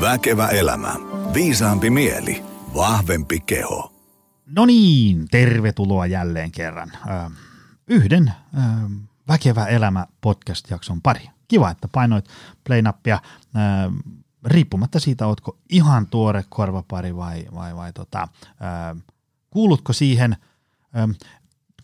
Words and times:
Väkevä 0.00 0.48
elämä. 0.48 0.94
Viisaampi 1.34 1.90
mieli. 1.90 2.42
Vahvempi 2.74 3.40
keho. 3.40 3.92
No 4.46 4.66
niin, 4.66 5.28
tervetuloa 5.30 6.06
jälleen 6.06 6.52
kerran. 6.52 6.92
Yhden 7.88 8.32
Väkevä 9.28 9.66
elämä 9.66 10.06
podcast-jakson 10.20 11.02
pari. 11.02 11.30
Kiva, 11.48 11.70
että 11.70 11.88
painoit 11.92 12.28
play-nappia. 12.64 13.18
Riippumatta 14.44 15.00
siitä, 15.00 15.26
ootko 15.26 15.58
ihan 15.68 16.06
tuore 16.06 16.44
korvapari 16.48 17.16
vai, 17.16 17.46
vai, 17.54 17.76
vai 17.76 17.92
tota, 17.92 18.28
ö, 18.42 19.00
kuulutko 19.50 19.92
siihen 19.92 20.36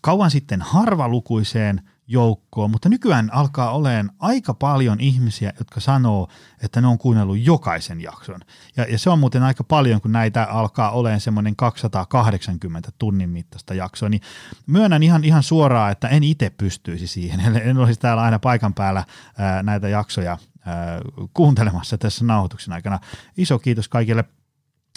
kauan 0.01 0.31
sitten 0.31 0.63
harvalukuiseen– 0.63 1.81
joukkoon, 2.07 2.71
mutta 2.71 2.89
nykyään 2.89 3.31
alkaa 3.33 3.71
olemaan 3.71 4.11
aika 4.19 4.55
paljon 4.55 5.01
ihmisiä, 5.01 5.53
jotka 5.59 5.81
sanoo, 5.81 6.29
että 6.63 6.81
ne 6.81 6.87
on 6.87 6.99
kuunnellut 6.99 7.39
jokaisen 7.39 8.01
jakson. 8.01 8.41
Ja, 8.77 8.87
ja 8.89 8.99
se 8.99 9.11
on 9.11 9.19
muuten 9.19 9.43
aika 9.43 9.65
paljon, 9.65 10.01
kun 10.01 10.13
näitä 10.13 10.45
alkaa 10.45 10.91
olemaan 10.91 11.21
semmoinen 11.21 11.57
280 11.57 12.91
tunnin 12.99 13.31
mittaista 13.31 13.75
jaksoa, 13.75 14.09
niin 14.09 14.21
myönnän 14.67 15.03
ihan, 15.03 15.25
ihan 15.25 15.43
suoraan, 15.43 15.93
että 15.93 16.09
en 16.09 16.25
itse 16.25 16.51
pystyisi 16.51 17.07
siihen. 17.07 17.41
En 17.69 17.79
olisi 17.79 18.01
täällä 18.01 18.23
aina 18.23 18.39
paikan 18.39 18.75
päällä 18.75 19.05
ää, 19.39 19.63
näitä 19.63 19.89
jaksoja 19.89 20.39
ää, 20.65 21.01
kuuntelemassa 21.35 21.99
tässä 21.99 22.25
nauhoituksen 22.25 22.75
aikana. 22.75 22.99
Iso 23.37 23.59
kiitos 23.59 23.89
kaikille 23.89 24.25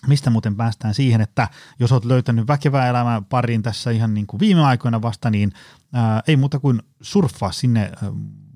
Mistä 0.07 0.29
muuten 0.29 0.55
päästään 0.55 0.93
siihen, 0.93 1.21
että 1.21 1.47
jos 1.79 1.91
olet 1.91 2.05
löytänyt 2.05 2.47
väkevää 2.47 2.89
elämää 2.89 3.21
pariin 3.21 3.61
tässä 3.61 3.91
ihan 3.91 4.13
niin 4.13 4.27
kuin 4.27 4.39
viime 4.39 4.63
aikoina 4.63 5.01
vasta, 5.01 5.29
niin 5.29 5.51
ää, 5.93 6.23
ei 6.27 6.37
muuta 6.37 6.59
kuin 6.59 6.81
surffaa 7.01 7.51
sinne 7.51 7.91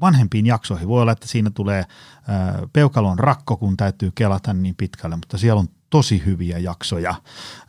vanhempiin 0.01 0.45
jaksoihin. 0.45 0.87
Voi 0.87 1.01
olla, 1.01 1.11
että 1.11 1.27
siinä 1.27 1.49
tulee 1.49 1.85
ää, 2.27 2.59
peukalon 2.73 3.19
rakko, 3.19 3.57
kun 3.57 3.77
täytyy 3.77 4.11
kelata 4.15 4.53
niin 4.53 4.75
pitkälle, 4.75 5.15
mutta 5.15 5.37
siellä 5.37 5.59
on 5.59 5.67
tosi 5.89 6.25
hyviä 6.25 6.57
jaksoja. 6.57 7.15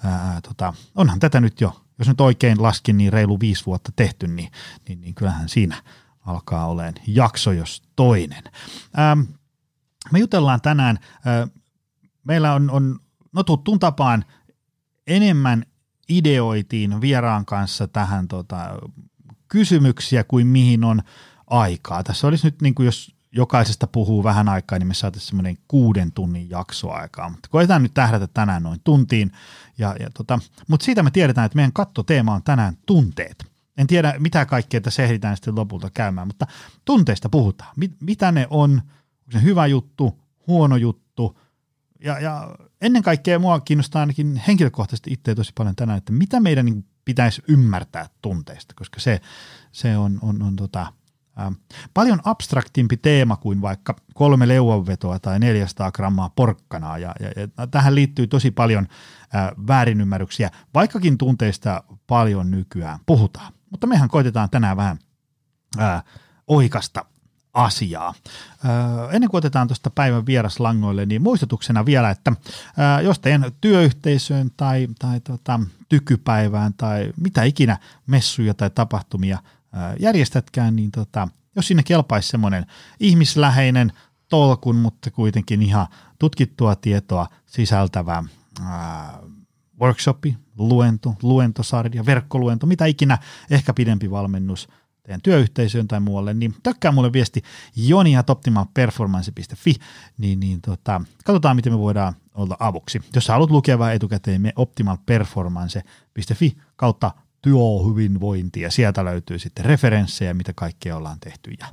Ää, 0.05 0.41
tota, 0.49 0.75
onhan 0.95 1.21
tätä 1.21 1.41
nyt 1.41 1.61
jo, 1.61 1.81
jos 1.99 2.09
nyt 2.09 2.21
oikein 2.21 2.63
laskin, 2.63 2.97
niin 2.97 3.13
reilu 3.13 3.41
viisi 3.41 3.67
vuotta 3.67 3.93
tehty, 3.97 4.29
niin, 4.29 4.53
niin, 4.89 5.01
niin 5.01 5.15
kyllähän 5.15 5.49
siinä 5.49 5.83
alkaa 6.27 6.67
olemaan 6.67 6.95
jakso 7.07 7.53
jos 7.53 7.83
toinen. 7.97 8.43
Ää, 8.97 9.17
me 10.13 10.19
jutellaan 10.19 10.61
tänään, 10.61 10.99
ää, 11.25 11.49
meillä 12.25 12.55
on, 12.55 12.71
on 12.71 13.01
no 13.35 13.43
tuttuun 13.43 13.79
tapaan 13.79 14.25
enemmän 15.07 15.65
ideoitiin 16.09 17.01
vieraan 17.01 17.45
kanssa 17.45 17.89
tähän 17.89 18.29
tota, 18.29 18.79
kysymyksiä 19.49 20.25
kuin 20.25 20.47
mihin 20.47 20.85
on 20.85 21.03
aikaa. 21.47 22.03
Tässä 22.03 22.27
olisi 22.27 22.47
nyt, 22.47 22.63
niin 22.63 22.75
kuin 22.75 22.87
jos 22.87 23.15
jokaisesta 23.33 23.87
puhuu 23.87 24.25
vähän 24.25 24.49
aikaa, 24.49 24.79
niin 24.79 24.87
me 24.87 24.95
saataisiin 24.95 25.29
semmoinen 25.29 25.57
kuuden 25.69 26.13
tunnin 26.13 26.51
jaksoaikaa. 26.51 27.29
Mutta 27.31 27.49
koetaan 27.49 27.83
nyt 27.83 27.95
tähdätä 27.95 28.27
tänään 28.27 28.63
noin 28.63 28.81
tuntiin. 28.85 29.33
Ja, 29.79 29.97
ja 30.01 30.11
tota, 30.11 30.39
mutta 30.69 30.85
siitä 30.85 31.03
me 31.03 31.11
tiedetään, 31.11 31.47
että 31.47 31.57
meidän 31.57 31.73
kattoteema 31.73 32.35
on 32.35 32.43
tänään 32.43 32.77
tunteet. 32.87 33.45
En 33.79 33.87
tiedä, 33.87 34.15
mitä 34.19 34.47
kaikkea 34.47 34.81
tässä 34.81 35.03
ehditään 35.03 35.37
sitten 35.37 35.57
lopulta 35.57 35.91
käymään, 35.95 36.27
mutta 36.27 36.47
tunteista 36.85 37.29
puhutaan. 37.29 37.71
Mit, 37.77 37.97
mitä 38.01 38.33
ne 38.33 38.47
on? 38.51 38.71
Onko 38.71 39.33
se 39.33 39.43
hyvä 39.43 39.67
juttu, 39.67 40.21
huono 40.47 40.77
juttu? 40.77 41.39
Ja, 42.01 42.21
ja 42.21 42.57
ennen 42.85 43.03
kaikkea 43.03 43.39
mua 43.39 43.61
kiinnostaa 43.61 44.01
ainakin 44.01 44.37
henkilökohtaisesti 44.47 45.13
itse 45.13 45.35
tosi 45.35 45.53
paljon 45.55 45.77
tänään, 45.77 45.99
että 45.99 46.13
mitä 46.13 46.41
meidän 46.41 46.65
niin 46.65 46.85
pitäisi 47.05 47.43
ymmärtää 47.49 48.07
tunteista, 48.23 48.75
koska 48.77 49.01
se, 49.01 49.21
se 49.73 49.97
on, 49.97 50.19
on, 50.23 50.43
on 50.43 50.57
tota, 50.57 50.93
ää, 51.37 51.53
paljon 51.95 52.21
abstraktimpi 52.25 52.97
teema 52.97 53.37
kuin 53.37 53.63
vaikka 53.63 53.97
kolme 54.15 54.49
leuanvetoa 54.49 55.19
tai 55.19 55.39
400 55.39 55.93
grammaa 55.93 56.31
porkkanaa, 56.31 56.99
ja, 56.99 57.15
ja, 57.21 57.31
ja 57.59 57.67
tähän 57.67 57.95
liittyy 57.95 58.27
tosi 58.27 58.51
paljon 58.51 58.87
ää, 59.33 59.53
väärinymmärryksiä, 59.67 60.51
vaikkakin 60.75 61.19
tunteista 61.19 61.85
paljon 62.07 62.51
nykyään 62.51 62.99
puhutaan. 63.07 63.53
Mutta 63.71 63.87
mehän 63.87 64.09
koitetaan 64.09 64.51
tänään 64.51 64.77
vähän 64.77 64.99
ää, 65.79 66.03
oikasta 66.47 67.05
asiaa. 67.55 68.15
Ennen 69.13 69.31
kuin 69.31 69.39
otetaan 69.39 69.69
tuosta 69.69 69.91
päivän 69.91 70.27
vieraslangoille, 70.27 71.07
niin 71.07 71.23
muistutuksena 71.23 71.87
vielä, 71.87 72.11
että 72.11 72.33
jos 73.03 73.19
teidän 73.19 73.53
työyhteisöön 73.61 74.51
tai, 74.57 74.89
tai 74.99 75.21
tota, 75.21 75.61
tykypäivään 75.89 76.75
tai 76.75 77.13
mitä 77.21 77.43
ikinä 77.43 77.79
messuja 78.07 78.55
tai 78.55 78.71
tapahtumia 78.71 79.39
järjestätkään, 80.01 80.77
niin 80.77 80.91
tota, 80.91 81.29
jos 81.57 81.69
sinne 81.69 81.83
kelpaisi 81.83 82.29
semmoinen 82.29 82.67
ihmisläheinen 83.01 83.93
tolkun, 84.29 84.77
mutta 84.77 85.11
kuitenkin 85.11 85.63
ihan 85.63 85.87
tutkittua 86.19 86.77
tietoa 86.77 87.29
sisältävä 87.47 88.25
workshopi, 89.81 90.37
luento, 90.59 91.15
luentosarja, 91.23 92.07
verkkoluento, 92.07 92.67
mitä 92.67 92.87
ikinä, 92.87 93.19
ehkä 93.51 93.75
pidempi 93.75 94.11
valmennus– 94.11 94.69
teidän 95.05 95.23
työyhteisöön 95.23 95.89
tai 95.89 96.01
muualle, 96.01 96.35
niin 96.35 96.55
tökkää 96.63 96.93
mulle 96.93 97.13
viesti 97.13 97.43
joni.optimalperformance.fi, 97.77 99.75
niin, 100.19 100.41
niin 100.41 100.61
tota, 100.61 101.01
katsotaan, 101.25 101.57
miten 101.57 101.73
me 101.73 101.79
voidaan 101.79 102.15
olla 102.35 102.57
avuksi. 102.61 103.03
Jos 103.15 103.29
haluat 103.29 103.51
lukea 103.51 103.79
vähän 103.79 103.95
etukäteen, 103.95 104.41
me 104.41 104.53
optimalperformance.fi 104.57 106.57
kautta 106.77 107.13
työhyvinvointia. 107.43 108.71
Sieltä 108.71 109.05
löytyy 109.05 109.39
sitten 109.39 109.65
referenssejä, 109.65 110.35
mitä 110.35 110.53
kaikkea 110.57 110.97
ollaan 110.97 111.21
tehty 111.21 111.53
ja 111.61 111.67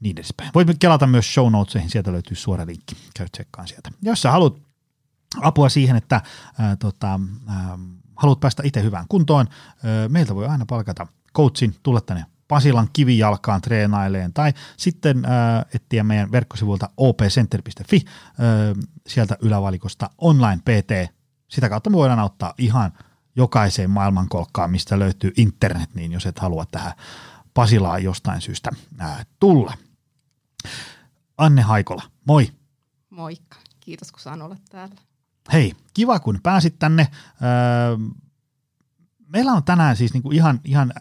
niin 0.00 0.16
edespäin. 0.16 0.50
Voit 0.54 0.68
kelata 0.78 1.06
myös 1.06 1.34
show 1.34 1.52
notesihin, 1.52 1.90
sieltä 1.90 2.12
löytyy 2.12 2.36
suora 2.36 2.66
linkki, 2.66 2.96
käy 3.16 3.26
tsekkaan 3.32 3.68
sieltä. 3.68 3.90
Ja 4.02 4.12
jos 4.12 4.22
sä 4.22 4.30
haluat 4.30 4.56
apua 5.42 5.68
siihen, 5.68 5.96
että 5.96 6.20
ää, 6.58 6.76
tota, 6.76 7.20
ää, 7.46 7.78
haluat 8.16 8.40
päästä 8.40 8.62
itse 8.66 8.82
hyvään 8.82 9.04
kuntoon, 9.08 9.46
ää, 9.84 10.08
meiltä 10.08 10.34
voi 10.34 10.46
aina 10.46 10.66
palkata 10.66 11.06
coachin, 11.36 11.74
tulla 11.82 12.00
tänne 12.00 12.24
Pasilan 12.48 12.88
kivijalkaan 12.92 13.60
treenaileen 13.60 14.32
tai 14.32 14.52
sitten 14.76 15.24
äh, 15.24 15.64
etsiä 15.74 16.04
meidän 16.04 16.32
verkkosivulta 16.32 16.90
opcenter.fi, 16.96 17.96
äh, 17.96 18.34
sieltä 19.06 19.36
ylävalikosta 19.42 20.10
online 20.18 20.62
PT. 20.64 21.14
Sitä 21.48 21.68
kautta 21.68 21.90
me 21.90 21.96
voidaan 21.96 22.18
auttaa 22.18 22.54
ihan 22.58 22.92
jokaiseen 23.36 23.90
maailmankolkkaan, 23.90 24.70
mistä 24.70 24.98
löytyy 24.98 25.32
internet, 25.36 25.94
niin 25.94 26.12
jos 26.12 26.26
et 26.26 26.38
halua 26.38 26.66
tähän 26.70 26.92
Pasilaan 27.54 28.04
jostain 28.04 28.40
syystä 28.40 28.70
äh, 29.00 29.26
tulla. 29.40 29.74
Anne 31.38 31.62
Haikola, 31.62 32.02
moi. 32.24 32.52
Moikka, 33.10 33.56
kiitos 33.80 34.12
kun 34.12 34.20
saan 34.20 34.42
olla 34.42 34.56
täällä. 34.68 34.94
Hei, 35.52 35.72
kiva 35.94 36.20
kun 36.20 36.40
pääsit 36.42 36.78
tänne. 36.78 37.08
Öö, 37.42 37.96
meillä 39.26 39.52
on 39.52 39.64
tänään 39.64 39.96
siis 39.96 40.12
niinku 40.12 40.30
ihan, 40.30 40.60
ihan 40.64 40.92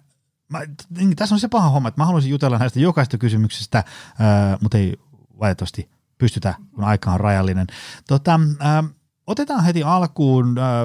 mä, 0.49 0.59
niin, 0.97 1.15
tässä 1.15 1.35
on 1.35 1.39
se 1.39 1.47
paha 1.47 1.69
homma, 1.69 1.87
että 1.87 2.01
mä 2.01 2.05
haluaisin 2.05 2.31
jutella 2.31 2.57
näistä 2.57 2.79
jokaista 2.79 3.17
kysymyksestä, 3.17 3.83
ää, 4.19 4.57
mutta 4.61 4.77
ei 4.77 4.93
valitettavasti 5.39 5.89
pystytä, 6.17 6.53
kun 6.75 6.83
aika 6.83 7.11
on 7.11 7.19
rajallinen. 7.19 7.67
Tota, 8.07 8.39
ää, 8.59 8.83
otetaan 9.27 9.63
heti 9.63 9.83
alkuun, 9.83 10.57
ää, 10.57 10.83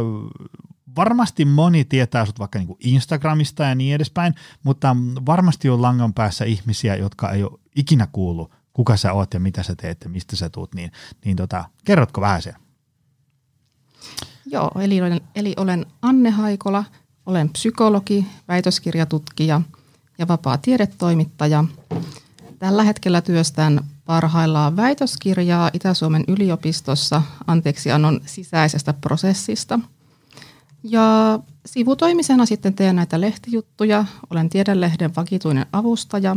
varmasti 0.97 1.44
moni 1.44 1.84
tietää 1.84 2.26
sut 2.26 2.38
vaikka 2.38 2.59
niinku 2.59 2.76
Instagramista 2.81 3.62
ja 3.62 3.75
niin 3.75 3.94
edespäin, 3.94 4.34
mutta 4.62 4.97
varmasti 5.26 5.71
on 5.71 5.82
langan 5.82 6.15
päässä 6.15 6.44
ihmisiä, 6.44 6.97
jotka 6.97 7.31
ei 7.31 7.44
ole 7.44 7.59
ikinä 7.77 8.09
kuullut, 8.12 8.53
kuka 8.72 8.97
sä 8.97 9.12
oot 9.12 9.34
ja 9.34 9.41
mitä 9.41 9.62
sä 9.62 9.75
teet 9.77 10.04
ja 10.04 10.10
mistä 10.10 10.37
sä 10.37 10.50
tuut, 10.50 10.75
niin, 10.75 10.92
niin 11.25 11.37
tota, 11.37 11.65
kerrotko 11.84 12.21
vähän 12.21 12.42
sen? 12.42 12.54
Joo, 14.47 14.71
eli 14.81 15.00
olen, 15.00 15.21
eli 15.34 15.54
olen 15.56 15.87
Anne 16.03 16.31
Haikola– 16.31 16.84
olen 17.27 17.49
psykologi, 17.49 18.27
väitöskirjatutkija 18.49 19.61
ja 20.19 20.29
vapaa 20.29 20.59
tiedetoimittaja. 20.59 21.65
Tällä 22.59 22.83
hetkellä 22.83 23.21
työstän 23.21 23.85
parhaillaan 24.05 24.77
väitöskirjaa 24.77 25.71
Itä-Suomen 25.73 26.25
yliopistossa 26.29 27.22
anteeksiannon 27.47 28.21
sisäisestä 28.27 28.93
prosessista. 28.93 29.81
Ja 30.83 31.39
sivutoimisena 31.67 32.47
sitten 32.47 32.75
teen 32.75 32.97
näitä 32.97 33.21
lehtijuttuja. 33.21 34.05
Olen 34.31 34.49
Tiedelehden 34.49 35.15
vakituinen 35.16 35.66
avustaja 35.73 36.37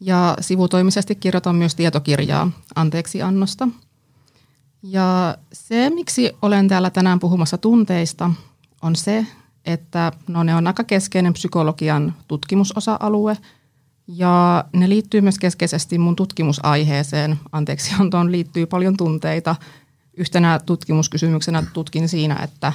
ja 0.00 0.36
sivutoimisesti 0.40 1.14
kirjoitan 1.14 1.56
myös 1.56 1.74
tietokirjaa 1.74 2.50
anteeksiannosta. 2.74 3.68
Ja 4.82 5.38
se, 5.52 5.90
miksi 5.90 6.32
olen 6.42 6.68
täällä 6.68 6.90
tänään 6.90 7.20
puhumassa 7.20 7.58
tunteista, 7.58 8.30
on 8.82 8.96
se, 8.96 9.26
että 9.66 10.12
no 10.28 10.42
ne 10.42 10.54
on 10.54 10.66
aika 10.66 10.84
keskeinen 10.84 11.32
psykologian 11.32 12.14
tutkimusosa-alue 12.28 13.36
ja 14.08 14.64
ne 14.72 14.88
liittyy 14.88 15.20
myös 15.20 15.38
keskeisesti 15.38 15.98
mun 15.98 16.16
tutkimusaiheeseen. 16.16 17.38
Anteeksi, 17.52 17.94
antoon 18.00 18.32
liittyy 18.32 18.66
paljon 18.66 18.96
tunteita. 18.96 19.56
Yhtenä 20.14 20.60
tutkimuskysymyksenä 20.66 21.62
tutkin 21.72 22.08
siinä, 22.08 22.36
että 22.42 22.72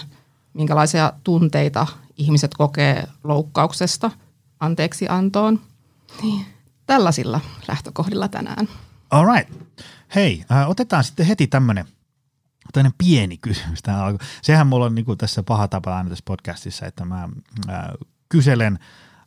minkälaisia 0.54 1.14
tunteita 1.24 1.88
ihmiset 2.18 2.54
kokee 2.54 3.08
loukkauksesta 3.24 4.12
anteeksi 4.60 5.08
antoon. 5.10 5.60
Niin, 6.22 6.46
tällaisilla 6.86 7.40
lähtökohdilla 7.68 8.28
tänään. 8.28 8.70
All 9.10 9.36
right. 9.36 9.54
Hei, 10.16 10.46
äh, 10.52 10.70
otetaan 10.70 11.04
sitten 11.04 11.26
heti 11.26 11.48
tämmöinen 11.48 11.86
toinen 12.74 12.94
pieni 12.98 13.38
kysymys 13.38 13.81
tähän 13.81 14.02
alkuun. 14.02 14.30
Sehän 14.42 14.68
mulla 14.68 14.86
on 14.86 14.96
niin 14.96 15.06
kuin 15.06 15.18
tässä 15.18 15.44
paha 15.44 15.68
tapa 15.68 15.98
aina 15.98 16.10
tässä 16.10 16.24
podcastissa, 16.28 16.86
että 16.86 17.06
mä 17.06 17.30
ää, 17.68 17.94
kyselen 18.30 18.80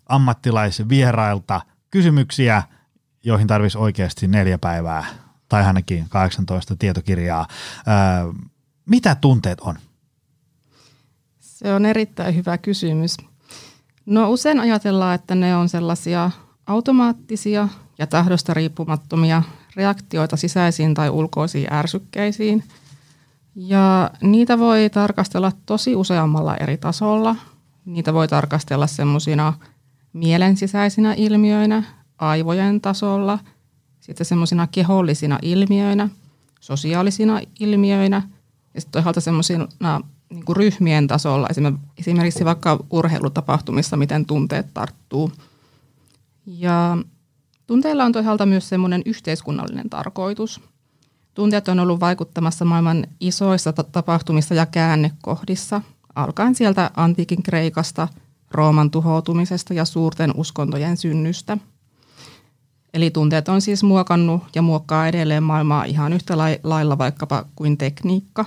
ammattilaisvierailta 0.06 1.60
kysymyksiä, 1.90 2.62
joihin 3.24 3.46
tarvitsisi 3.46 3.78
oikeasti 3.78 4.28
neljä 4.28 4.58
päivää 4.58 5.04
tai 5.48 5.64
ainakin 5.64 6.06
18 6.08 6.76
tietokirjaa. 6.76 7.46
Ää, 7.86 8.24
mitä 8.86 9.14
tunteet 9.14 9.60
on? 9.60 9.78
Se 11.40 11.74
on 11.74 11.86
erittäin 11.86 12.36
hyvä 12.36 12.58
kysymys. 12.58 13.16
No 14.06 14.30
usein 14.30 14.60
ajatellaan, 14.60 15.14
että 15.14 15.34
ne 15.34 15.56
on 15.56 15.68
sellaisia 15.68 16.30
automaattisia 16.66 17.68
ja 17.98 18.06
tahdosta 18.06 18.54
riippumattomia 18.54 19.42
reaktioita 19.76 20.36
sisäisiin 20.36 20.94
tai 20.94 21.10
ulkoisiin 21.10 21.72
ärsykkeisiin. 21.72 22.64
Ja 23.56 24.10
niitä 24.20 24.58
voi 24.58 24.90
tarkastella 24.90 25.52
tosi 25.66 25.96
useammalla 25.96 26.56
eri 26.56 26.76
tasolla. 26.76 27.36
Niitä 27.84 28.14
voi 28.14 28.28
tarkastella 28.28 28.86
semmoisina 28.86 29.52
mielen 30.12 30.56
sisäisinä 30.56 31.14
ilmiöinä, 31.16 31.82
aivojen 32.18 32.80
tasolla, 32.80 33.38
sitten 34.00 34.26
semmoisina 34.26 34.66
kehollisina 34.66 35.38
ilmiöinä, 35.42 36.08
sosiaalisina 36.60 37.40
ilmiöinä 37.60 38.22
ja 38.74 38.80
sitten 38.80 38.92
toisaalta 38.92 39.20
semmoisina 39.20 40.00
niin 40.30 40.44
ryhmien 40.56 41.06
tasolla, 41.06 41.48
esimerkiksi 41.98 42.44
vaikka 42.44 42.84
urheilutapahtumissa, 42.90 43.96
miten 43.96 44.26
tunteet 44.26 44.66
tarttuu. 44.74 45.32
Ja 46.46 46.98
tunteilla 47.66 48.04
on 48.04 48.12
toisaalta 48.12 48.46
myös 48.46 48.68
semmoinen 48.68 49.02
yhteiskunnallinen 49.06 49.90
tarkoitus. 49.90 50.60
Tunteet 51.34 51.68
on 51.68 51.80
ollut 51.80 52.00
vaikuttamassa 52.00 52.64
maailman 52.64 53.06
isoissa 53.20 53.72
tapahtumissa 53.72 54.54
ja 54.54 54.66
käännekohdissa, 54.66 55.80
alkaen 56.14 56.54
sieltä 56.54 56.90
antiikin 56.96 57.42
Kreikasta, 57.42 58.08
Rooman 58.50 58.90
tuhoutumisesta 58.90 59.74
ja 59.74 59.84
suurten 59.84 60.32
uskontojen 60.36 60.96
synnystä. 60.96 61.58
Eli 62.94 63.10
tunteet 63.10 63.48
on 63.48 63.60
siis 63.60 63.82
muokannut 63.82 64.42
ja 64.54 64.62
muokkaa 64.62 65.08
edelleen 65.08 65.42
maailmaa 65.42 65.84
ihan 65.84 66.12
yhtä 66.12 66.38
lailla 66.62 66.98
vaikkapa 66.98 67.44
kuin 67.56 67.78
tekniikka, 67.78 68.44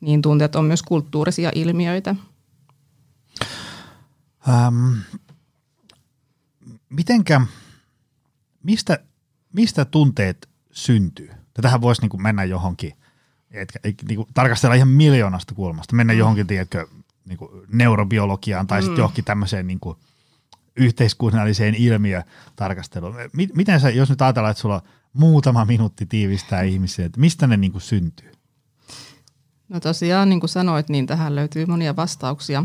niin 0.00 0.22
tunteet 0.22 0.56
on 0.56 0.64
myös 0.64 0.82
kulttuurisia 0.82 1.52
ilmiöitä. 1.54 2.14
Ähm, 4.48 4.92
mitenkä, 6.88 7.40
mistä, 8.62 8.98
mistä 9.52 9.84
tunteet 9.84 10.48
syntyy? 10.70 11.41
Tätähän 11.54 11.80
voisi 11.80 12.02
niin 12.02 12.22
mennä 12.22 12.44
johonkin, 12.44 12.92
etkä, 13.50 13.78
niin 14.08 14.16
kuin 14.16 14.28
tarkastella 14.34 14.74
ihan 14.74 14.88
miljoonasta 14.88 15.54
kulmasta, 15.54 15.96
mennä 15.96 16.12
mm. 16.12 16.18
johonkin, 16.18 16.46
tiedätkö, 16.46 16.86
niin 17.24 17.38
kuin 17.38 17.50
neurobiologiaan 17.72 18.66
tai 18.66 18.80
mm. 18.80 18.84
sitten 18.84 19.02
johonkin 19.02 19.24
tämmöiseen 19.24 19.66
niin 19.66 19.80
kuin 19.80 19.96
yhteiskunnalliseen 20.76 21.74
ilmiötarkasteluun. 21.74 23.14
Miten 23.54 23.80
sä, 23.80 23.90
jos 23.90 24.10
nyt 24.10 24.22
ajatellaan, 24.22 24.50
että 24.50 24.60
sulla 24.60 24.74
on 24.74 24.80
muutama 25.12 25.64
minuutti 25.64 26.06
tiivistää 26.06 26.62
ihmisiä, 26.62 27.06
että 27.06 27.20
mistä 27.20 27.46
ne 27.46 27.56
niin 27.56 27.72
kuin 27.72 27.82
syntyy? 27.82 28.32
No 29.68 29.80
tosiaan, 29.80 30.28
niin 30.28 30.40
kuin 30.40 30.50
sanoit, 30.50 30.88
niin 30.88 31.06
tähän 31.06 31.34
löytyy 31.34 31.66
monia 31.66 31.96
vastauksia. 31.96 32.64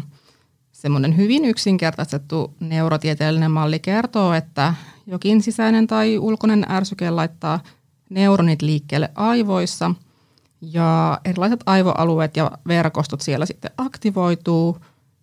Semmoinen 0.72 1.18
hyvin 1.18 1.46
yksinkertaistettu 1.46 2.56
neurotieteellinen 2.60 3.52
malli 3.52 3.80
kertoo, 3.80 4.34
että 4.34 4.74
jokin 5.08 5.42
sisäinen 5.42 5.88
tai 5.88 6.18
ulkoinen 6.18 6.66
ärsyke 6.70 7.10
laittaa 7.10 7.60
neuronit 8.10 8.62
liikkeelle 8.62 9.12
aivoissa 9.16 9.92
ja 10.62 11.20
erilaiset 11.26 11.60
aivoalueet 11.66 12.38
ja 12.38 12.52
verkostot 12.68 13.22
siellä 13.22 13.46
sitten 13.46 13.72
aktivoituu. 13.78 14.78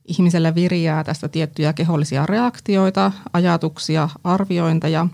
Ihmiselle 0.05 0.55
viriää 0.55 1.05
tästä 1.05 1.29
tiettyjä 1.29 1.73
kehollisia 1.73 2.27
reaktioita, 2.27 3.13
ajatuksia, 3.33 4.09
arviointeja 4.25 5.07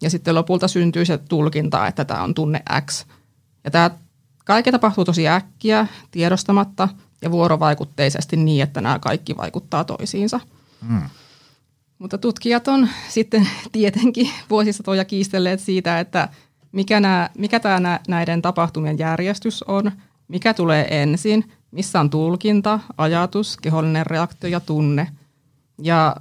ja 0.00 0.10
sitten 0.10 0.34
lopulta 0.34 0.68
syntyy 0.68 1.04
se 1.04 1.18
tulkinta, 1.18 1.86
että 1.86 2.04
tämä 2.04 2.22
on 2.22 2.34
tunne 2.34 2.62
X. 2.86 3.06
Ja 3.64 3.70
tämä 3.70 3.90
kaikki 4.44 4.72
tapahtuu 4.72 5.04
tosi 5.04 5.28
äkkiä, 5.28 5.86
tiedostamatta 6.10 6.88
ja 7.22 7.30
vuorovaikutteisesti 7.30 8.36
niin, 8.36 8.62
että 8.62 8.80
nämä 8.80 8.98
kaikki 8.98 9.36
vaikuttaa 9.36 9.84
toisiinsa. 9.84 10.40
Mm. 10.88 11.02
Mutta 11.98 12.18
tutkijat 12.18 12.68
on 12.68 12.88
sitten 13.08 13.48
tietenkin 13.72 14.30
vuosisatoja 14.50 15.04
kiistelleet 15.04 15.60
siitä, 15.60 16.00
että 16.00 16.28
mikä, 16.72 17.00
nämä, 17.00 17.30
mikä 17.38 17.60
tämä 17.60 18.00
näiden 18.08 18.42
tapahtumien 18.42 18.98
järjestys 18.98 19.62
on, 19.62 19.92
mikä 20.28 20.54
tulee 20.54 21.02
ensin, 21.02 21.52
missä 21.70 22.00
on 22.00 22.10
tulkinta, 22.10 22.80
ajatus, 22.98 23.56
kehollinen 23.56 24.06
reaktio 24.06 24.50
ja 24.50 24.60
tunne. 24.60 25.08
Ja 25.82 26.16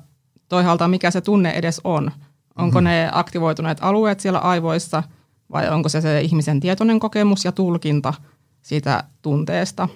toisaalta 0.50 0.88
mikä 0.88 1.12
se 1.12 1.22
tunne 1.22 1.52
edes 1.52 1.82
on. 1.84 2.12
Onko 2.56 2.80
mm-hmm. 2.80 2.90
ne 2.90 3.10
aktivoituneet 3.12 3.78
alueet 3.82 4.20
siellä 4.20 4.40
aivoissa 4.40 5.04
vai 5.52 5.70
onko 5.70 5.90
se 5.90 6.02
se 6.02 6.22
ihmisen 6.22 6.60
tietoinen 6.60 7.00
kokemus 7.00 7.46
ja 7.46 7.52
tulkinta 7.52 8.14
siitä 8.62 9.04
tunteesta. 9.22 9.90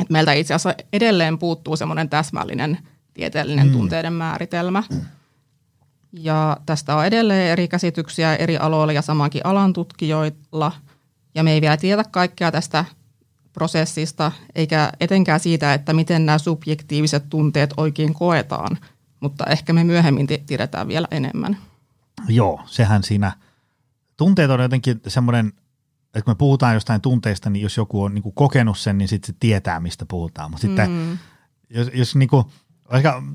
Et 0.00 0.10
meiltä 0.10 0.32
itse 0.32 0.54
asiassa 0.54 0.84
edelleen 0.92 1.38
puuttuu 1.38 1.76
semmoinen 1.76 2.08
täsmällinen 2.08 2.78
tieteellinen 3.14 3.66
mm. 3.66 3.72
tunteiden 3.72 4.12
määritelmä. 4.12 4.82
Ja 6.12 6.56
tästä 6.66 6.96
on 6.96 7.06
edelleen 7.06 7.50
eri 7.52 7.68
käsityksiä 7.68 8.36
eri 8.36 8.56
aloilla 8.56 8.92
ja 8.92 9.02
samankin 9.02 9.46
alan 9.46 9.72
tutkijoilla. 9.72 10.72
Ja 11.34 11.42
me 11.42 11.52
ei 11.52 11.60
vielä 11.60 11.76
tiedä 11.76 12.04
kaikkea 12.04 12.52
tästä 12.52 12.84
prosessista, 13.52 14.32
eikä 14.54 14.92
etenkään 15.00 15.40
siitä, 15.40 15.74
että 15.74 15.92
miten 15.92 16.26
nämä 16.26 16.38
subjektiiviset 16.38 17.28
tunteet 17.30 17.74
oikein 17.76 18.14
koetaan. 18.14 18.78
Mutta 19.20 19.44
ehkä 19.46 19.72
me 19.72 19.84
myöhemmin 19.84 20.26
tiedetään 20.46 20.88
vielä 20.88 21.08
enemmän. 21.10 21.56
Joo, 22.28 22.60
sehän 22.66 23.02
siinä– 23.02 23.32
tunteet 24.18 24.50
on 24.50 24.60
jotenkin 24.60 25.00
semmoinen, 25.06 25.52
että 26.06 26.22
kun 26.22 26.30
me 26.30 26.34
puhutaan 26.34 26.74
jostain 26.74 27.00
tunteista, 27.00 27.50
niin 27.50 27.62
jos 27.62 27.76
joku 27.76 28.02
on 28.02 28.14
niin 28.14 28.32
kokenut 28.34 28.78
sen, 28.78 28.98
niin 28.98 29.08
sitten 29.08 29.26
se 29.26 29.36
tietää, 29.40 29.80
mistä 29.80 30.06
puhutaan. 30.06 30.50
Mutta 30.50 30.66
sitten 30.66 30.90
mm. 30.90 31.18
jos, 31.70 31.90
jos 31.94 32.16
niin 32.16 32.28
kuin, 32.28 32.44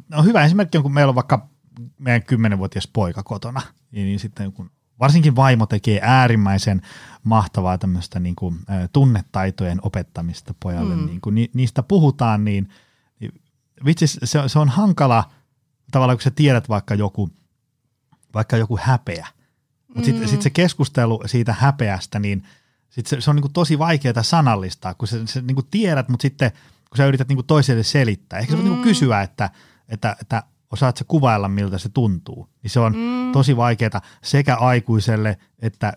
no 0.09 0.23
hyvä 0.23 0.45
esimerkki 0.45 0.77
on, 0.77 0.83
kun 0.83 0.93
meillä 0.93 1.11
on 1.11 1.15
vaikka 1.15 1.49
meidän 1.97 2.23
kymmenenvuotias 2.23 2.87
poika 2.87 3.23
kotona, 3.23 3.61
niin, 3.91 4.05
niin 4.05 4.19
sitten 4.19 4.53
kun 4.53 4.71
varsinkin 4.99 5.35
vaimo 5.35 5.65
tekee 5.65 5.99
äärimmäisen 6.03 6.81
mahtavaa 7.23 7.77
tämmöistä 7.77 8.19
niin 8.19 8.35
kuin, 8.35 8.59
tunnetaitojen 8.93 9.79
opettamista 9.81 10.53
pojalle, 10.59 10.95
mm. 10.95 11.05
niin 11.05 11.21
kun 11.21 11.35
ni, 11.35 11.49
niistä 11.53 11.83
puhutaan, 11.83 12.45
niin, 12.45 12.69
niin 13.19 13.41
vitsi, 13.85 14.07
se, 14.07 14.39
se 14.47 14.59
on 14.59 14.69
hankala 14.69 15.31
tavallaan, 15.91 16.17
kun 16.17 16.23
sä 16.23 16.31
tiedät 16.31 16.69
vaikka 16.69 16.95
joku, 16.95 17.29
vaikka 18.33 18.57
joku 18.57 18.79
häpeä– 18.81 19.27
mutta 19.93 20.09
mm. 20.09 20.13
sitten 20.13 20.29
sit 20.29 20.41
se 20.41 20.49
keskustelu 20.49 21.21
siitä 21.25 21.55
häpeästä, 21.59 22.19
niin 22.19 22.43
sit 22.89 23.07
se, 23.07 23.21
se 23.21 23.29
on 23.29 23.35
niinku 23.35 23.49
tosi 23.49 23.79
vaikeaa 23.79 24.23
sanallistaa, 24.23 24.93
kun 24.93 25.07
sä, 25.07 25.17
sä 25.25 25.41
niinku 25.41 25.63
tiedät, 25.63 26.09
mutta 26.09 26.21
sitten 26.21 26.51
kun 26.89 26.97
sä 26.97 27.05
yrität 27.05 27.27
niinku 27.27 27.43
toiselle 27.43 27.83
selittää. 27.83 28.39
Ehkä 28.39 28.51
sä 28.51 28.57
voit 28.57 28.63
niinku 28.63 28.83
mm. 28.83 28.83
kysyä, 28.83 29.21
että, 29.21 29.49
että, 29.89 30.15
että 30.21 30.43
osaat 30.73 30.97
sä 30.97 31.05
kuvailla, 31.07 31.47
miltä 31.47 31.77
se 31.77 31.89
tuntuu. 31.89 32.49
Niin 32.63 32.71
se 32.71 32.79
on 32.79 32.93
mm. 32.95 33.31
tosi 33.31 33.57
vaikeaa 33.57 34.01
sekä 34.23 34.55
aikuiselle 34.55 35.37
että 35.59 35.93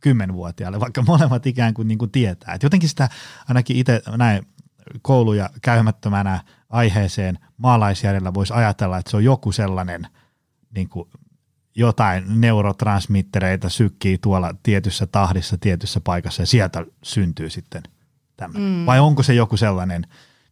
kymmenvuotiaalle, 0.00 0.80
vaikka 0.80 1.02
molemmat 1.02 1.46
ikään 1.46 1.74
kuin, 1.74 1.88
niin 1.88 1.98
kuin 1.98 2.10
tietää. 2.10 2.54
Et 2.54 2.62
jotenkin 2.62 2.88
sitä 2.88 3.08
ainakin 3.48 3.76
itse 3.76 4.02
näin 4.16 4.46
kouluja 5.02 5.50
käymättömänä 5.62 6.40
aiheeseen 6.68 7.38
maalaisjärjellä 7.56 8.34
voisi 8.34 8.52
ajatella, 8.52 8.98
että 8.98 9.10
se 9.10 9.16
on 9.16 9.24
joku 9.24 9.52
sellainen 9.52 10.06
niin 10.74 10.88
kuin 10.88 11.08
jotain 11.74 12.40
neurotransmittereita 12.40 13.68
sykkii 13.68 14.18
tuolla 14.18 14.54
tietyssä 14.62 15.06
tahdissa, 15.06 15.58
tietyssä 15.58 16.00
paikassa 16.00 16.42
ja 16.42 16.46
sieltä 16.46 16.84
syntyy 17.02 17.50
sitten 17.50 17.82
tämmöinen. 18.36 18.78
Mm. 18.78 18.86
Vai 18.86 19.00
onko 19.00 19.22
se 19.22 19.34
joku 19.34 19.56
sellainen, 19.56 20.06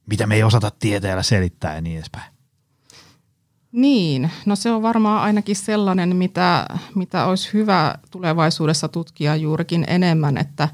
mitä 0.06 0.26
me 0.26 0.34
ei 0.34 0.42
osata 0.42 0.70
tieteellä 0.70 1.22
selittää 1.22 1.74
ja 1.74 1.80
niin 1.80 1.96
edespäin? 1.96 2.37
Niin, 3.72 4.30
no 4.46 4.56
se 4.56 4.70
on 4.70 4.82
varmaan 4.82 5.22
ainakin 5.22 5.56
sellainen, 5.56 6.16
mitä, 6.16 6.66
mitä 6.94 7.26
olisi 7.26 7.52
hyvä 7.52 7.94
tulevaisuudessa 8.10 8.88
tutkia 8.88 9.36
juurikin 9.36 9.84
enemmän, 9.88 10.38
että, 10.38 10.68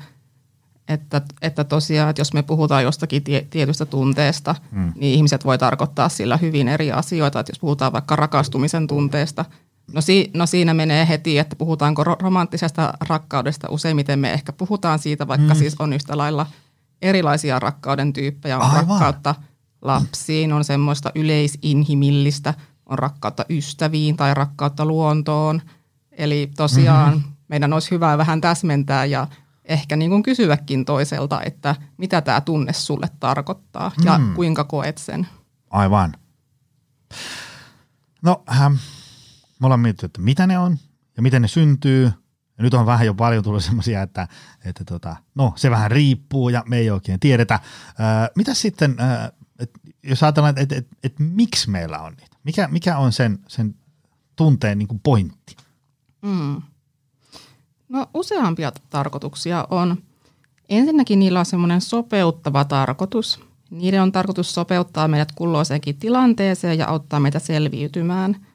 että, 0.89 1.23
että 1.43 1.65
tosiaan, 1.65 2.11
että 2.11 2.21
jos 2.21 2.33
me 2.33 2.43
puhutaan 2.43 2.83
jostakin 2.83 3.23
tie, 3.23 3.47
tietystä 3.51 3.87
tunteesta, 3.87 4.55
mm. 4.71 4.93
niin 4.97 5.15
ihmiset 5.15 5.45
voi 5.45 5.59
tarkoittaa 5.59 6.09
sillä 6.09 6.37
hyvin 6.37 6.69
eri 6.69 6.93
asioita. 6.93 7.41
Että 7.41 7.51
jos 7.51 7.59
puhutaan 7.59 7.93
vaikka 7.93 8.17
rakastumisen 8.17 8.87
tunteesta– 8.87 9.45
No, 9.93 10.01
si- 10.01 10.31
no 10.35 10.47
siinä 10.47 10.75
menee 10.75 11.09
heti, 11.09 11.39
että 11.39 11.57
puhutaanko 11.57 12.05
romanttisesta 12.05 12.95
rakkaudesta. 13.09 13.69
Useimmiten 13.71 14.19
me 14.19 14.33
ehkä 14.33 14.53
puhutaan 14.53 14.99
siitä, 14.99 15.29
vaikka 15.29 15.55
mm. 15.55 15.59
siis 15.59 15.75
on 15.79 15.93
yhtä 15.93 16.17
lailla 16.17 16.47
erilaisia 17.03 17.59
rakkauden 17.59 18.13
tyyppejä. 18.13 18.59
On 18.59 18.63
Aivan. 18.63 18.87
rakkautta 18.89 19.35
lapsiin, 19.83 20.53
on 20.53 20.65
semmoista 20.65 21.13
yleisinhimillistä, 21.15 22.55
on 22.95 22.99
rakkautta 22.99 23.45
ystäviin 23.51 24.17
tai 24.17 24.35
rakkautta 24.35 24.85
luontoon. 24.85 25.63
Eli 26.13 26.51
tosiaan 26.57 27.15
mm-hmm. 27.15 27.33
meidän 27.49 27.73
olisi 27.73 27.91
hyvä 27.91 28.19
vähän 28.19 28.41
täsmentää 28.41 29.05
ja 29.05 29.27
ehkä 29.65 29.97
niin 29.97 30.11
kuin 30.11 30.23
kysyäkin 30.23 30.85
toiselta, 30.85 31.43
että 31.43 31.77
mitä 31.97 32.21
tämä 32.21 32.41
tunne 32.41 32.73
sulle 32.73 33.09
tarkoittaa 33.21 33.93
ja 34.05 34.19
mm. 34.19 34.35
kuinka 34.35 34.65
koet 34.65 34.99
sen. 34.99 35.27
Aivan. 35.71 36.15
No, 38.23 38.43
ähm, 38.51 38.73
me 39.61 39.67
ollaan 39.67 39.81
mietitty, 39.81 40.07
että 40.07 40.21
mitä 40.21 40.47
ne 40.47 40.59
on 40.59 40.79
ja 41.17 41.23
miten 41.23 41.43
ne 41.43 41.49
syntyy. 41.49 42.13
Ja 42.59 42.65
nyt 42.65 42.75
on 42.75 42.87
vähän 42.87 43.07
jo 43.07 43.15
paljon 43.15 43.45
tullut 43.45 43.65
semmoisia, 43.65 44.03
että, 44.03 44.29
että 44.65 44.85
tota, 44.85 45.17
no 45.35 45.53
se 45.57 45.71
vähän 45.71 45.91
riippuu 45.91 46.49
ja 46.49 46.63
me 46.69 46.79
ei 46.79 46.91
oikein 46.91 47.21
tiedetä. 47.21 47.55
Äh, 47.55 47.61
mitä 48.37 48.55
sitten, 48.55 48.97
äh, 49.01 49.33
et, 49.59 49.71
jos 50.03 50.23
ajatellaan, 50.23 50.59
että 50.59 50.77
et, 50.77 50.85
et, 50.85 50.99
et, 51.03 51.15
miksi 51.19 51.71
meillä 51.71 51.99
on 51.99 52.13
niitä? 52.13 52.34
Mikä, 52.45 52.69
mikä 52.69 52.99
on 52.99 53.13
sen, 53.13 53.39
sen 53.49 53.75
tunteen 54.37 54.79
niin 54.79 54.89
kuin 54.89 55.01
pointti? 55.03 55.57
Mm. 56.23 56.63
No 57.89 58.07
useampia 58.15 58.73
tarkoituksia 58.91 59.67
on. 59.71 59.97
Ensinnäkin 60.69 61.19
niillä 61.19 61.39
on 61.39 61.47
semmoinen 61.47 61.81
sopeuttava 61.81 62.65
tarkoitus. 62.65 63.41
Niiden 63.71 64.03
on 64.03 64.13
tarkoitus 64.13 64.55
sopeuttaa 64.55 65.09
meidät 65.09 65.33
kulloiseenkin 65.33 65.97
tilanteeseen 65.97 66.79
ja 66.79 66.89
auttaa 66.89 67.21
meitä 67.21 67.39
selviytymään. 67.39 68.47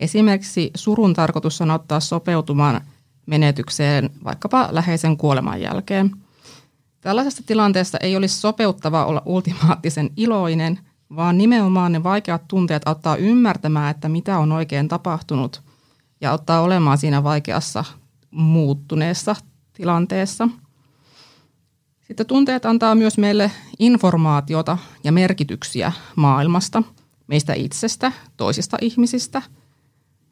Esimerkiksi 0.00 0.70
surun 0.74 1.14
tarkoitus 1.14 1.60
on 1.60 1.70
auttaa 1.70 2.00
sopeutumaan 2.00 2.80
menetykseen 3.26 4.10
vaikkapa 4.24 4.68
läheisen 4.70 5.16
kuoleman 5.16 5.60
jälkeen. 5.60 6.10
Tällaisessa 7.00 7.42
tilanteessa 7.46 7.98
ei 7.98 8.16
olisi 8.16 8.40
sopeuttava 8.40 9.04
olla 9.04 9.22
ultimaattisen 9.24 10.10
iloinen, 10.16 10.80
vaan 11.16 11.38
nimenomaan 11.38 11.92
ne 11.92 12.02
vaikeat 12.02 12.48
tunteet 12.48 12.88
auttaa 12.88 13.16
ymmärtämään, 13.16 13.90
että 13.90 14.08
mitä 14.08 14.38
on 14.38 14.52
oikein 14.52 14.88
tapahtunut 14.88 15.62
ja 16.20 16.30
auttaa 16.30 16.60
olemaan 16.60 16.98
siinä 16.98 17.22
vaikeassa 17.22 17.84
muuttuneessa 18.30 19.36
tilanteessa. 19.72 20.48
Sitten 22.00 22.26
tunteet 22.26 22.66
antaa 22.66 22.94
myös 22.94 23.18
meille 23.18 23.50
informaatiota 23.78 24.78
ja 25.04 25.12
merkityksiä 25.12 25.92
maailmasta, 26.16 26.82
meistä 27.26 27.54
itsestä, 27.54 28.12
toisista 28.36 28.76
ihmisistä. 28.80 29.42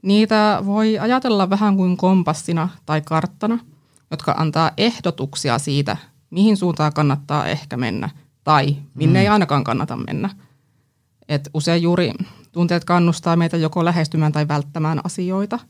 Niitä 0.02 0.62
voi 0.66 0.98
ajatella 0.98 1.50
vähän 1.50 1.76
kuin 1.76 1.96
kompassina 1.96 2.68
tai 2.86 3.00
karttana, 3.00 3.58
jotka 4.10 4.32
antaa 4.32 4.70
ehdotuksia 4.76 5.58
siitä, 5.58 5.96
mihin 6.30 6.56
suuntaan 6.56 6.92
kannattaa 6.92 7.46
ehkä 7.46 7.76
mennä 7.76 8.10
tai 8.44 8.76
minne 8.94 9.18
mm. 9.18 9.22
ei 9.22 9.28
ainakaan 9.28 9.64
kannata 9.64 9.96
mennä. 9.96 10.30
Et 11.32 11.50
usein 11.54 11.82
juuri 11.82 12.12
tunteet 12.52 12.84
kannustaa 12.84 13.36
meitä 13.36 13.56
joko 13.56 13.84
lähestymään 13.84 14.32
tai 14.32 14.48
välttämään 14.48 15.00
asioita– 15.04 15.58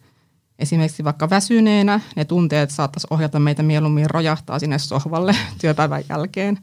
Esimerkiksi 0.63 1.05
vaikka 1.05 1.31
väsyneenä 1.31 2.01
ne 2.17 2.25
tunteet 2.25 2.71
saattaisi 2.71 3.07
ohjata 3.11 3.39
meitä 3.39 3.63
mieluummin 3.63 4.11
rojahtaa 4.11 4.59
sinne 4.59 4.79
sohvalle 4.79 5.37
työpäivän 5.61 6.03
jälkeen, 6.09 6.59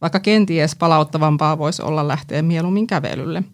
vaikka 0.00 0.20
kenties 0.20 0.76
palauttavampaa 0.76 1.58
voisi 1.58 1.82
olla 1.82 2.08
lähteä 2.08 2.42
mieluummin 2.42 2.86
kävelylle. 2.86 3.44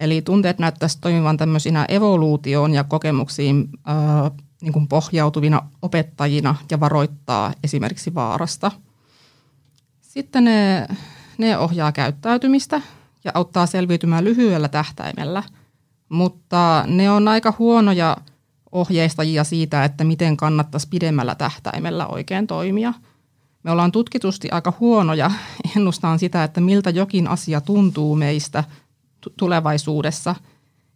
Eli 0.00 0.22
tunteet 0.22 0.58
näyttäisi 0.58 0.98
toimivan 1.00 1.36
tämmöisinä 1.36 1.84
evoluutioon 1.88 2.74
ja 2.74 2.84
kokemuksiin 2.84 3.68
äh, 3.88 4.30
niin 4.62 4.72
kuin 4.72 4.88
pohjautuvina 4.88 5.62
opettajina 5.82 6.54
ja 6.70 6.80
varoittaa 6.80 7.52
esimerkiksi 7.64 8.14
vaarasta. 8.14 8.70
Sitten 10.00 10.44
ne, 10.44 10.86
ne 11.38 11.58
ohjaa 11.58 11.92
käyttäytymistä 11.92 12.80
ja 13.24 13.30
auttaa 13.34 13.66
selviytymään 13.66 14.24
lyhyellä 14.24 14.68
tähtäimellä, 14.68 15.42
mutta 16.08 16.84
ne 16.86 17.10
on 17.10 17.28
aika 17.28 17.54
huonoja– 17.58 18.16
ohjeistajia 18.72 19.44
siitä, 19.44 19.84
että 19.84 20.04
miten 20.04 20.36
kannattaisi 20.36 20.88
pidemmällä 20.90 21.34
tähtäimellä 21.34 22.06
oikein 22.06 22.46
toimia. 22.46 22.94
Me 23.62 23.70
ollaan 23.70 23.92
tutkitusti 23.92 24.50
aika 24.50 24.72
huonoja 24.80 25.30
ennustaan 25.76 26.18
sitä, 26.18 26.44
että 26.44 26.60
miltä 26.60 26.90
jokin 26.90 27.28
asia 27.28 27.60
tuntuu 27.60 28.16
meistä 28.16 28.64
tulevaisuudessa. 29.36 30.34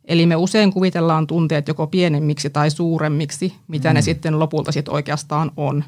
Eli 0.05 0.27
me 0.27 0.37
usein 0.37 0.73
kuvitellaan 0.73 1.27
tunteet 1.27 1.69
joko 1.69 1.87
pienemmiksi 1.87 2.51
tai 2.51 2.71
suuremmiksi, 2.71 3.55
mitä 3.69 3.89
mm. 3.89 3.95
ne 3.95 4.03
sitten 4.03 4.39
lopulta 4.39 4.73
sitten 4.73 4.95
oikeastaan 4.95 5.51
on. 5.57 5.85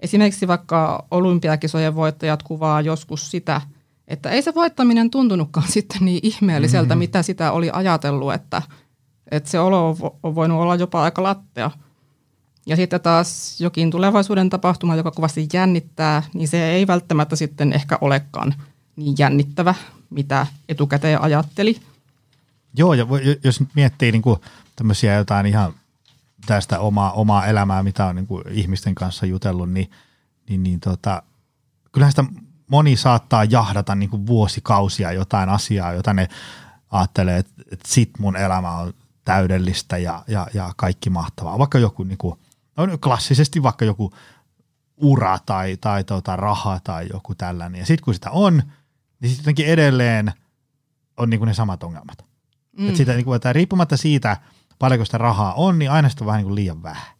Esimerkiksi 0.00 0.48
vaikka 0.48 1.06
olympiakisojen 1.10 1.94
voittajat 1.94 2.42
kuvaa 2.42 2.80
joskus 2.80 3.30
sitä, 3.30 3.60
että 4.08 4.30
ei 4.30 4.42
se 4.42 4.54
voittaminen 4.54 5.10
tuntunutkaan 5.10 5.68
sitten 5.68 5.98
niin 6.00 6.20
ihmeelliseltä, 6.22 6.94
mm. 6.94 6.98
mitä 6.98 7.22
sitä 7.22 7.52
oli 7.52 7.70
ajatellut, 7.72 8.34
että– 8.34 8.62
että 9.30 9.50
se 9.50 9.60
olo 9.60 9.96
on 10.22 10.34
voinut 10.34 10.60
olla 10.60 10.74
jopa 10.74 11.02
aika 11.02 11.22
lattea. 11.22 11.70
Ja 12.66 12.76
sitten 12.76 13.00
taas 13.00 13.60
jokin 13.60 13.90
tulevaisuuden 13.90 14.50
tapahtuma, 14.50 14.96
joka 14.96 15.10
kovasti 15.10 15.48
jännittää, 15.52 16.22
niin 16.34 16.48
se 16.48 16.70
ei 16.70 16.86
välttämättä 16.86 17.36
sitten 17.36 17.72
ehkä 17.72 17.98
olekaan 18.00 18.54
niin 18.96 19.14
jännittävä, 19.18 19.74
mitä 20.10 20.46
etukäteen 20.68 21.20
ajatteli. 21.20 21.80
Joo, 22.76 22.94
ja 22.94 23.06
jos 23.44 23.62
miettii 23.74 24.12
niin 24.12 24.22
kuin 24.22 24.40
tämmöisiä 24.76 25.14
jotain 25.14 25.46
ihan 25.46 25.74
tästä 26.46 26.78
omaa, 26.78 27.12
omaa 27.12 27.46
elämää, 27.46 27.82
mitä 27.82 28.06
on 28.06 28.16
niin 28.16 28.26
kuin 28.26 28.44
ihmisten 28.50 28.94
kanssa 28.94 29.26
jutellut, 29.26 29.70
niin, 29.70 29.90
niin, 30.48 30.62
niin 30.62 30.80
tota, 30.80 31.22
kyllähän 31.92 32.12
sitä 32.12 32.24
moni 32.74 32.96
saattaa 32.96 33.44
jahdata 33.44 33.94
niin 33.94 34.10
kuin 34.10 34.26
vuosikausia 34.26 35.12
jotain 35.12 35.48
asiaa, 35.48 35.92
jota 35.92 36.14
ne 36.14 36.28
ajattelee, 36.90 37.38
että, 37.38 37.62
että 37.72 37.88
sit 37.88 38.10
mun 38.18 38.36
elämä 38.36 38.70
on 38.70 38.92
täydellistä 39.24 39.98
ja, 39.98 40.24
ja, 40.28 40.46
ja 40.54 40.72
kaikki 40.76 41.10
mahtavaa. 41.10 41.58
Vaikka 41.58 41.78
joku 41.78 42.02
niin 42.02 42.18
kuin, 42.18 42.38
no 42.76 42.98
klassisesti 42.98 43.62
vaikka 43.62 43.84
joku 43.84 44.12
ura 44.96 45.38
tai, 45.46 45.76
tai 45.76 46.04
tuota, 46.04 46.36
raha 46.36 46.80
tai 46.84 47.06
joku 47.12 47.34
tällainen. 47.34 47.78
Ja 47.78 47.86
sitten 47.86 48.04
kun 48.04 48.14
sitä 48.14 48.30
on, 48.30 48.62
niin 49.20 49.30
sitten 49.30 49.42
jotenkin 49.42 49.66
edelleen 49.66 50.32
on 51.16 51.30
niin 51.30 51.38
kuin 51.38 51.48
ne 51.48 51.54
samat 51.54 51.82
ongelmat. 51.82 52.24
Mm. 52.78 52.88
Et 52.88 52.96
sitä, 52.96 53.12
niin 53.12 53.24
kuin, 53.24 53.36
että 53.36 53.52
riippumatta 53.52 53.96
siitä, 53.96 54.36
paljonko 54.78 55.04
sitä 55.04 55.18
rahaa 55.18 55.54
on, 55.54 55.78
niin 55.78 55.90
aina 55.90 56.08
sitä 56.08 56.24
on 56.24 56.26
vähän 56.26 56.38
niin 56.38 56.46
kuin 56.46 56.54
liian 56.54 56.82
vähän. 56.82 57.14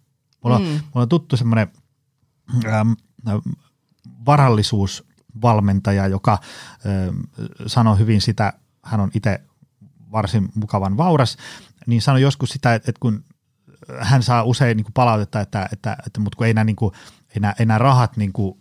Mulla, 0.44 0.58
mm. 0.58 0.64
mulla 0.64 1.02
on 1.02 1.08
tuttu 1.08 1.36
semmoinen 1.36 1.68
ähm, 2.66 2.92
varallisuusvalmentaja, 5.42 6.06
joka 6.06 6.38
sanoi 7.66 7.98
hyvin 7.98 8.20
sitä, 8.20 8.52
hän 8.82 9.00
on 9.00 9.10
itse 9.14 9.40
varsin 10.12 10.48
mukavan 10.54 10.96
vauras, 10.96 11.36
niin 11.86 12.02
sanoi 12.02 12.22
joskus 12.22 12.50
sitä, 12.50 12.74
että, 12.74 12.92
kun 13.00 13.24
hän 14.00 14.22
saa 14.22 14.42
usein 14.42 14.76
niin 14.76 14.84
kuin 14.84 14.94
palautetta, 14.94 15.40
että, 15.40 15.68
että, 15.72 15.96
että 16.06 16.20
mutta 16.20 16.36
kun 16.36 16.46
ei 16.46 16.54
nämä, 16.54 16.64
niin 16.64 16.76
kuin, 16.76 16.94
ei 17.28 17.40
nämä, 17.40 17.54
ei 17.58 17.66
nämä 17.66 17.78
rahat 17.78 18.16
niin 18.16 18.32
kuin 18.32 18.60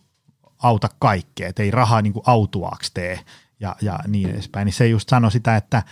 auta 0.63 0.89
kaikkea, 1.00 1.50
että 1.50 1.63
ei 1.63 1.72
rahaa 1.72 2.01
niin 2.01 2.13
kuin 2.13 2.24
autuaaksi 2.25 2.92
tee 2.94 3.20
ja, 3.60 3.75
ja 3.82 4.00
niin 4.08 4.30
edespäin, 4.30 4.65
niin 4.65 4.74
se 4.74 4.88
just 4.88 5.10
sanoi 5.10 5.32
sitä, 5.32 5.56
että 5.56 5.84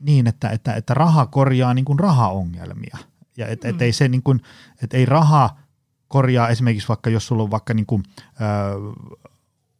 niin, 0.00 0.26
että, 0.26 0.48
että, 0.48 0.74
että 0.74 0.94
raha 0.94 1.26
korjaa 1.26 1.74
niin 1.74 1.84
kuin 1.84 1.98
rahaongelmia 1.98 2.98
ja 3.36 3.46
et, 3.46 3.64
mm. 3.64 3.70
et 3.70 3.82
ei 3.82 3.92
se 3.92 4.08
niin 4.08 4.22
kuin, 4.22 4.40
että 4.82 4.96
ei 4.96 5.06
raha 5.06 5.56
korjaa 6.08 6.48
esimerkiksi 6.48 6.88
vaikka, 6.88 7.10
jos 7.10 7.26
sulla 7.26 7.42
on 7.42 7.50
vaikka 7.50 7.74
niin 7.74 7.86
kuin, 7.86 8.02
ö, 8.18 9.34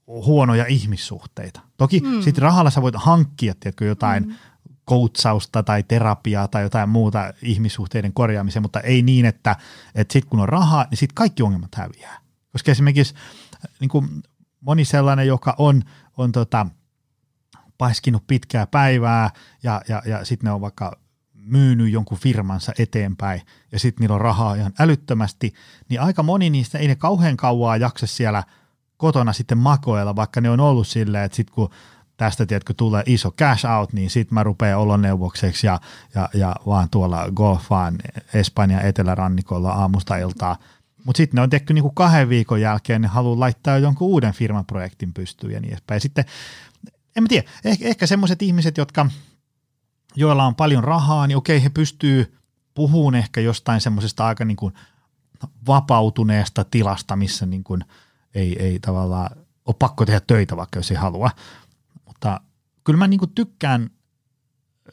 huonoja 0.08 0.66
ihmissuhteita. 0.66 1.60
Toki 1.76 2.00
mm. 2.00 2.22
sitten 2.22 2.42
rahalla 2.42 2.70
sä 2.70 2.82
voit 2.82 2.94
hankkia 2.98 3.54
tiedätkö, 3.60 3.84
jotain 3.84 4.28
mm 4.28 4.34
koutsausta 4.88 5.62
tai 5.62 5.82
terapiaa 5.82 6.48
tai 6.48 6.62
jotain 6.62 6.88
muuta 6.88 7.34
ihmissuhteiden 7.42 8.12
korjaamiseen, 8.12 8.62
mutta 8.62 8.80
ei 8.80 9.02
niin, 9.02 9.24
että, 9.24 9.56
että 9.94 10.12
sitten 10.12 10.30
kun 10.30 10.40
on 10.40 10.48
rahaa, 10.48 10.86
niin 10.90 10.98
sitten 10.98 11.14
kaikki 11.14 11.42
ongelmat 11.42 11.74
häviää. 11.74 12.18
Koska 12.52 12.70
esimerkiksi 12.70 13.14
niin 13.80 13.88
kuin 13.88 14.08
moni 14.60 14.84
sellainen, 14.84 15.26
joka 15.26 15.54
on, 15.58 15.82
on 16.16 16.32
tota, 16.32 16.66
paiskinut 17.78 18.26
pitkää 18.26 18.66
päivää 18.66 19.30
ja, 19.62 19.82
ja, 19.88 20.02
ja 20.06 20.24
sitten 20.24 20.46
ne 20.46 20.52
on 20.52 20.60
vaikka 20.60 20.98
myynyt 21.34 21.92
jonkun 21.92 22.18
firmansa 22.18 22.72
eteenpäin 22.78 23.42
ja 23.72 23.78
sitten 23.78 24.02
niillä 24.02 24.14
on 24.14 24.20
rahaa 24.20 24.54
ihan 24.54 24.72
älyttömästi, 24.78 25.54
niin 25.88 26.00
aika 26.00 26.22
moni 26.22 26.50
niistä 26.50 26.78
ei 26.78 26.88
ne 26.88 26.96
kauhean 26.96 27.36
kauaa 27.36 27.76
jaksa 27.76 28.06
siellä 28.06 28.42
kotona 28.98 29.32
sitten 29.32 29.58
makoilla, 29.58 30.16
vaikka 30.16 30.40
ne 30.40 30.50
on 30.50 30.60
ollut 30.60 30.86
silleen, 30.86 31.24
että 31.24 31.36
sitten 31.36 31.54
kun 31.54 31.70
tästä 32.16 32.46
tiedätkö, 32.46 32.74
tulee 32.76 33.02
iso 33.06 33.30
cash 33.30 33.66
out, 33.66 33.92
niin 33.92 34.10
sitten 34.10 34.34
mä 34.34 34.42
rupean 34.42 34.78
oloneuvokseksi 34.78 35.66
ja, 35.66 35.80
ja, 36.14 36.28
ja 36.34 36.56
vaan 36.66 36.90
tuolla 36.90 37.30
golfaan 37.30 37.98
Espanjan 38.34 38.86
etelärannikolla 38.86 39.70
aamusta 39.70 40.16
iltaa. 40.16 40.56
Mutta 41.04 41.16
sitten 41.16 41.38
ne 41.38 41.42
on 41.42 41.50
tehty 41.50 41.74
niinku 41.74 41.90
kahden 41.90 42.28
viikon 42.28 42.60
jälkeen, 42.60 43.02
ne 43.02 43.08
haluaa 43.08 43.40
laittaa 43.40 43.78
jonkun 43.78 44.08
uuden 44.08 44.32
firmaprojektin 44.32 45.14
pystyyn 45.14 45.52
ja 45.52 45.60
niin 45.60 45.72
edespäin. 45.72 46.00
Sitten, 46.00 46.24
en 47.16 47.22
mä 47.22 47.28
tiedä, 47.28 47.50
ehkä, 47.64 47.88
ehkä 47.88 48.06
semmoiset 48.06 48.42
ihmiset, 48.42 48.76
jotka, 48.76 49.06
joilla 50.16 50.44
on 50.44 50.54
paljon 50.54 50.84
rahaa, 50.84 51.26
niin 51.26 51.36
okei, 51.36 51.62
he 51.62 51.68
pystyy 51.68 52.34
puhumaan 52.74 53.14
ehkä 53.14 53.40
jostain 53.40 53.80
semmoisesta 53.80 54.26
aika 54.26 54.44
niinku 54.44 54.72
vapautuneesta 55.66 56.64
tilasta, 56.64 57.16
missä 57.16 57.46
niinku 57.46 57.78
ei, 58.38 58.62
ei 58.62 58.78
tavallaan 58.78 59.30
ole 59.66 59.76
pakko 59.78 60.06
tehdä 60.06 60.20
töitä, 60.26 60.56
vaikka 60.56 60.78
jos 60.78 60.90
ei 60.90 60.96
halua 60.96 61.30
mutta 62.18 62.40
kyllä 62.84 62.98
mä 62.98 63.08
niin 63.08 63.20
kuin 63.20 63.32
tykkään 63.34 63.90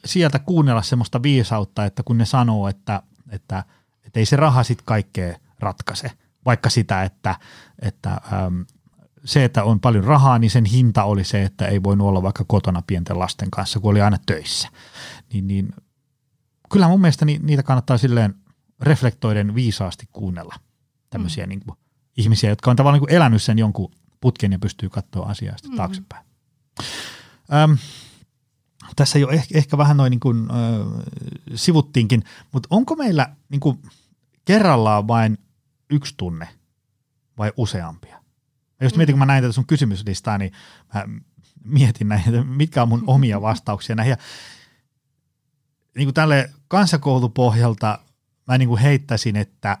sieltä 0.04 0.38
kuunnella 0.38 0.82
semmoista 0.82 1.22
viisautta, 1.22 1.84
että 1.84 2.02
kun 2.02 2.18
ne 2.18 2.24
sanoo, 2.24 2.68
että, 2.68 3.02
että, 3.30 3.64
että 4.04 4.20
ei 4.20 4.26
se 4.26 4.36
raha 4.36 4.62
sitten 4.62 4.84
kaikkea 4.86 5.38
ratkaise, 5.60 6.10
vaikka 6.44 6.70
sitä, 6.70 7.02
että, 7.02 7.36
että 7.82 8.10
ähm, 8.32 8.60
se, 9.24 9.44
että 9.44 9.64
on 9.64 9.80
paljon 9.80 10.04
rahaa, 10.04 10.38
niin 10.38 10.50
sen 10.50 10.64
hinta 10.64 11.04
oli 11.04 11.24
se, 11.24 11.42
että 11.42 11.66
ei 11.66 11.82
voinut 11.82 12.08
olla 12.08 12.22
vaikka 12.22 12.44
kotona 12.48 12.82
pienten 12.86 13.18
lasten 13.18 13.50
kanssa, 13.50 13.80
kun 13.80 13.90
oli 13.90 14.00
aina 14.00 14.18
töissä. 14.26 14.68
Niin, 15.32 15.46
niin 15.46 15.74
kyllä 16.72 16.88
mun 16.88 17.00
mielestä 17.00 17.24
niitä 17.24 17.62
kannattaa 17.62 17.98
silleen 17.98 18.34
reflektoiden 18.80 19.54
viisaasti 19.54 20.08
kuunnella 20.12 20.54
tämmöisiä 21.10 21.44
mm. 21.44 21.48
niin 21.48 21.60
kuin, 21.60 21.78
ihmisiä, 22.16 22.50
jotka 22.50 22.70
on 22.70 22.76
tavallaan 22.76 23.02
niin 23.02 23.16
elänyt 23.16 23.42
sen 23.42 23.58
jonkun 23.58 23.92
putken 24.20 24.52
ja 24.52 24.58
pystyy 24.58 24.88
katsoa 24.88 25.26
asiaa 25.26 25.56
sitten 25.56 25.70
mm. 25.70 25.76
taaksepäin. 25.76 26.26
Öm, 27.54 27.78
tässä 28.96 29.18
jo 29.18 29.28
ehkä, 29.28 29.58
ehkä 29.58 29.78
vähän 29.78 29.96
noin 29.96 30.10
niin 30.10 30.20
kuin, 30.20 30.48
ö, 30.50 30.84
sivuttiinkin, 31.54 32.24
mutta 32.52 32.66
onko 32.70 32.96
meillä 32.96 33.36
niin 33.48 33.60
kuin 33.60 33.82
kerrallaan 34.44 35.08
vain 35.08 35.38
yksi 35.90 36.14
tunne 36.16 36.48
vai 37.38 37.52
useampia? 37.56 38.22
Ja 38.80 38.86
just 38.86 38.96
mietin, 38.96 39.12
kun 39.12 39.18
mä 39.18 39.26
näin 39.26 39.44
tätä 39.44 39.52
sun 39.52 39.66
kysymyslistaa, 39.66 40.38
niin 40.38 40.52
mä 40.94 41.04
mietin 41.64 42.08
näitä, 42.08 42.44
mitkä 42.44 42.82
on 42.82 42.88
mun 42.88 43.04
omia 43.16 43.40
vastauksia 43.40 43.96
näihin. 43.96 44.10
Ja 44.10 44.16
niin 45.96 46.06
kuin 46.06 46.14
tälle 46.14 46.50
kansakoulupohjalta 46.68 47.98
mä 48.46 48.58
niin 48.58 48.68
kuin 48.68 48.80
heittäisin, 48.80 49.36
että, 49.36 49.78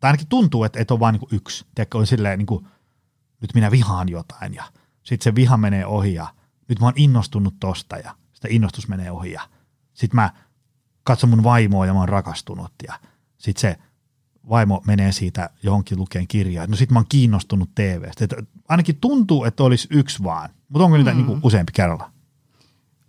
tai 0.00 0.08
ainakin 0.08 0.28
tuntuu, 0.28 0.64
että, 0.64 0.80
että 0.80 0.94
on 0.94 1.00
vain 1.00 1.12
niin 1.12 1.28
yksi. 1.32 1.66
Tiedätkö, 1.74 1.98
on 1.98 2.06
silleen 2.06 2.38
niin 2.38 2.46
kuin, 2.46 2.66
nyt 3.40 3.54
minä 3.54 3.70
vihaan 3.70 4.08
jotain 4.08 4.54
ja 4.54 4.64
sitten 5.02 5.24
se 5.24 5.34
viha 5.34 5.56
menee 5.56 5.86
ohi 5.86 6.14
ja 6.14 6.26
nyt 6.68 6.80
mä 6.80 6.86
oon 6.86 6.94
innostunut 6.96 7.54
tosta 7.60 7.96
ja 7.96 8.14
sitä 8.32 8.48
innostus 8.50 8.88
menee 8.88 9.10
ohi 9.10 9.32
ja 9.32 9.40
sitten 9.94 10.16
mä 10.16 10.30
katson 11.02 11.30
mun 11.30 11.44
vaimoa 11.44 11.86
ja 11.86 11.92
mä 11.92 11.98
oon 11.98 12.08
rakastunut 12.08 12.72
ja 12.88 12.94
sitten 13.38 13.60
se 13.60 13.76
vaimo 14.48 14.82
menee 14.86 15.12
siitä 15.12 15.50
johonkin 15.62 15.98
lukeen 15.98 16.28
kirjaa. 16.28 16.66
No 16.66 16.76
sitten 16.76 16.94
mä 16.94 16.98
oon 16.98 17.06
kiinnostunut 17.08 17.70
TVstä. 17.74 18.24
Et 18.24 18.34
ainakin 18.68 18.96
tuntuu, 19.00 19.44
että 19.44 19.64
olisi 19.64 19.88
yksi 19.90 20.22
vaan, 20.22 20.50
mutta 20.68 20.84
onko 20.84 20.96
niitä 20.96 21.14
mm. 21.14 21.26
niin 21.26 21.40
useampi 21.42 21.72
kerralla? 21.72 22.10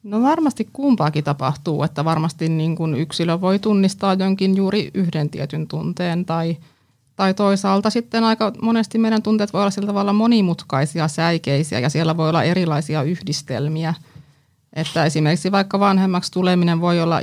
No 0.03 0.21
varmasti 0.21 0.69
kumpaakin 0.73 1.23
tapahtuu, 1.23 1.83
että 1.83 2.05
varmasti 2.05 2.49
niin 2.49 2.75
kuin 2.75 2.95
yksilö 2.95 3.41
voi 3.41 3.59
tunnistaa 3.59 4.13
jonkin 4.13 4.57
juuri 4.57 4.91
yhden 4.93 5.29
tietyn 5.29 5.67
tunteen 5.67 6.25
tai, 6.25 6.57
tai 7.19 7.33
toisaalta 7.33 7.89
sitten 7.89 8.23
aika 8.23 8.51
monesti 8.61 8.97
meidän 8.97 9.21
tunteet 9.21 9.53
voi 9.53 9.61
olla 9.61 9.71
sillä 9.71 9.87
tavalla 9.87 10.13
monimutkaisia, 10.13 11.07
säikeisiä 11.07 11.79
ja 11.79 11.89
siellä 11.89 12.17
voi 12.17 12.29
olla 12.29 12.43
erilaisia 12.43 13.03
yhdistelmiä. 13.03 13.93
Että 14.73 15.05
esimerkiksi 15.05 15.51
vaikka 15.51 15.79
vanhemmaksi 15.79 16.31
tuleminen 16.31 16.81
voi 16.81 17.01
olla 17.01 17.19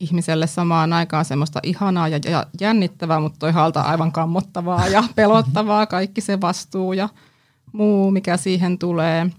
ihmiselle 0.00 0.46
samaan 0.46 0.92
aikaan 0.92 1.24
semmoista 1.24 1.60
ihanaa 1.62 2.08
ja, 2.08 2.46
jännittävää, 2.60 3.20
mutta 3.20 3.38
toisaalta 3.38 3.80
aivan 3.80 4.12
kammottavaa 4.12 4.88
ja 4.88 5.04
pelottavaa 5.16 5.86
kaikki 5.86 6.20
se 6.20 6.40
vastuu 6.40 6.92
ja 6.92 7.08
muu, 7.72 8.10
mikä 8.10 8.36
siihen 8.36 8.78
tulee. 8.78 9.30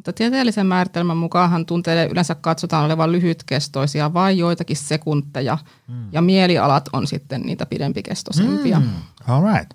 Mutta 0.00 0.12
tieteellisen 0.12 0.66
määritelmän 0.66 1.16
mukaan 1.16 1.66
tunteiden 1.66 2.10
yleensä 2.10 2.34
katsotaan 2.34 2.84
olevan 2.84 3.12
lyhytkestoisia 3.12 4.14
vain 4.14 4.38
joitakin 4.38 4.76
sekunteja 4.76 5.58
mm. 5.88 6.08
ja 6.12 6.22
mielialat 6.22 6.88
on 6.92 7.06
sitten 7.06 7.42
niitä 7.42 7.66
pidempikestoisempia. 7.66 8.80
Mm. 8.80 8.90
All 9.28 9.54
right. 9.54 9.70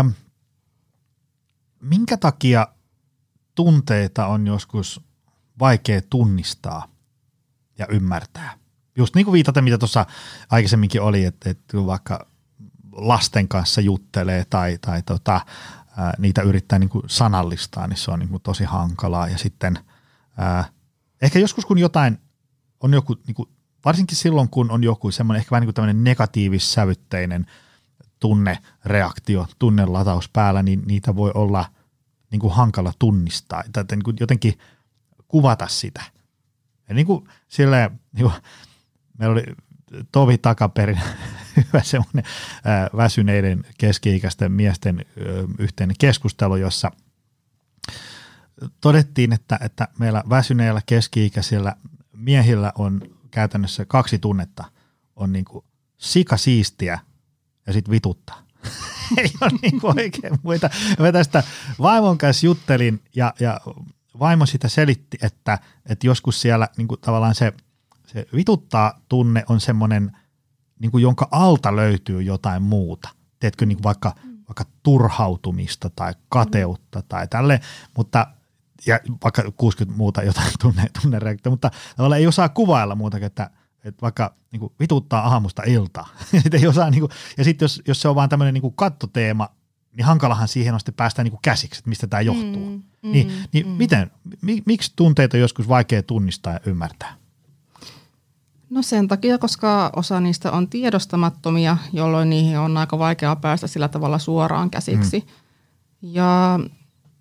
Um, 0.00 0.12
minkä 1.80 2.16
takia 2.16 2.66
tunteita 3.54 4.26
on 4.26 4.46
joskus 4.46 5.00
vaikea 5.58 6.00
tunnistaa 6.10 6.88
ja 7.78 7.86
ymmärtää? 7.90 8.60
just 8.96 9.14
niin 9.14 9.24
kuin 9.24 9.32
viitata, 9.32 9.62
mitä 9.62 9.78
tuossa 9.78 10.06
aikaisemminkin 10.50 11.02
oli, 11.02 11.24
että, 11.24 11.50
että 11.50 11.86
vaikka 11.86 12.26
lasten 12.92 13.48
kanssa 13.48 13.80
juttelee 13.80 14.44
tai, 14.50 14.78
tai 14.80 15.02
tota, 15.02 15.40
ää, 16.00 16.14
niitä 16.18 16.42
yrittää 16.42 16.78
niin 16.78 16.90
kuin 16.90 17.04
sanallistaa, 17.06 17.86
niin 17.86 17.96
se 17.96 18.10
on 18.10 18.18
niin 18.18 18.28
kuin 18.28 18.42
tosi 18.42 18.64
hankalaa. 18.64 19.28
Ja 19.28 19.38
sitten 19.38 19.78
ää, 20.36 20.64
ehkä 21.22 21.38
joskus 21.38 21.66
kun 21.66 21.78
jotain 21.78 22.18
on 22.80 22.94
joku, 22.94 23.16
niin 23.26 23.34
kuin, 23.34 23.48
varsinkin 23.84 24.16
silloin 24.16 24.48
kun 24.48 24.70
on 24.70 24.84
joku 24.84 25.10
semmoinen 25.10 25.40
ehkä 25.40 25.50
vähän 25.50 25.66
niin 25.66 25.74
kuin 25.74 26.04
negatiivissävytteinen 26.04 27.46
tunnereaktio, 28.20 29.46
tunnelataus 29.58 30.28
päällä, 30.28 30.62
niin 30.62 30.82
niitä 30.86 31.16
voi 31.16 31.30
olla 31.34 31.64
niin 32.30 32.40
kuin 32.40 32.54
hankala 32.54 32.92
tunnistaa 32.98 33.62
tai 33.72 33.84
niin 33.90 34.02
kuin 34.02 34.16
jotenkin 34.20 34.58
kuvata 35.28 35.68
sitä. 35.68 36.02
Ja 36.88 36.94
niin 36.94 37.06
kuin 37.06 37.28
silleen, 37.48 38.00
niin 38.12 38.22
kuin, 38.22 38.42
meillä 39.18 39.32
oli 39.32 39.44
tovi 40.12 40.38
takaperin 40.38 41.00
hyvä 41.68 41.82
semmoinen 41.82 42.24
väsyneiden 42.96 43.64
keski-ikäisten 43.78 44.52
miesten 44.52 45.04
yhteinen 45.58 45.96
keskustelu, 45.98 46.56
jossa 46.56 46.90
todettiin, 48.80 49.32
että, 49.32 49.58
että 49.62 49.88
meillä 49.98 50.22
väsyneillä 50.28 50.80
keski-ikäisillä 50.86 51.76
miehillä 52.16 52.72
on 52.78 53.02
käytännössä 53.30 53.84
kaksi 53.84 54.18
tunnetta. 54.18 54.64
On 55.16 55.32
niin 55.32 55.44
kuin 55.44 55.64
sika 55.98 56.36
siistiä 56.36 56.98
ja 57.66 57.72
sitten 57.72 57.92
vituttaa. 57.92 58.42
Ei 59.18 59.30
ole 59.40 59.50
niin 59.62 59.80
kuin 59.80 60.00
oikein 60.00 60.38
muita. 60.42 60.70
Mä 60.98 61.12
tästä 61.12 61.42
vaimon 61.78 62.18
kanssa 62.18 62.46
juttelin 62.46 63.02
ja, 63.16 63.34
ja 63.40 63.60
vaimo 64.18 64.46
sitä 64.46 64.68
selitti, 64.68 65.18
että, 65.22 65.58
että 65.86 66.06
joskus 66.06 66.40
siellä 66.40 66.68
niin 66.76 66.88
kuin 66.88 67.00
tavallaan 67.00 67.34
se– 67.34 67.52
se 68.12 68.26
vituttaa 68.36 69.00
tunne 69.08 69.44
on 69.48 69.60
semmoinen, 69.60 70.16
niin 70.80 70.90
kuin 70.90 71.02
jonka 71.02 71.28
alta 71.30 71.76
löytyy 71.76 72.22
jotain 72.22 72.62
muuta. 72.62 73.08
Teetkö 73.40 73.66
niin 73.66 73.76
kuin 73.76 73.84
vaikka, 73.84 74.14
mm. 74.24 74.38
vaikka 74.48 74.64
turhautumista 74.82 75.90
tai 75.90 76.14
kateutta 76.28 77.02
tai 77.02 77.28
tälle, 77.28 77.60
mutta 77.96 78.26
ja 78.86 79.00
vaikka 79.24 79.52
60 79.56 79.98
muuta 79.98 80.22
jotain 80.22 80.52
tunne, 80.62 80.86
tunnereaktio, 81.02 81.50
mutta 81.50 81.70
tavallaan 81.96 82.20
ei 82.20 82.26
osaa 82.26 82.48
kuvailla 82.48 82.94
muuta, 82.94 83.18
että, 83.22 83.50
että 83.84 84.02
vaikka 84.02 84.34
niin 84.52 84.60
kuin 84.60 84.72
vituttaa 84.80 85.28
aamusta 85.28 85.62
iltaa. 85.66 86.08
ei 86.52 86.66
osaa, 86.66 86.90
niin 86.90 87.00
kuin, 87.00 87.10
ja 87.38 87.44
sitten 87.44 87.64
jos, 87.64 87.82
jos 87.88 88.00
se 88.00 88.08
on 88.08 88.14
vaan 88.14 88.28
tämmöinen 88.28 88.54
niin 88.54 88.62
kuin 88.62 88.74
kattoteema, 88.74 89.48
niin 89.96 90.04
hankalahan 90.04 90.48
siihen 90.48 90.74
on 90.74 90.80
sitten 90.80 90.94
päästä 90.94 91.24
niin 91.24 91.32
kuin 91.32 91.40
käsiksi, 91.42 91.78
että 91.78 91.88
mistä 91.88 92.06
tämä 92.06 92.20
johtuu. 92.20 92.70
Mm, 92.70 92.82
mm, 93.02 93.12
niin 93.12 93.32
niin 93.52 93.66
mm. 93.66 93.72
miten, 93.72 94.10
mi, 94.42 94.62
miksi 94.66 94.92
tunteita 94.96 95.36
on 95.36 95.40
joskus 95.40 95.68
vaikea 95.68 96.02
tunnistaa 96.02 96.52
ja 96.52 96.60
ymmärtää? 96.66 97.19
No 98.70 98.82
sen 98.82 99.08
takia, 99.08 99.38
koska 99.38 99.90
osa 99.96 100.20
niistä 100.20 100.52
on 100.52 100.68
tiedostamattomia, 100.68 101.76
jolloin 101.92 102.30
niihin 102.30 102.58
on 102.58 102.76
aika 102.76 102.98
vaikea 102.98 103.36
päästä 103.36 103.66
sillä 103.66 103.88
tavalla 103.88 104.18
suoraan 104.18 104.70
käsiksi. 104.70 105.18
Mm. 105.20 105.32
Ja 106.02 106.60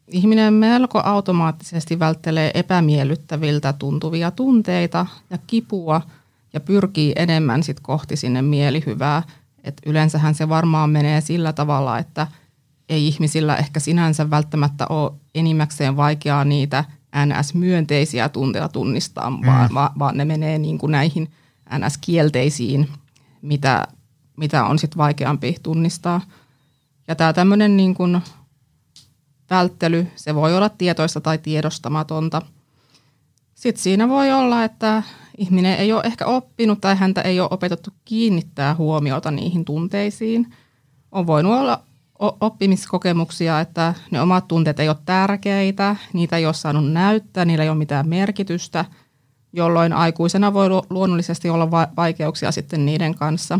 ihminen 0.07 0.53
melko 0.53 1.01
automaattisesti 1.03 1.99
välttelee 1.99 2.51
epämiellyttäviltä 2.53 3.73
tuntuvia 3.73 4.31
tunteita 4.31 5.05
ja 5.29 5.37
kipua 5.47 6.01
ja 6.53 6.59
pyrkii 6.59 7.13
enemmän 7.15 7.63
sit 7.63 7.79
kohti 7.79 8.15
sinne 8.15 8.41
mielihyvää. 8.41 9.23
Et 9.63 9.81
yleensähän 9.85 10.35
se 10.35 10.49
varmaan 10.49 10.89
menee 10.89 11.21
sillä 11.21 11.53
tavalla, 11.53 11.97
että 11.97 12.27
ei 12.89 13.07
ihmisillä 13.07 13.55
ehkä 13.55 13.79
sinänsä 13.79 14.29
välttämättä 14.29 14.87
ole 14.87 15.11
enimmäkseen 15.35 15.97
vaikeaa 15.97 16.45
niitä 16.45 16.83
NS-myönteisiä 17.15 18.29
tunteita 18.29 18.69
tunnistaa, 18.69 19.29
mm. 19.29 19.45
vaan, 19.73 19.91
vaan 19.99 20.17
ne 20.17 20.25
menee 20.25 20.59
niin 20.59 20.77
kuin 20.77 20.91
näihin 20.91 21.31
NS-kielteisiin, 21.69 22.87
mitä, 23.41 23.87
mitä 24.37 24.65
on 24.65 24.79
sitten 24.79 24.97
vaikeampi 24.97 25.55
tunnistaa. 25.63 26.21
Ja 27.07 27.15
tämä 27.15 27.33
tämmöinen 27.33 27.77
niin 27.77 27.93
kuin 27.93 28.21
välttely, 29.49 30.07
se 30.15 30.35
voi 30.35 30.57
olla 30.57 30.69
tietoista 30.69 31.21
tai 31.21 31.37
tiedostamatonta. 31.37 32.41
Sitten 33.55 33.83
siinä 33.83 34.09
voi 34.09 34.31
olla, 34.31 34.63
että 34.63 35.03
ihminen 35.37 35.77
ei 35.77 35.93
ole 35.93 36.03
ehkä 36.05 36.25
oppinut 36.25 36.81
tai 36.81 36.95
häntä 36.95 37.21
ei 37.21 37.39
ole 37.39 37.49
opetettu 37.51 37.89
kiinnittää 38.05 38.75
huomiota 38.75 39.31
niihin 39.31 39.65
tunteisiin. 39.65 40.53
On 41.11 41.27
voinut 41.27 41.53
olla 41.53 41.83
oppimiskokemuksia, 42.19 43.59
että 43.59 43.93
ne 44.11 44.21
omat 44.21 44.47
tunteet 44.47 44.79
ei 44.79 44.89
ole 44.89 44.97
tärkeitä, 45.05 45.95
niitä 46.13 46.37
ei 46.37 46.45
ole 46.45 46.53
saanut 46.53 46.91
näyttää, 46.91 47.45
niillä 47.45 47.63
ei 47.63 47.69
ole 47.69 47.77
mitään 47.77 48.09
merkitystä– 48.09 48.85
jolloin 49.53 49.93
aikuisena 49.93 50.53
voi 50.53 50.69
luonnollisesti 50.89 51.49
olla 51.49 51.71
vaikeuksia 51.71 52.51
sitten 52.51 52.85
niiden 52.85 53.15
kanssa. 53.15 53.59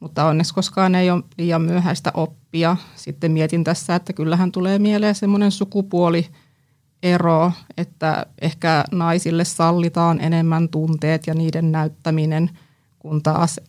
Mutta 0.00 0.24
onneksi 0.24 0.54
koskaan 0.54 0.94
ei 0.94 1.10
ole 1.10 1.22
liian 1.38 1.62
myöhäistä 1.62 2.10
oppia. 2.14 2.76
Sitten 2.96 3.32
mietin 3.32 3.64
tässä, 3.64 3.94
että 3.94 4.12
kyllähän 4.12 4.52
tulee 4.52 4.78
mieleen 4.78 5.14
semmoinen 5.14 5.50
sukupuoliero, 5.50 7.52
että 7.76 8.26
ehkä 8.40 8.84
naisille 8.92 9.44
sallitaan 9.44 10.20
enemmän 10.20 10.68
tunteet 10.68 11.26
ja 11.26 11.34
niiden 11.34 11.72
näyttäminen, 11.72 12.50
kun 12.98 13.22
taas 13.22 13.60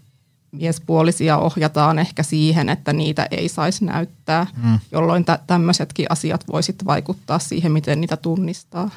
miespuolisia 0.51 1.37
ohjataan 1.37 1.99
ehkä 1.99 2.23
siihen, 2.23 2.69
että 2.69 2.93
niitä 2.93 3.27
ei 3.31 3.49
saisi 3.49 3.85
näyttää, 3.85 4.47
mm. 4.63 4.79
jolloin 4.91 5.25
tä- 5.25 5.39
tämmöisetkin 5.47 6.05
asiat 6.09 6.43
voisit 6.51 6.85
vaikuttaa 6.85 7.39
siihen, 7.39 7.71
miten 7.71 8.01
niitä 8.01 8.17
tunnistaa. 8.17 8.89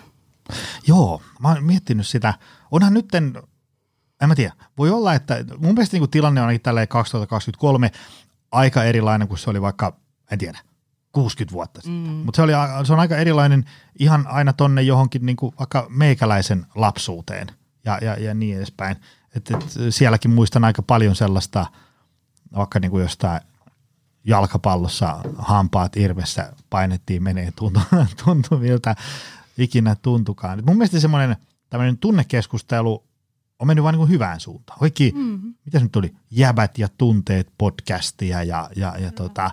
Joo, 0.87 1.23
mä 1.41 1.49
oon 1.49 1.65
miettinyt 1.65 2.07
sitä. 2.07 2.35
Onhan 2.71 2.95
nytten, 2.95 3.43
en 4.23 4.29
mä 4.29 4.35
tiedä, 4.35 4.53
voi 4.79 4.91
olla, 4.91 5.15
että 5.15 5.45
mun 5.59 5.75
mielestä 5.75 5.97
niin 5.97 6.11
tilanne 6.11 6.41
on 6.41 6.47
ainakin 6.47 6.63
tälleen 6.63 6.89
2023, 6.89 7.91
aika 8.53 8.85
erilainen 8.85 9.29
kuin 9.29 9.39
se 9.39 9.51
oli 9.51 9.63
vaikka, 9.63 9.97
en 10.31 10.39
tiedä, 10.39 10.59
60 11.13 11.53
vuotta 11.53 11.81
sitten. 11.81 12.13
Mm. 12.13 12.17
Mutta 12.17 12.37
se, 12.37 12.43
oli, 12.43 12.53
se 12.85 12.93
on 12.93 13.01
aika 13.01 13.17
erilainen 13.17 13.65
ihan 13.99 14.27
aina 14.27 14.53
tonne 14.53 14.83
johonkin 14.83 15.27
niin 15.27 15.37
kuin 15.37 15.55
vaikka 15.59 15.87
meikäläisen 15.89 16.67
lapsuuteen 16.75 17.47
ja, 17.85 17.99
ja, 18.03 18.15
ja 18.15 18.35
niin 18.35 18.57
edespäin. 18.57 18.97
Et, 19.37 19.51
et 19.51 19.65
sielläkin 19.91 20.31
muistan 20.31 20.65
aika 20.65 20.83
paljon 20.83 21.17
sellaista, 21.17 21.67
vaikka 22.57 22.81
niin 22.81 22.91
kuin 22.91 23.03
jostain 23.03 23.41
jalkapallossa 24.25 25.21
hampaat 25.39 25.97
irvessä 25.97 26.53
painettiin 26.71 27.23
menee 27.23 27.53
tuntu, 27.57 27.81
tuntu 28.25 28.59
miltä 28.59 28.97
ikinä 29.59 29.97
tuntukaan. 30.03 30.63
mun 30.67 30.77
mielestä 30.77 31.01
semmoinen 31.01 31.37
tämmöinen 31.71 31.99
tunnekeskustelu 31.99 33.05
on 33.59 33.67
mennyt 33.67 33.85
vain 33.85 33.97
niin 33.97 34.09
hyvään 34.09 34.41
suuntaan. 34.41 34.79
Oikein, 34.83 35.15
mm-hmm. 35.15 35.55
mitä 35.65 35.79
se 35.79 35.85
nyt 35.85 35.93
tuli? 35.93 36.15
Jäbät 36.31 36.79
ja 36.79 36.89
tunteet 36.99 37.53
podcastia 37.59 38.43
ja, 38.43 38.71
ja, 38.77 38.95
ja 38.99 39.09
mm. 39.09 39.15
tota, 39.15 39.51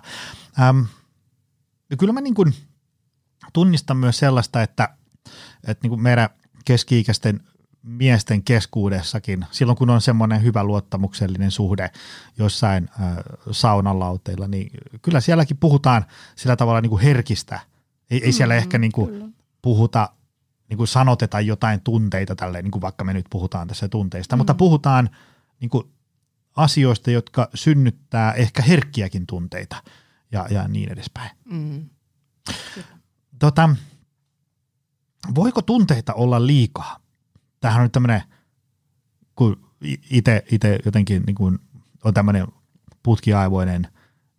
äm, 0.60 0.86
ja 1.90 1.96
kyllä 1.96 2.12
mä 2.12 2.20
niin 2.20 2.34
kuin 2.34 2.54
tunnistan 3.52 3.96
myös 3.96 4.18
sellaista, 4.18 4.62
että, 4.62 4.88
että 5.66 5.84
niin 5.84 5.90
kuin 5.90 6.02
meidän 6.02 6.28
keski-ikäisten 6.64 7.40
miesten 7.82 8.42
keskuudessakin, 8.42 9.46
silloin 9.50 9.78
kun 9.78 9.90
on 9.90 10.00
semmoinen 10.00 10.42
hyvä 10.42 10.64
luottamuksellinen 10.64 11.50
suhde 11.50 11.90
jossain 12.38 12.88
äh, 13.00 13.16
saunalauteilla, 13.50 14.48
niin 14.48 14.70
kyllä 15.02 15.20
sielläkin 15.20 15.56
puhutaan 15.56 16.04
sillä 16.36 16.56
tavalla 16.56 16.80
niin 16.80 16.90
kuin 16.90 17.02
herkistä. 17.02 17.60
Ei, 18.10 18.24
ei 18.24 18.32
siellä 18.32 18.54
mm, 18.54 18.58
ehkä 18.58 18.78
niin 18.78 18.92
kuin 18.92 19.34
puhuta, 19.62 20.08
niin 20.68 20.76
kuin 20.76 20.88
sanoteta 20.88 21.40
jotain 21.40 21.80
tunteita 21.80 22.36
tälleen, 22.36 22.64
niin 22.64 22.72
kuin 22.72 22.82
vaikka 22.82 23.04
me 23.04 23.12
nyt 23.12 23.26
puhutaan 23.30 23.68
tässä 23.68 23.88
tunteista, 23.88 24.36
mm. 24.36 24.38
mutta 24.38 24.54
puhutaan 24.54 25.10
niin 25.60 25.70
kuin 25.70 25.84
asioista, 26.56 27.10
jotka 27.10 27.48
synnyttää 27.54 28.32
ehkä 28.32 28.62
herkkiäkin 28.62 29.26
tunteita 29.26 29.82
ja, 30.32 30.46
ja 30.50 30.68
niin 30.68 30.92
edespäin. 30.92 31.30
Mm. 31.44 31.88
Tota, 33.38 33.70
voiko 35.34 35.62
tunteita 35.62 36.14
olla 36.14 36.46
liikaa? 36.46 37.07
Tämähän 37.60 37.82
on 37.82 37.90
tämmöinen, 37.90 38.22
kun 39.36 39.70
itse 40.10 40.78
jotenkin 40.84 41.22
niin 41.26 41.34
kuin 41.34 41.58
on 42.04 42.14
tämmöinen 42.14 42.46
putkiaivoinen 43.02 43.88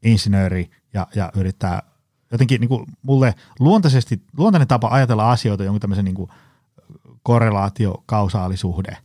insinööri 0.04 0.70
ja, 0.94 1.08
ja 1.16 1.32
yrittää 1.36 1.84
jotenkin 2.32 2.62
niin 2.62 2.70
kuin 2.70 2.86
mulle 3.02 3.36
luontaisesti, 3.60 4.24
luontainen 4.38 4.68
tapa 4.68 4.88
ajatella 4.92 5.32
asioita 5.32 5.64
jonkun 5.64 5.82
tämmöisen 5.82 6.06
niin 6.06 6.16
kuin 6.16 6.30
korrelaatio, 7.24 8.04
kausaalisuhde, 8.06 8.98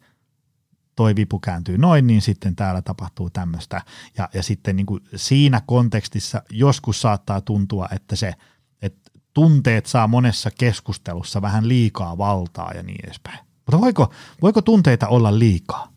toi 0.97 1.17
vipu 1.17 1.39
kääntyy 1.39 1.79
noin, 1.79 2.07
niin 2.07 2.23
sitten 2.23 2.57
täällä 2.57 2.83
tapahtuu 2.83 3.31
tämmöistä. 3.31 3.83
Ja, 4.19 4.29
ja 4.35 4.43
sitten 4.43 4.77
niin 4.77 4.87
kuin 4.87 5.01
siinä 5.17 5.61
kontekstissa 5.67 6.43
joskus 6.51 7.01
saattaa 7.01 7.41
tuntua, 7.41 7.89
että 7.91 8.17
se, 8.17 8.35
että 8.83 9.11
tunteet 9.35 9.87
saa 9.87 10.09
monessa 10.09 10.51
keskustelussa 10.59 11.43
vähän 11.43 11.69
liikaa 11.69 12.19
valtaa 12.19 12.73
ja 12.73 12.83
niin 12.83 13.05
edespäin. 13.05 13.39
Mutta 13.67 13.81
voiko, 13.81 14.13
voiko 14.43 14.63
tunteita 14.63 15.09
olla 15.09 15.39
liikaa? 15.39 15.95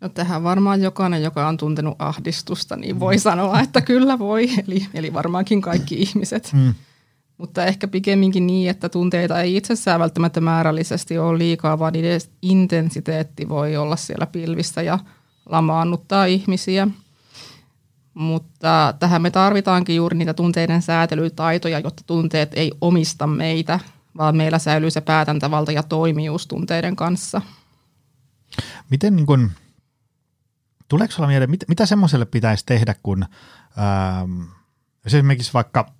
No 0.00 0.08
tähän 0.08 0.42
varmaan 0.42 0.82
jokainen, 0.82 1.22
joka 1.22 1.48
on 1.48 1.56
tuntenut 1.56 1.96
ahdistusta, 1.98 2.76
niin 2.76 3.00
voi 3.00 3.14
mm. 3.14 3.20
sanoa, 3.20 3.60
että 3.60 3.80
kyllä 3.80 4.18
voi, 4.18 4.50
eli, 4.66 4.86
eli 4.94 5.12
varmaankin 5.12 5.60
kaikki 5.60 5.94
ihmiset. 5.94 6.50
Mm. 6.52 6.74
Mutta 7.38 7.64
ehkä 7.64 7.88
pikemminkin 7.88 8.46
niin, 8.46 8.70
että 8.70 8.88
tunteita 8.88 9.40
ei 9.40 9.56
itsessään 9.56 10.00
välttämättä 10.00 10.40
määrällisesti 10.40 11.18
ole 11.18 11.38
liikaa, 11.38 11.78
vaan 11.78 11.92
niiden 11.92 12.20
intensiteetti 12.42 13.48
voi 13.48 13.76
olla 13.76 13.96
siellä 13.96 14.26
pilvissä 14.26 14.82
ja 14.82 14.98
lamaannuttaa 15.48 16.24
ihmisiä. 16.24 16.88
Mutta 18.14 18.94
tähän 18.98 19.22
me 19.22 19.30
tarvitaankin 19.30 19.96
juuri 19.96 20.18
niitä 20.18 20.34
tunteiden 20.34 20.82
säätelytaitoja, 20.82 21.78
jotta 21.78 22.02
tunteet 22.06 22.50
ei 22.54 22.72
omista 22.80 23.26
meitä, 23.26 23.80
vaan 24.16 24.36
meillä 24.36 24.58
säilyy 24.58 24.90
se 24.90 25.00
päätäntävalta 25.00 25.72
ja 25.72 25.82
toimijuus 25.82 26.46
tunteiden 26.46 26.96
kanssa. 26.96 27.42
Miten 28.90 29.16
niin 29.16 29.26
kun, 29.26 29.50
tuleeko 30.88 31.12
sinulla 31.12 31.28
mieleen, 31.28 31.50
mit, 31.50 31.64
mitä 31.68 31.86
semmoiselle 31.86 32.24
pitäisi 32.24 32.66
tehdä, 32.66 32.94
kun 33.02 33.24
ähm, 33.78 34.42
esimerkiksi 35.06 35.54
vaikka 35.54 35.92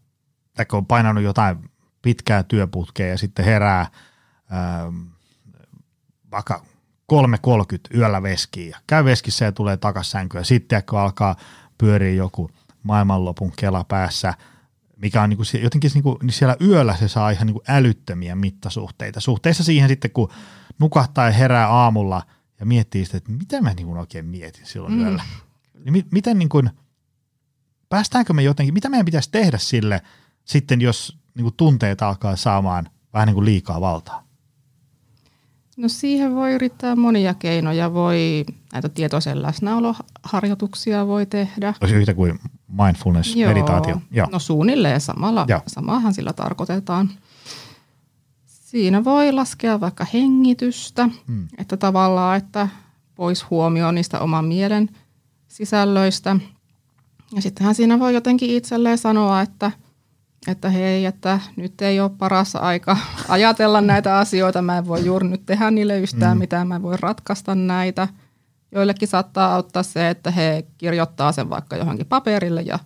kun 0.70 0.78
on 0.78 0.86
painanut 0.86 1.24
jotain 1.24 1.70
pitkää 2.02 2.42
työputkea 2.42 3.06
ja 3.06 3.18
sitten 3.18 3.44
herää 3.44 3.80
ähm, 4.52 5.00
vaikka 6.30 6.64
3.30 7.12 7.98
yöllä 7.98 8.22
veskiin 8.22 8.70
ja 8.70 8.78
käy 8.86 9.04
veskissä 9.04 9.44
ja 9.44 9.52
tulee 9.52 9.76
takaisin 9.76 10.10
sänkyä. 10.10 10.44
Sitten 10.44 10.82
kun 10.90 10.98
alkaa 10.98 11.36
pyöriä 11.78 12.14
joku 12.14 12.50
maailmanlopun 12.82 13.52
kela 13.56 13.84
päässä, 13.84 14.34
mikä 15.02 15.22
on 15.22 15.30
niin 15.30 15.36
kuin, 15.36 15.62
jotenkin 15.62 15.90
niin 15.94 16.02
kuin, 16.02 16.16
niin 16.22 16.32
siellä 16.32 16.56
yöllä 16.60 16.96
se 16.96 17.08
saa 17.08 17.30
ihan 17.30 17.46
niin 17.46 17.54
kuin 17.54 17.64
älyttömiä 17.68 18.34
mittasuhteita. 18.34 19.20
Suhteessa 19.20 19.64
siihen 19.64 19.88
sitten, 19.88 20.10
kun 20.10 20.28
nukahtaa 20.78 21.26
ja 21.26 21.32
herää 21.32 21.68
aamulla– 21.68 22.22
ja 22.62 22.66
miettii 22.66 23.04
sitä, 23.04 23.16
että 23.16 23.32
mitä 23.32 23.60
mä 23.60 23.74
niin 23.74 23.86
kuin 23.86 23.98
oikein 23.98 24.26
mietin 24.26 24.66
silloin 24.66 24.92
mm. 24.92 25.00
yöllä. 25.00 25.22
Niin 25.84 26.06
miten 26.10 26.38
niin 26.38 26.48
kuin, 26.48 26.70
päästäänkö 27.88 28.32
me 28.32 28.42
jotenkin, 28.42 28.74
mitä 28.74 28.88
meidän 28.88 29.04
pitäisi 29.04 29.30
tehdä 29.32 29.58
sille 29.58 30.00
sitten, 30.44 30.80
jos 30.80 31.18
niin 31.34 31.42
kuin 31.42 31.54
tunteet 31.56 32.02
alkaa 32.02 32.36
saamaan 32.36 32.88
vähän 33.12 33.26
niin 33.26 33.34
kuin 33.34 33.44
liikaa 33.44 33.80
valtaa? 33.80 34.26
No 35.76 35.88
siihen 35.88 36.34
voi 36.34 36.52
yrittää 36.52 36.96
monia 36.96 37.34
keinoja. 37.34 37.94
Voi 37.94 38.44
näitä 38.72 38.88
tietoisen 38.88 39.42
läsnäoloharjoituksia 39.42 41.06
voi 41.06 41.26
tehdä. 41.26 41.74
Olisi 41.80 41.94
yhtä 41.94 42.14
kuin 42.14 42.40
mindfulness, 42.80 43.36
Joo. 43.36 43.48
meditaatio. 43.48 44.00
Joo. 44.10 44.28
No 44.32 44.38
suunnilleen 44.38 45.00
samalla, 45.00 45.44
Joo. 45.48 45.60
samahan 45.66 46.14
sillä 46.14 46.32
tarkoitetaan. 46.32 47.10
Siinä 48.46 49.04
voi 49.04 49.32
laskea 49.32 49.80
vaikka 49.80 50.06
hengitystä, 50.12 51.08
hmm. 51.26 51.48
että 51.58 51.76
tavallaan, 51.76 52.36
että 52.36 52.68
pois 53.14 53.50
huomioon 53.50 53.94
niistä 53.94 54.20
oman 54.20 54.44
mielen 54.44 54.88
sisällöistä. 55.48 56.36
Ja 57.34 57.42
sittenhän 57.42 57.74
siinä 57.74 57.98
voi 57.98 58.14
jotenkin 58.14 58.50
itselleen 58.50 58.98
sanoa, 58.98 59.40
että, 59.40 59.70
että 60.46 60.70
hei, 60.70 61.06
että 61.06 61.40
nyt 61.56 61.82
ei 61.82 62.00
ole 62.00 62.10
paras 62.18 62.56
aika 62.56 62.96
ajatella 63.28 63.80
näitä 63.80 64.18
asioita. 64.18 64.62
Mä 64.62 64.78
en 64.78 64.86
voi 64.86 65.04
juuri 65.04 65.28
nyt 65.28 65.46
tehdä 65.46 65.70
niille 65.70 65.98
yhtään 65.98 66.32
hmm. 66.32 66.38
mitään, 66.38 66.68
mä 66.68 66.76
en 66.76 66.82
voi 66.82 66.96
ratkaista 66.96 67.54
näitä. 67.54 68.08
Joillekin 68.72 69.08
saattaa 69.08 69.54
auttaa 69.54 69.82
se, 69.82 70.08
että 70.08 70.30
he 70.30 70.66
kirjoittaa 70.78 71.32
sen 71.32 71.50
vaikka 71.50 71.76
johonkin 71.76 72.06
paperille 72.06 72.62
ja 72.62 72.78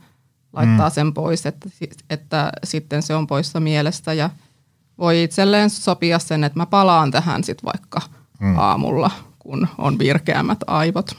laittaa 0.52 0.88
hmm. 0.88 0.94
sen 0.94 1.14
pois, 1.14 1.46
että, 1.46 1.68
että 2.10 2.52
sitten 2.64 3.02
se 3.02 3.14
on 3.14 3.26
poissa 3.26 3.60
mielestä 3.60 4.12
ja– 4.12 4.30
voi 4.98 5.22
itselleen 5.22 5.70
sopia 5.70 6.18
sen, 6.18 6.44
että 6.44 6.58
mä 6.58 6.66
palaan 6.66 7.10
tähän 7.10 7.44
sitten 7.44 7.66
vaikka 7.66 8.00
mm. 8.40 8.58
aamulla, 8.58 9.10
kun 9.38 9.68
on 9.78 9.98
virkeämmät 9.98 10.58
aivot. 10.66 11.16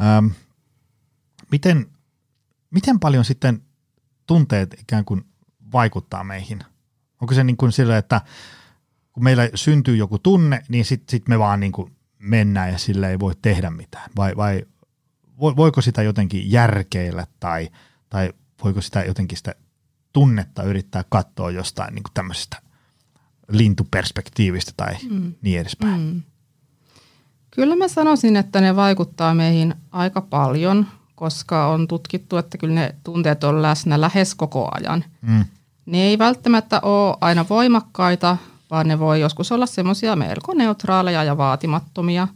Ähm, 0.00 0.26
miten, 1.50 1.86
miten 2.70 3.00
paljon 3.00 3.24
sitten 3.24 3.62
tunteet 4.26 4.74
ikään 4.80 5.04
kuin 5.04 5.24
vaikuttaa 5.72 6.24
meihin? 6.24 6.60
Onko 7.20 7.34
se 7.34 7.44
niin 7.44 7.56
kuin 7.56 7.72
sillä, 7.72 7.98
että 7.98 8.20
kun 9.12 9.24
meillä 9.24 9.48
syntyy 9.54 9.96
joku 9.96 10.18
tunne, 10.18 10.62
niin 10.68 10.84
sitten 10.84 11.10
sit 11.10 11.28
me 11.28 11.38
vaan 11.38 11.60
niin 11.60 11.72
kuin 11.72 11.92
mennään 12.20 12.72
ja 12.72 12.78
sille 12.78 13.10
ei 13.10 13.18
voi 13.18 13.34
tehdä 13.42 13.70
mitään? 13.70 14.10
Vai, 14.16 14.36
vai 14.36 14.62
voiko 15.40 15.80
sitä 15.80 16.02
jotenkin 16.02 16.52
järkeillä 16.52 17.26
tai, 17.40 17.68
tai 18.08 18.32
voiko 18.64 18.80
sitä 18.80 19.02
jotenkin 19.04 19.38
sitä 19.38 19.54
tunnetta 20.12 20.62
yrittää 20.62 21.04
katsoa 21.08 21.50
jostain 21.50 21.94
niin 21.94 22.04
tämmöisestä 22.14 22.62
lintuperspektiivistä 23.48 24.72
tai 24.76 24.94
mm. 25.10 25.34
niin 25.42 25.60
edespäin. 25.60 26.00
Mm. 26.00 26.22
Kyllä 27.50 27.76
mä 27.76 27.88
sanoisin, 27.88 28.36
että 28.36 28.60
ne 28.60 28.76
vaikuttaa 28.76 29.34
meihin 29.34 29.74
aika 29.92 30.20
paljon, 30.20 30.86
koska 31.14 31.66
on 31.66 31.88
tutkittu, 31.88 32.36
että 32.36 32.58
kyllä 32.58 32.74
ne 32.74 32.94
tunteet 33.04 33.44
on 33.44 33.62
läsnä 33.62 34.00
lähes 34.00 34.34
koko 34.34 34.68
ajan. 34.72 35.04
Mm. 35.22 35.44
Ne 35.86 36.02
ei 36.02 36.18
välttämättä 36.18 36.80
ole 36.80 37.16
aina 37.20 37.44
voimakkaita, 37.48 38.36
vaan 38.70 38.88
ne 38.88 38.98
voi 38.98 39.20
joskus 39.20 39.52
olla 39.52 39.66
semmoisia 39.66 40.16
melko 40.16 40.54
neutraaleja 40.54 41.24
ja 41.24 41.36
vaatimattomia. 41.36 42.28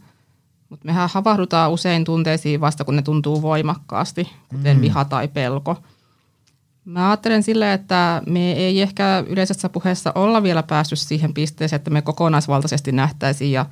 Mutta 0.69 0.85
mehän 0.85 1.09
havahdutaan 1.13 1.71
usein 1.71 2.03
tunteisiin 2.03 2.61
vasta, 2.61 2.83
kun 2.83 2.95
ne 2.95 3.01
tuntuu 3.01 3.41
voimakkaasti, 3.41 4.31
kuten 4.49 4.77
mm. 4.77 4.81
viha 4.81 5.05
tai 5.05 5.27
pelko– 5.27 5.77
Mä 6.85 7.09
ajattelen 7.09 7.43
sille, 7.43 7.73
että 7.73 8.21
me 8.25 8.51
ei 8.51 8.81
ehkä 8.81 9.23
yleisessä 9.27 9.69
puheessa 9.69 10.11
olla 10.15 10.43
vielä 10.43 10.63
päässyt 10.63 10.99
siihen 10.99 11.33
pisteeseen, 11.33 11.77
että 11.77 11.91
me 11.91 12.01
kokonaisvaltaisesti 12.01 12.91
nähtäisiin 12.91 13.51
ja 13.51 13.65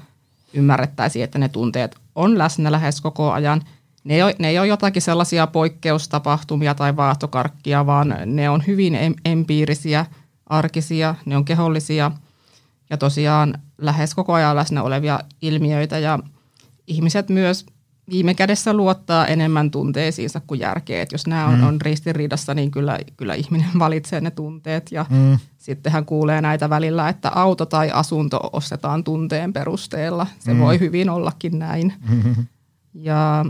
ymmärrettäisiin, 0.53 1.23
että 1.23 1.39
ne 1.39 1.49
tunteet 1.49 1.95
on 2.15 2.37
läsnä 2.37 2.71
lähes 2.71 3.01
koko 3.01 3.31
ajan. 3.31 3.61
Ne 4.03 4.15
ei, 4.15 4.23
ole, 4.23 4.35
ne 4.39 4.49
ei 4.49 4.59
ole 4.59 4.67
jotakin 4.67 5.01
sellaisia 5.01 5.47
poikkeustapahtumia 5.47 6.75
tai 6.75 6.95
vaahtokarkkia, 6.95 7.85
vaan 7.85 8.15
ne 8.25 8.49
on 8.49 8.63
hyvin 8.67 8.97
empiirisiä, 9.25 10.05
arkisia, 10.47 11.15
ne 11.25 11.37
on 11.37 11.45
kehollisia 11.45 12.11
ja 12.93 12.97
tosiaan 12.97 13.53
lähes 13.77 14.15
koko 14.15 14.33
ajan 14.33 14.55
läsnä 14.55 14.83
olevia 14.83 15.19
ilmiöitä. 15.41 15.99
Ja 15.99 16.19
ihmiset 16.87 17.29
myös 17.29 17.65
viime 18.09 18.33
kädessä 18.33 18.73
luottaa 18.73 19.27
enemmän 19.27 19.71
tunteisiinsa 19.71 20.41
kuin 20.47 20.59
järkeen. 20.59 21.01
Et 21.01 21.11
jos 21.11 21.27
nämä 21.27 21.47
on, 21.47 21.57
mm. 21.57 21.67
on 21.67 21.81
ristiriidassa, 21.81 22.53
niin 22.53 22.71
kyllä, 22.71 22.99
kyllä 23.17 23.33
ihminen 23.33 23.69
valitsee 23.79 24.21
ne 24.21 24.31
tunteet. 24.31 24.91
Ja 24.91 25.05
mm. 25.09 25.37
sitten 25.57 25.91
hän 25.91 26.05
kuulee 26.05 26.41
näitä 26.41 26.69
välillä, 26.69 27.09
että 27.09 27.29
auto 27.29 27.65
tai 27.65 27.91
asunto 27.91 28.39
ostetaan 28.53 29.03
tunteen 29.03 29.53
perusteella. 29.53 30.27
Se 30.39 30.53
mm. 30.53 30.59
voi 30.59 30.79
hyvin 30.79 31.09
ollakin 31.09 31.59
näin. 31.59 31.93
Mm-hmm. 32.09 32.35
Ja 32.95 33.45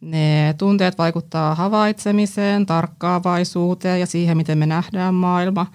ne 0.00 0.54
tunteet 0.58 0.98
vaikuttaa 0.98 1.54
havaitsemiseen, 1.54 2.66
tarkkaavaisuuteen 2.66 4.00
ja 4.00 4.06
siihen, 4.06 4.36
miten 4.36 4.58
me 4.58 4.66
nähdään 4.66 5.14
maailma. 5.14 5.66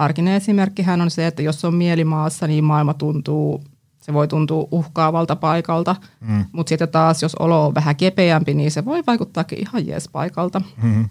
Arkinen 0.00 0.34
esimerkkihän 0.34 1.00
on 1.00 1.10
se, 1.10 1.26
että 1.26 1.42
jos 1.42 1.64
on 1.64 1.74
mielimaassa, 1.74 2.46
niin 2.46 2.64
maailma 2.64 2.94
tuntuu 2.94 3.64
se 4.00 4.12
voi 4.12 4.28
tuntua 4.28 4.68
uhkaavalta 4.70 5.36
paikalta, 5.36 5.96
mm. 6.20 6.44
mutta 6.52 6.68
sitten 6.68 6.88
taas 6.88 7.22
jos 7.22 7.34
olo 7.34 7.66
on 7.66 7.74
vähän 7.74 7.96
kepeämpi, 7.96 8.54
niin 8.54 8.70
se 8.70 8.84
voi 8.84 9.02
vaikuttaakin 9.06 9.58
ihan 9.58 9.86
jees 9.86 10.08
paikalta. 10.08 10.60
Mm. 10.82 11.08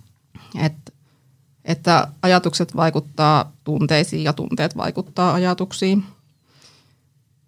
Et, 0.59 0.73
että 1.65 2.07
ajatukset 2.21 2.75
vaikuttaa 2.75 3.51
tunteisiin 3.63 4.23
ja 4.23 4.33
tunteet 4.33 4.77
vaikuttaa 4.77 5.33
ajatuksiin. 5.33 6.03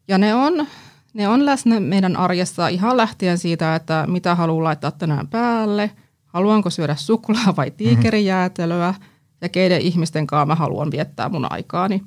Ja 0.08 0.18
ne 0.18 0.36
on, 0.36 0.68
ne 1.14 1.28
on 1.28 1.46
läsnä 1.46 1.80
meidän 1.80 2.18
arjessa 2.18 2.68
ihan 2.68 2.98
lähtien 2.98 3.38
siitä, 3.38 3.76
että 3.76 4.06
mitä 4.08 4.36
haluan 4.36 4.64
laittaa 4.64 4.92
tänään 4.92 5.28
päälle, 5.28 5.92
haluanko 6.26 6.70
syödä 6.70 6.96
suklaa 6.96 7.56
vai 7.58 7.72
tiikerijäätelöä 7.72 8.94
ja 9.42 9.50
keiden 9.50 9.82
ihmisten 9.82 10.28
kanssa 10.28 10.46
mä 10.46 10.56
haluan 10.56 10.92
viettää 10.92 11.30
mun 11.30 11.52
aikaani. 11.52 12.04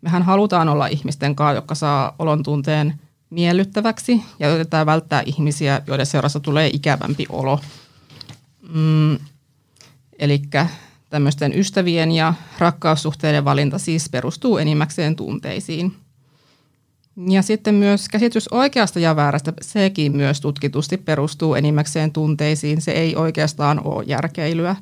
Mehän 0.00 0.22
halutaan 0.22 0.68
olla 0.68 0.86
ihmisten 0.86 1.36
kanssa, 1.36 1.54
jotka 1.54 1.74
saa 1.74 2.14
olon 2.18 2.42
tunteen 2.42 3.00
miellyttäväksi 3.30 4.22
ja 4.38 4.54
yritetään 4.54 4.86
välttää 4.86 5.22
ihmisiä, 5.26 5.82
joiden 5.86 6.06
seurassa 6.06 6.40
tulee 6.40 6.70
ikävämpi 6.72 7.26
olo. 7.28 7.60
Mm, 8.74 9.18
Eli 10.18 10.42
tämmöisten 11.10 11.58
ystävien 11.58 12.10
ja 12.10 12.34
rakkaussuhteiden 12.58 13.44
valinta 13.44 13.78
siis 13.78 14.08
perustuu 14.08 14.58
enimmäkseen 14.58 15.16
tunteisiin. 15.16 15.96
Ja 17.28 17.42
sitten 17.42 17.74
myös 17.74 18.08
käsitys 18.08 18.48
oikeasta 18.48 18.98
ja 18.98 19.16
väärästä, 19.16 19.52
sekin 19.60 20.16
myös 20.16 20.40
tutkitusti 20.40 20.96
perustuu 20.96 21.54
enimmäkseen 21.54 22.12
tunteisiin. 22.12 22.80
Se 22.80 22.92
ei 22.92 23.16
oikeastaan 23.16 23.80
ole 23.84 24.04
järkeilyä. 24.06 24.76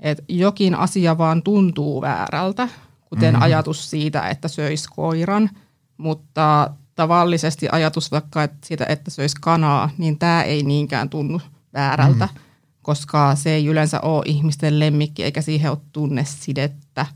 Et 0.00 0.24
jokin 0.28 0.74
asia 0.74 1.18
vaan 1.18 1.42
tuntuu 1.42 2.00
väärältä, 2.00 2.68
kuten 3.04 3.34
mm-hmm. 3.34 3.42
ajatus 3.42 3.90
siitä, 3.90 4.28
että 4.28 4.48
söisi 4.48 4.88
koiran, 4.96 5.50
mutta 5.96 6.70
tavallisesti 6.94 7.68
ajatus 7.72 8.12
vaikka 8.12 8.42
että 8.42 8.66
siitä, 8.66 8.86
että 8.88 9.10
söisi 9.10 9.36
kanaa, 9.40 9.90
niin 9.98 10.18
tämä 10.18 10.42
ei 10.42 10.62
niinkään 10.62 11.10
tunnu 11.10 11.40
väärältä, 11.74 12.26
mm-hmm. 12.26 12.40
koska 12.82 13.34
se 13.34 13.50
ei 13.50 13.66
yleensä 13.66 14.00
ole 14.00 14.22
ihmisten 14.26 14.78
lemmikki 14.78 15.24
eikä 15.24 15.42
siihen 15.42 15.70
ole 15.70 15.78
tunnesidettä. 15.92 17.06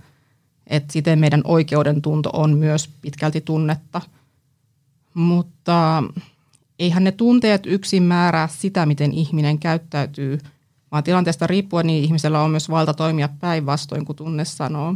Et 0.67 0.91
siten 0.91 1.19
meidän 1.19 1.41
oikeuden 1.45 2.03
tunto 2.03 2.31
on 2.33 2.59
myös 2.59 2.89
pitkälti 3.03 3.41
tunnetta. 3.41 4.01
Mutta 5.15 6.03
eihän 6.79 7.05
ne 7.05 7.13
tunteet 7.13 7.67
yksin 7.67 8.03
määrää 8.03 8.49
sitä, 8.49 8.87
miten 8.87 9.13
ihminen 9.13 9.59
käyttäytyy, 9.59 10.39
vaan 10.95 11.05
tilanteesta 11.05 11.47
riippuen 11.47 11.87
niin 11.87 12.05
ihmisellä 12.05 12.41
on 12.41 12.51
myös 12.51 12.69
valta 12.69 12.95
toimia 12.95 13.29
päinvastoin 13.29 14.05
kuin 14.05 14.17
tunne 14.17 14.45
sanoo. 14.45 14.95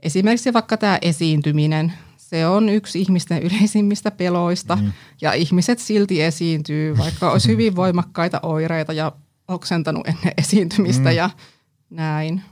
Esimerkiksi 0.00 0.52
vaikka 0.52 0.76
tämä 0.76 0.98
esiintyminen, 1.02 1.92
se 2.16 2.46
on 2.46 2.68
yksi 2.68 3.00
ihmisten 3.00 3.42
yleisimmistä 3.42 4.10
peloista 4.10 4.76
mm. 4.76 4.92
ja 5.20 5.32
ihmiset 5.32 5.78
silti 5.78 6.22
esiintyy, 6.22 6.98
vaikka 6.98 7.32
olisi 7.32 7.48
hyvin 7.48 7.76
voimakkaita 7.82 8.40
oireita 8.42 8.92
ja 8.92 9.12
oksentanut 9.48 10.06
ennen 10.06 10.32
esiintymistä 10.38 11.10
mm. 11.10 11.16
ja 11.16 11.30
näin. 11.90 12.42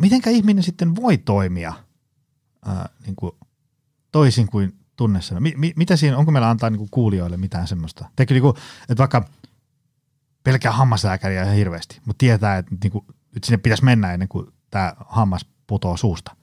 Mitenkä 0.00 0.30
ihminen 0.30 0.62
sitten 0.62 0.96
voi 0.96 1.18
toimia 1.18 1.72
äh, 2.68 2.74
niin 3.06 3.16
kuin 3.16 3.32
toisin 4.12 4.46
kuin 4.46 4.72
tunnesana? 4.96 5.40
Mi- 5.40 5.54
mi- 5.56 5.74
mitä 5.76 5.96
siinä, 5.96 6.18
onko 6.18 6.32
meillä 6.32 6.50
antaa 6.50 6.70
niin 6.70 6.78
kuin 6.78 6.90
kuulijoille 6.90 7.36
mitään 7.36 7.68
semmoista? 7.68 8.04
Teikö 8.16 8.34
niin 8.34 8.42
kuin, 8.42 8.56
että 8.88 8.98
vaikka 8.98 9.28
pelkää 10.46 10.72
hammaslääkäriä 10.72 11.42
ihan 11.42 11.54
hirveästi, 11.54 12.00
mutta 12.04 12.18
tietää, 12.18 12.58
että 12.58 12.74
niin 12.82 12.90
kuin, 12.92 13.04
nyt 13.34 13.44
sinne 13.44 13.58
pitäisi 13.58 13.84
mennä 13.84 14.12
ennen 14.12 14.28
kuin 14.28 14.52
tämä 14.70 14.92
hammas 15.06 15.46
putoo 15.66 15.96
suusta. 15.96 16.36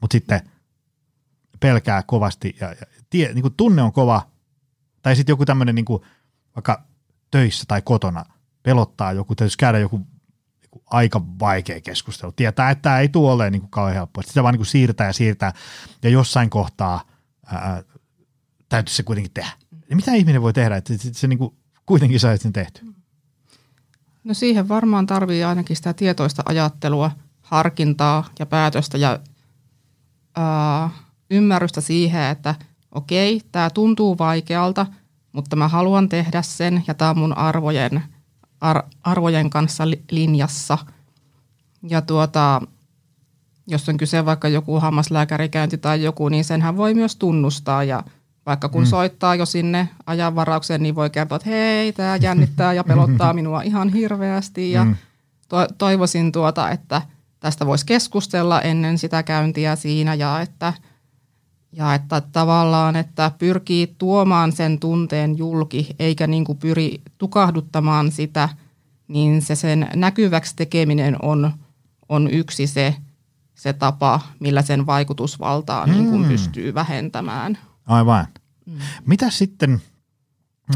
Mutta 0.00 0.14
sitten 0.14 0.50
pelkää 1.60 2.02
kovasti 2.02 2.56
ja, 2.60 2.68
ja 2.68 2.86
tie, 3.10 3.32
niin 3.32 3.42
kuin 3.42 3.54
tunne 3.54 3.82
on 3.82 3.92
kova, 3.92 4.30
tai 5.02 5.16
sitten 5.16 5.32
joku 5.32 5.44
tämmöinen 5.44 5.74
niin 5.74 5.84
vaikka 6.56 6.84
töissä 7.30 7.64
tai 7.68 7.82
kotona 7.82 8.24
pelottaa 8.62 9.12
joku, 9.12 9.34
täytyisi 9.34 9.58
käydä 9.58 9.78
joku, 9.78 10.06
aika 10.86 11.22
vaikea 11.40 11.80
keskustelu. 11.80 12.32
Tietää, 12.32 12.70
että 12.70 12.82
tämä 12.82 12.98
ei 12.98 13.08
tule 13.08 13.32
olemaan 13.32 13.52
niin 13.52 13.70
kauhean 13.70 13.94
helppoa. 13.94 14.22
Sitä 14.22 14.42
vaan 14.42 14.52
niin 14.52 14.58
kuin 14.58 14.66
siirtää 14.66 15.06
ja 15.06 15.12
siirtää, 15.12 15.52
ja 16.02 16.10
jossain 16.10 16.50
kohtaa 16.50 17.04
ää, 17.46 17.82
täytyisi 18.68 18.96
se 18.96 19.02
kuitenkin 19.02 19.32
tehdä. 19.34 19.52
Ja 19.90 19.96
mitä 19.96 20.14
ihminen 20.14 20.42
voi 20.42 20.52
tehdä, 20.52 20.76
että 20.76 20.96
se, 20.96 21.14
se 21.14 21.26
niin 21.26 21.38
kuin 21.38 21.54
kuitenkin 21.86 22.20
saisi 22.20 22.42
sen 22.42 22.52
tehty? 22.52 23.01
No 24.24 24.34
siihen 24.34 24.68
varmaan 24.68 25.06
tarvii 25.06 25.44
ainakin 25.44 25.76
sitä 25.76 25.92
tietoista 25.92 26.42
ajattelua– 26.46 27.10
harkintaa 27.52 28.24
ja 28.38 28.46
päätöstä 28.46 28.98
ja 28.98 29.18
ää, 30.36 30.90
ymmärrystä 31.30 31.80
siihen, 31.80 32.22
että 32.22 32.54
okei, 32.92 33.40
tämä 33.52 33.70
tuntuu 33.70 34.18
vaikealta, 34.18 34.86
mutta 35.32 35.56
mä 35.56 35.68
haluan 35.68 36.08
tehdä 36.08 36.42
sen 36.42 36.84
ja 36.86 36.94
tämä 36.94 37.10
on 37.10 37.18
mun 37.18 37.38
arvojen, 37.38 38.02
ar, 38.60 38.82
arvojen 39.04 39.50
kanssa 39.50 39.84
linjassa. 40.10 40.78
Ja 41.88 42.02
tuota, 42.02 42.60
jos 43.66 43.88
on 43.88 43.96
kyse 43.96 44.24
vaikka 44.24 44.48
joku 44.48 44.80
hammaslääkärikäynti 44.80 45.78
tai 45.78 46.02
joku, 46.02 46.28
niin 46.28 46.44
senhän 46.44 46.76
voi 46.76 46.94
myös 46.94 47.16
tunnustaa 47.16 47.84
ja 47.84 48.02
vaikka 48.46 48.68
kun 48.68 48.82
mm. 48.82 48.86
soittaa 48.86 49.34
jo 49.34 49.46
sinne 49.46 49.88
ajanvaraukseen, 50.06 50.82
niin 50.82 50.94
voi 50.94 51.10
kertoa, 51.10 51.36
että 51.36 51.50
hei, 51.50 51.92
tämä 51.92 52.16
jännittää 52.16 52.72
ja 52.72 52.84
pelottaa 52.84 53.32
minua 53.42 53.62
ihan 53.62 53.88
hirveästi 53.88 54.72
ja 54.72 54.84
mm. 54.84 54.96
to- 55.48 55.68
toivoisin 55.78 56.32
tuota, 56.32 56.70
että– 56.70 57.02
tästä 57.42 57.66
voisi 57.66 57.86
keskustella 57.86 58.60
ennen 58.60 58.98
sitä 58.98 59.22
käyntiä 59.22 59.76
siinä 59.76 60.14
ja 60.14 60.40
että, 60.40 60.72
ja 61.72 61.94
että 61.94 62.20
tavallaan, 62.20 62.96
että 62.96 63.32
pyrkii 63.38 63.94
tuomaan 63.98 64.52
sen 64.52 64.78
tunteen 64.78 65.38
julki 65.38 65.96
eikä 65.98 66.26
niin 66.26 66.44
kuin 66.44 66.58
pyri 66.58 67.00
tukahduttamaan 67.18 68.12
sitä, 68.12 68.48
niin 69.08 69.42
se 69.42 69.54
sen 69.54 69.88
näkyväksi 69.94 70.56
tekeminen 70.56 71.16
on, 71.22 71.52
on 72.08 72.30
yksi 72.30 72.66
se, 72.66 72.96
se 73.54 73.72
tapa, 73.72 74.20
millä 74.40 74.62
sen 74.62 74.86
vaikutusvaltaa 74.86 75.86
mm. 75.86 75.92
niin 75.92 76.10
kuin 76.10 76.24
pystyy 76.24 76.74
vähentämään. 76.74 77.58
Aivan. 77.86 78.26
Mm. 78.66 78.78
Mitä 79.06 79.30
sitten, 79.30 79.82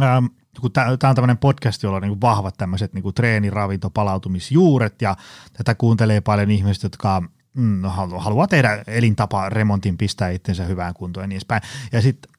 ähm, 0.03 0.27
kun 0.61 0.73
tämä 0.73 0.91
on 0.91 1.15
tämmöinen 1.15 1.39
podcast, 1.39 1.83
jolla 1.83 1.97
on 1.97 2.03
niin 2.03 2.21
vahvat 2.21 2.55
tämmöiset 2.57 2.95
niin 2.95 3.15
treeni, 3.15 3.51
ravinto, 3.51 3.91
palautumisjuuret 3.91 5.03
ja 5.03 5.17
tätä 5.53 5.75
kuuntelee 5.75 6.21
paljon 6.21 6.51
ihmiset, 6.51 6.83
jotka 6.83 7.23
mm, 7.55 7.81
no, 7.81 7.91
haluaa 8.19 8.47
tehdä 8.47 8.83
elintapa 8.87 9.49
remontin, 9.49 9.99
pistää 9.99 10.31
itsensä 10.31 10.65
hyvään 10.65 10.95
kuntoon 10.95 11.25
ja 11.25 11.27
niin 11.27 11.37
edespäin. 11.37 11.63
Ja 11.93 12.03
sitten 12.03 12.33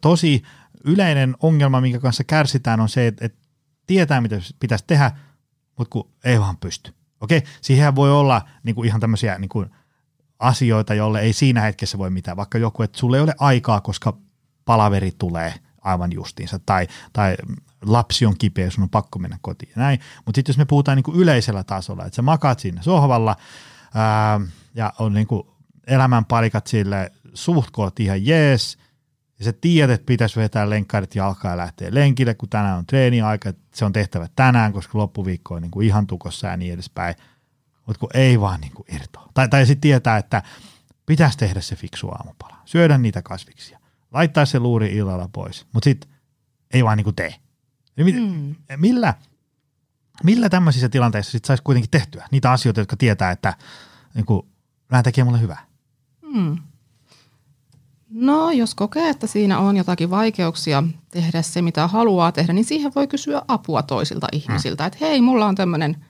tosi 0.00 0.42
yleinen 0.84 1.36
ongelma, 1.40 1.80
minkä 1.80 1.98
kanssa 1.98 2.24
kärsitään, 2.24 2.80
on 2.80 2.88
se, 2.88 3.06
että, 3.06 3.24
että 3.24 3.38
tietää, 3.86 4.20
mitä 4.20 4.36
pitäisi 4.60 4.84
tehdä, 4.86 5.10
mutta 5.78 5.90
kun 5.90 6.10
ei 6.24 6.40
vaan 6.40 6.56
pysty. 6.56 6.94
Okei, 7.20 7.42
siihen 7.60 7.94
voi 7.94 8.12
olla 8.12 8.48
niin 8.62 8.74
kuin 8.74 8.86
ihan 8.86 9.00
tämmöisiä 9.00 9.38
niin 9.38 9.48
kuin 9.48 9.70
asioita, 10.38 10.94
jolle 10.94 11.20
ei 11.20 11.32
siinä 11.32 11.60
hetkessä 11.60 11.98
voi 11.98 12.10
mitään, 12.10 12.36
vaikka 12.36 12.58
joku, 12.58 12.82
että 12.82 12.98
sulle 12.98 13.16
ei 13.16 13.22
ole 13.22 13.34
aikaa, 13.38 13.80
koska 13.80 14.16
palaveri 14.64 15.12
tulee– 15.18 15.54
aivan 15.84 16.12
justiinsa, 16.12 16.60
tai, 16.66 16.88
tai 17.12 17.36
lapsi 17.84 18.26
on 18.26 18.38
kipeä, 18.38 18.70
sun 18.70 18.82
on 18.82 18.90
pakko 18.90 19.18
mennä 19.18 19.38
kotiin 19.40 19.72
näin. 19.76 20.00
Mutta 20.24 20.38
sitten 20.38 20.52
jos 20.52 20.58
me 20.58 20.64
puhutaan 20.64 20.96
niin 20.96 21.04
kuin 21.04 21.16
yleisellä 21.16 21.64
tasolla, 21.64 22.04
että 22.04 22.16
sä 22.16 22.22
makaat 22.22 22.60
siinä 22.60 22.82
sohvalla 22.82 23.36
ää, 23.94 24.40
ja 24.74 24.92
on 24.98 25.14
niin 25.14 25.26
kuin 25.26 25.42
elämän 25.86 26.24
palikat 26.24 26.66
sille 26.66 27.12
suht 27.34 27.70
koot 27.70 28.00
ihan 28.00 28.26
jees, 28.26 28.78
ja 29.38 29.44
sä 29.44 29.52
tiedät, 29.52 29.94
että 29.94 30.06
pitäisi 30.06 30.40
vetää 30.40 30.70
lenkkarit 30.70 31.14
jalkaa 31.14 31.50
ja 31.50 31.56
lähteä 31.56 31.88
lenkille, 31.92 32.34
kun 32.34 32.48
tänään 32.48 32.78
on 32.78 32.86
treeniaika, 32.86 33.52
se 33.74 33.84
on 33.84 33.92
tehtävä 33.92 34.28
tänään, 34.36 34.72
koska 34.72 34.98
loppuviikko 34.98 35.54
on 35.54 35.62
niin 35.62 35.70
kuin 35.70 35.86
ihan 35.86 36.06
tukossa 36.06 36.46
ja 36.46 36.56
niin 36.56 36.72
edespäin. 36.72 37.14
Mutta 37.86 38.00
kun 38.00 38.10
ei 38.14 38.40
vaan 38.40 38.60
niin 38.60 38.72
kuin 38.72 38.94
irtoa. 38.94 39.28
Tai, 39.34 39.48
tai 39.48 39.66
sitten 39.66 39.80
tietää, 39.80 40.16
että 40.16 40.42
pitäisi 41.06 41.38
tehdä 41.38 41.60
se 41.60 41.76
fiksu 41.76 42.08
aamupala, 42.08 42.56
syödä 42.64 42.98
niitä 42.98 43.22
kasviksia 43.22 43.78
laittaa 44.14 44.46
se 44.46 44.58
luuri 44.58 44.96
illalla 44.96 45.28
pois, 45.32 45.66
mutta 45.72 45.84
sitten 45.84 46.10
ei 46.74 46.84
vaan 46.84 46.96
niin 46.96 47.04
kuin 47.04 47.16
tee. 47.16 47.34
Mm. 47.96 48.54
Millä, 48.76 49.14
millä 50.22 50.48
tämmöisissä 50.48 50.88
tilanteissa 50.88 51.32
sitten 51.32 51.46
saisi 51.46 51.62
kuitenkin 51.62 51.90
tehtyä 51.90 52.28
niitä 52.30 52.52
asioita, 52.52 52.80
jotka 52.80 52.96
tietää, 52.96 53.30
että 53.30 53.54
niin 54.14 54.26
kuin, 54.26 54.46
nämä 54.90 55.02
tekee 55.02 55.24
mulle 55.24 55.40
hyvää? 55.40 55.66
Mm. 56.22 56.58
No, 58.10 58.50
jos 58.50 58.74
kokee, 58.74 59.08
että 59.08 59.26
siinä 59.26 59.58
on 59.58 59.76
jotakin 59.76 60.10
vaikeuksia 60.10 60.82
tehdä 61.08 61.42
se, 61.42 61.62
mitä 61.62 61.86
haluaa 61.86 62.32
tehdä, 62.32 62.52
niin 62.52 62.64
siihen 62.64 62.92
voi 62.94 63.06
kysyä 63.06 63.42
apua 63.48 63.82
toisilta 63.82 64.26
ihmisiltä. 64.32 64.82
Mm. 64.82 64.86
Että 64.86 64.98
hei, 65.00 65.20
mulla 65.20 65.46
on 65.46 65.54
tämmöinen 65.54 66.04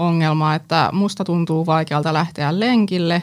ongelma, 0.00 0.54
että 0.54 0.90
musta 0.92 1.24
tuntuu 1.24 1.66
vaikealta 1.66 2.12
lähteä 2.12 2.60
lenkille. 2.60 3.22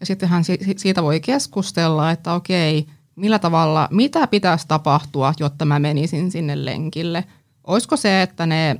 Ja 0.00 0.06
sittenhän 0.06 0.44
siitä 0.76 1.02
voi 1.02 1.20
keskustella, 1.20 2.10
että 2.10 2.34
okei, 2.34 2.86
millä 3.16 3.38
tavalla, 3.38 3.88
mitä 3.90 4.26
pitäisi 4.26 4.68
tapahtua, 4.68 5.34
jotta 5.40 5.64
mä 5.64 5.78
menisin 5.78 6.30
sinne 6.30 6.64
lenkille. 6.64 7.24
Olisiko 7.64 7.96
se, 7.96 8.22
että 8.22 8.46
ne 8.46 8.76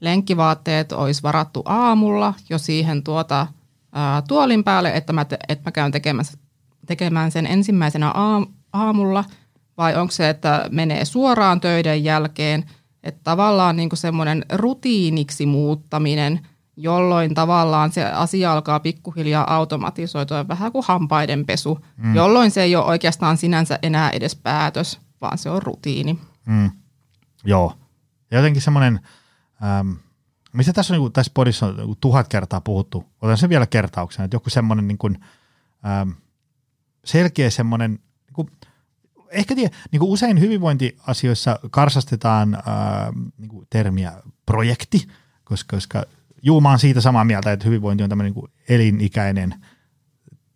lenkkivaatteet 0.00 0.92
olisi 0.92 1.22
varattu 1.22 1.62
aamulla 1.64 2.34
jo 2.50 2.58
siihen 2.58 3.02
tuota, 3.02 3.46
ää, 3.92 4.22
tuolin 4.22 4.64
päälle, 4.64 4.96
että 4.96 5.12
mä, 5.12 5.24
te, 5.24 5.38
että 5.48 5.68
mä 5.68 5.72
käyn 5.72 5.92
tekemään, 5.92 6.26
tekemään 6.86 7.30
sen 7.30 7.46
ensimmäisenä 7.46 8.12
aamulla, 8.72 9.24
vai 9.76 9.96
onko 9.96 10.10
se, 10.10 10.28
että 10.28 10.68
menee 10.70 11.04
suoraan 11.04 11.60
töiden 11.60 12.04
jälkeen, 12.04 12.64
että 13.02 13.20
tavallaan 13.24 13.76
niin 13.76 13.88
semmoinen 13.94 14.44
rutiiniksi 14.52 15.46
muuttaminen, 15.46 16.40
jolloin 16.76 17.34
tavallaan 17.34 17.92
se 17.92 18.04
asia 18.04 18.52
alkaa 18.52 18.80
pikkuhiljaa 18.80 19.56
automatisoitua 19.56 20.48
vähän 20.48 20.72
kuin 20.72 20.84
hampaiden 20.88 21.46
pesu, 21.46 21.78
mm. 21.96 22.14
jolloin 22.14 22.50
se 22.50 22.62
ei 22.62 22.76
ole 22.76 22.84
oikeastaan 22.84 23.36
sinänsä 23.36 23.78
enää 23.82 24.10
edes 24.10 24.36
päätös, 24.36 25.00
vaan 25.20 25.38
se 25.38 25.50
on 25.50 25.62
rutiini. 25.62 26.18
Mm. 26.46 26.70
Joo. 27.44 27.74
Ja 28.30 28.38
jotenkin 28.38 28.62
semmoinen, 28.62 29.00
ähm, 29.64 29.90
mistä 30.52 30.72
tässä 30.72 30.94
on 30.94 30.94
niin 30.94 31.02
kuin, 31.02 31.12
tässä 31.12 31.32
podissa 31.34 31.66
on 31.66 31.76
niin 31.76 31.96
tuhat 32.00 32.28
kertaa 32.28 32.60
puhuttu, 32.60 33.04
otan 33.22 33.38
sen 33.38 33.50
vielä 33.50 33.66
kertauksena, 33.66 34.24
että 34.24 34.34
joku 34.34 34.50
semmoinen 34.50 34.88
niin 34.88 34.98
kuin, 34.98 35.18
ähm, 35.86 36.10
selkeä 37.04 37.50
semmoinen, 37.50 37.90
niin 37.90 38.34
kuin, 38.34 38.50
ehkä 39.30 39.54
tiedä, 39.54 39.76
niin 39.90 40.00
kuin 40.00 40.10
usein 40.10 40.40
hyvinvointiasioissa 40.40 41.58
karsastetaan 41.70 42.54
äh, 42.54 42.62
niin 43.38 43.48
kuin 43.48 43.66
termiä 43.70 44.12
projekti, 44.46 45.08
koska, 45.44 45.76
koska 45.76 46.04
juu, 46.42 46.60
mä 46.60 46.68
oon 46.68 46.78
siitä 46.78 47.00
samaa 47.00 47.24
mieltä, 47.24 47.52
että 47.52 47.64
hyvinvointi 47.64 48.02
on 48.02 48.08
tämmöinen 48.08 48.32
niin 48.32 48.50
elinikäinen 48.68 49.54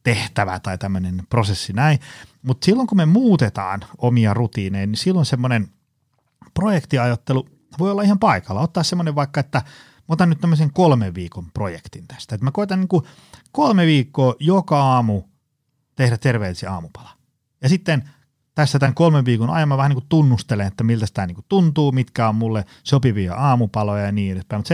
tehtävä 0.02 0.60
tai 0.60 0.78
tämmöinen 0.78 1.22
prosessi 1.30 1.72
näin, 1.72 1.98
mutta 2.42 2.64
silloin 2.64 2.88
kun 2.88 2.96
me 2.96 3.06
muutetaan 3.06 3.84
omia 3.98 4.34
rutiineja, 4.34 4.86
niin 4.86 4.96
silloin 4.96 5.26
semmoinen 5.26 5.68
projektiajattelu 6.54 7.48
voi 7.78 7.90
olla 7.90 8.02
ihan 8.02 8.18
paikalla. 8.18 8.60
Ottaa 8.60 8.82
semmoinen 8.82 9.14
vaikka, 9.14 9.40
että 9.40 9.58
mä 9.58 10.12
otan 10.12 10.28
nyt 10.28 10.40
tämmöisen 10.40 10.72
kolmen 10.72 11.14
viikon 11.14 11.46
projektin 11.54 12.08
tästä. 12.08 12.34
Että 12.34 12.44
mä 12.44 12.50
koitan 12.50 12.80
niin 12.80 13.02
kolme 13.52 13.86
viikkoa 13.86 14.34
joka 14.40 14.82
aamu 14.82 15.22
tehdä 15.96 16.18
terveellisiä 16.18 16.72
aamupala. 16.72 17.10
Ja 17.62 17.68
sitten 17.68 18.10
tässä 18.56 18.78
tämän 18.78 18.94
kolmen 18.94 19.24
viikon 19.24 19.50
ajan 19.50 19.68
mä 19.68 19.76
vähän 19.76 19.90
niin 19.90 20.00
kuin 20.00 20.08
tunnustelen, 20.08 20.66
että 20.66 20.84
miltä 20.84 21.06
tämä 21.14 21.26
niin 21.26 21.36
tuntuu, 21.48 21.92
mitkä 21.92 22.28
on 22.28 22.34
mulle 22.34 22.64
sopivia 22.82 23.34
aamupaloja 23.34 24.04
ja 24.04 24.12
niin 24.12 24.32
edespäin. 24.32 24.58
Mutta 24.58 24.68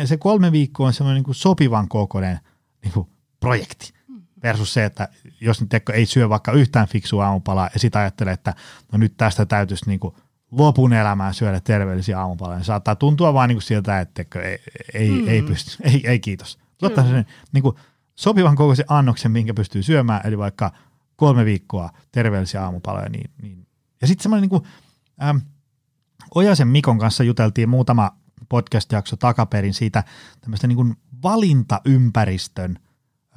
se, 0.00 0.06
se 0.06 0.16
kolme 0.16 0.52
viikkoa 0.52 0.86
on 0.86 0.92
semmoinen 0.92 1.22
niin 1.22 1.34
sopivan 1.34 1.88
kokoinen 1.88 2.38
niin 2.82 2.92
kuin 2.92 3.08
projekti 3.40 3.92
versus 4.42 4.74
se, 4.74 4.84
että 4.84 5.08
jos 5.40 5.60
nyt 5.60 5.70
ei 5.92 6.06
syö 6.06 6.28
vaikka 6.28 6.52
yhtään 6.52 6.88
fiksua 6.88 7.26
aamupalaa 7.26 7.70
ja 7.74 7.80
sitten 7.80 8.00
ajattelee, 8.00 8.32
että 8.32 8.54
no 8.92 8.98
nyt 8.98 9.16
tästä 9.16 9.46
täytyisi 9.46 9.84
niin 9.86 10.00
kuin 10.00 10.14
lopun 10.50 10.92
elämään 10.92 11.34
syödä 11.34 11.60
terveellisiä 11.60 12.20
aamupaloja, 12.20 12.58
niin 12.58 12.64
saattaa 12.64 12.96
tuntua 12.96 13.34
vaan 13.34 13.48
niin 13.48 13.56
kuin 13.56 13.62
siltä, 13.62 14.00
että 14.00 14.24
ei, 14.42 14.58
ei, 14.94 15.10
mm. 15.10 15.28
ei 15.28 15.42
pysty, 15.42 15.82
ei, 15.82 16.02
ei 16.04 16.20
kiitos. 16.20 16.58
Ottaa 16.82 17.04
sen 17.04 17.26
niin 17.52 17.62
kuin 17.62 17.76
sopivan 18.14 18.56
kokoisen 18.56 18.84
annoksen, 18.88 19.30
minkä 19.30 19.54
pystyy 19.54 19.82
syömään, 19.82 20.20
eli 20.24 20.38
vaikka 20.38 20.72
kolme 21.22 21.44
viikkoa 21.44 21.90
terveellisiä 22.12 22.64
aamupaloja. 22.64 23.08
Niin, 23.08 23.30
niin. 23.42 23.66
Ja 24.00 24.06
sitten 24.06 24.22
semmoinen 24.22 24.50
niin 24.50 24.62
ähm, 25.22 25.36
Ojasen 26.34 26.68
Mikon 26.68 26.98
kanssa 26.98 27.24
juteltiin 27.24 27.68
muutama 27.68 28.10
podcast-jakso 28.48 29.16
takaperin 29.16 29.74
siitä 29.74 30.04
tämmöistä 30.40 30.66
niin 30.66 30.96
valintaympäristön 31.22 32.78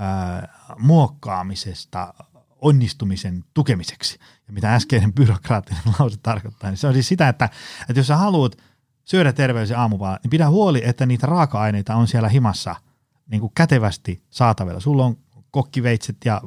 äh, 0.02 0.50
muokkaamisesta 0.80 2.14
onnistumisen 2.62 3.44
tukemiseksi. 3.54 4.20
Ja 4.48 4.54
mitä 4.54 4.76
äskeinen 4.76 5.14
byrokraattinen 5.14 5.84
lause 6.00 6.18
tarkoittaa, 6.24 6.70
niin 6.70 6.78
se 6.78 6.88
on 6.88 6.94
siis 6.94 7.08
sitä, 7.08 7.30
että, 7.30 7.50
että 7.90 8.00
jos 8.00 8.08
sä 8.08 8.18
haluat 8.18 8.58
syödä 9.04 9.34
terveellisiä 9.34 9.80
aamupalaa, 9.80 10.20
niin 10.24 10.30
pidä 10.30 10.50
huoli, 10.50 10.82
että 10.86 11.06
niitä 11.06 11.28
raaka-aineita 11.28 11.96
on 11.96 12.08
siellä 12.08 12.30
himassa 12.30 12.76
niin 13.32 13.42
kuin 13.42 13.52
kätevästi 13.56 14.24
saatavilla. 14.30 14.80
Sulla 14.80 15.06
on 15.06 15.18
kokkiveitset 15.52 16.18
ja 16.26 16.42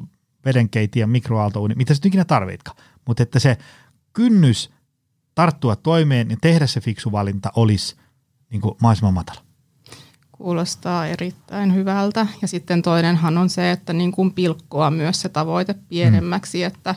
vedenkeiti 0.49 1.01
ja 1.01 1.07
mikroaaltouuni, 1.07 1.75
mitä 1.75 1.95
sä 1.95 2.01
ikinä 2.05 2.25
tarvitkaan. 2.25 2.77
Mutta 3.07 3.23
että 3.23 3.39
se 3.39 3.57
kynnys 4.13 4.71
tarttua 5.35 5.77
toimeen 5.77 6.31
ja 6.31 6.37
tehdä 6.41 6.67
se 6.67 6.81
fiksu 6.81 7.13
valinta 7.13 7.53
olisi 7.57 7.97
niin 8.51 8.61
kuin 8.61 8.75
mahdollisimman 8.83 9.15
matala. 9.15 9.41
Kuulostaa 10.33 11.07
erittäin 11.07 11.75
hyvältä. 11.75 12.27
Ja 12.43 12.49
sitten 12.49 12.83
toinenhan 12.83 13.39
on 13.39 13.49
se, 13.49 13.71
että 13.71 13.93
niin 13.93 14.13
kuin 14.13 14.33
pilkkoa 14.33 14.91
myös 14.91 15.21
se 15.21 15.29
tavoite 15.29 15.75
pienemmäksi, 15.89 16.59
mm. 16.59 16.67
että, 16.67 16.95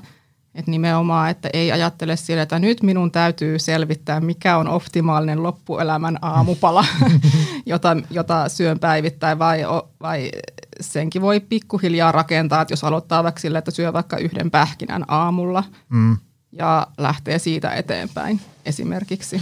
että 0.55 0.71
nimenomaan, 0.71 1.29
että 1.29 1.49
ei 1.53 1.71
ajattele 1.71 2.15
sille, 2.15 2.41
että 2.41 2.59
nyt 2.59 2.83
minun 2.83 3.11
täytyy 3.11 3.59
selvittää, 3.59 4.19
mikä 4.19 4.57
on 4.57 4.67
optimaalinen 4.67 5.43
loppuelämän 5.43 6.17
aamupala, 6.21 6.85
jota, 7.65 7.97
jota 8.09 8.49
syön 8.49 8.79
päivittäin, 8.79 9.39
vai, 9.39 9.61
vai 10.01 10.31
senkin 10.81 11.21
voi 11.21 11.39
pikkuhiljaa 11.39 12.11
rakentaa, 12.11 12.61
että 12.61 12.71
jos 12.71 12.83
aloittaa 12.83 13.23
vaikka 13.23 13.41
sille, 13.41 13.57
että 13.57 13.71
syö 13.71 13.93
vaikka 13.93 14.17
yhden 14.17 14.51
pähkinän 14.51 15.05
aamulla 15.07 15.63
mm. 15.89 16.17
ja 16.51 16.87
lähtee 16.97 17.39
siitä 17.39 17.73
eteenpäin 17.73 18.41
esimerkiksi. 18.65 19.41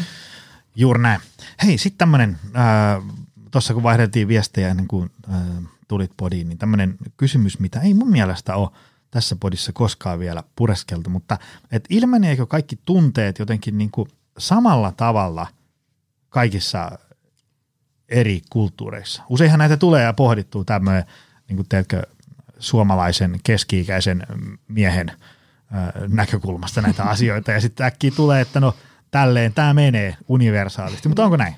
Juuri 0.76 1.02
näin. 1.02 1.22
Hei, 1.64 1.78
sitten 1.78 1.98
tämmöinen, 1.98 2.40
äh, 2.56 3.04
tuossa 3.52 3.74
kun 3.74 3.84
vaihdeltiin 3.84 4.28
viestejä 4.28 4.70
ennen 4.70 4.88
kuin 4.88 5.12
äh, 5.30 5.40
tulit 5.88 6.12
podiin, 6.18 6.50
niin 6.50 6.58
tämmöinen 6.58 6.96
kysymys, 7.18 7.60
mitä 7.60 7.80
ei 7.80 7.94
mun 7.94 8.12
mielestä 8.12 8.56
ole 8.56 8.70
tässä 9.12 9.36
podissa 9.40 9.72
koskaan 9.74 10.20
vielä 10.20 10.44
pureskeltu, 10.56 11.10
mutta 11.10 11.38
et 11.72 11.86
ilmeneekö 11.90 12.46
kaikki 12.46 12.80
tunteet 12.86 13.40
jotenkin 13.40 13.78
niin 13.78 13.92
kuin 13.92 14.10
samalla 14.38 14.92
tavalla 14.92 15.48
kaikissa 16.30 16.92
eri 18.10 18.42
kulttuureissa? 18.50 19.24
Useinhan 19.30 19.60
näitä 19.60 19.78
tulee 19.78 20.04
ja 20.04 20.14
pohdittuu 20.14 20.66
tämmöinen 20.66 21.04
niin 21.50 21.56
kuin 21.56 21.70
teetkö, 21.70 22.04
suomalaisen 22.60 23.40
keski-ikäisen 23.44 24.24
miehen 24.68 25.12
näkökulmasta 26.08 26.82
näitä 26.82 27.04
asioita. 27.14 27.52
Ja 27.52 27.62
sitten 27.62 27.86
äkkiä 27.86 28.12
tulee, 28.16 28.42
että 28.42 28.60
no 28.60 28.76
tälleen 29.12 29.54
tämä 29.54 29.74
menee 29.74 30.18
universaalisti, 30.28 31.08
mutta 31.08 31.24
onko 31.24 31.38
näin? 31.38 31.56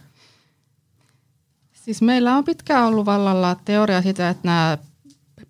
Siis 1.73 2.01
meillä 2.01 2.35
on 2.35 2.43
pitkään 2.43 2.85
ollut 2.85 3.05
vallalla 3.05 3.55
teoria 3.65 4.01
siitä, 4.01 4.29
että 4.29 4.47
nämä 4.47 4.77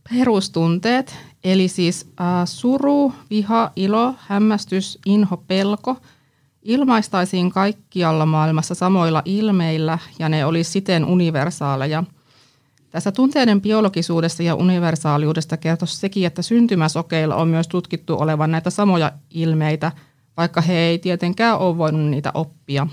perustunteet, 0.10 1.17
eli 1.43 1.67
siis 1.67 2.12
äh, 2.21 2.27
suru, 2.45 3.13
viha, 3.30 3.71
ilo, 3.75 4.15
hämmästys, 4.19 4.99
inho, 5.06 5.38
pelko, 5.38 6.01
ilmaistaisiin 6.62 7.51
kaikkialla 7.51 8.25
maailmassa 8.25 8.75
samoilla 8.75 9.21
ilmeillä 9.25 9.99
ja 10.19 10.30
ne 10.30 10.45
olisi 10.45 10.71
siten 10.71 11.06
universaaleja– 11.06 12.04
tässä 12.91 13.12
tunteiden 13.12 13.62
biologisuudesta 13.62 14.43
ja 14.43 14.56
universaaliudesta 14.56 15.58
kertoisi 15.58 15.97
sekin, 15.97 16.27
että 16.27 16.41
syntymäsokeilla 16.41 17.36
on 17.36 17.47
myös 17.47 17.67
tutkittu 17.67 18.15
olevan 18.19 18.51
näitä 18.51 18.69
samoja 18.69 19.12
ilmeitä, 19.30 19.91
vaikka 20.38 20.62
he 20.62 20.73
ei 20.73 20.99
tietenkään 20.99 21.58
ole 21.58 21.77
voinut 21.77 22.10
niitä 22.10 22.32
oppia. 22.34 22.88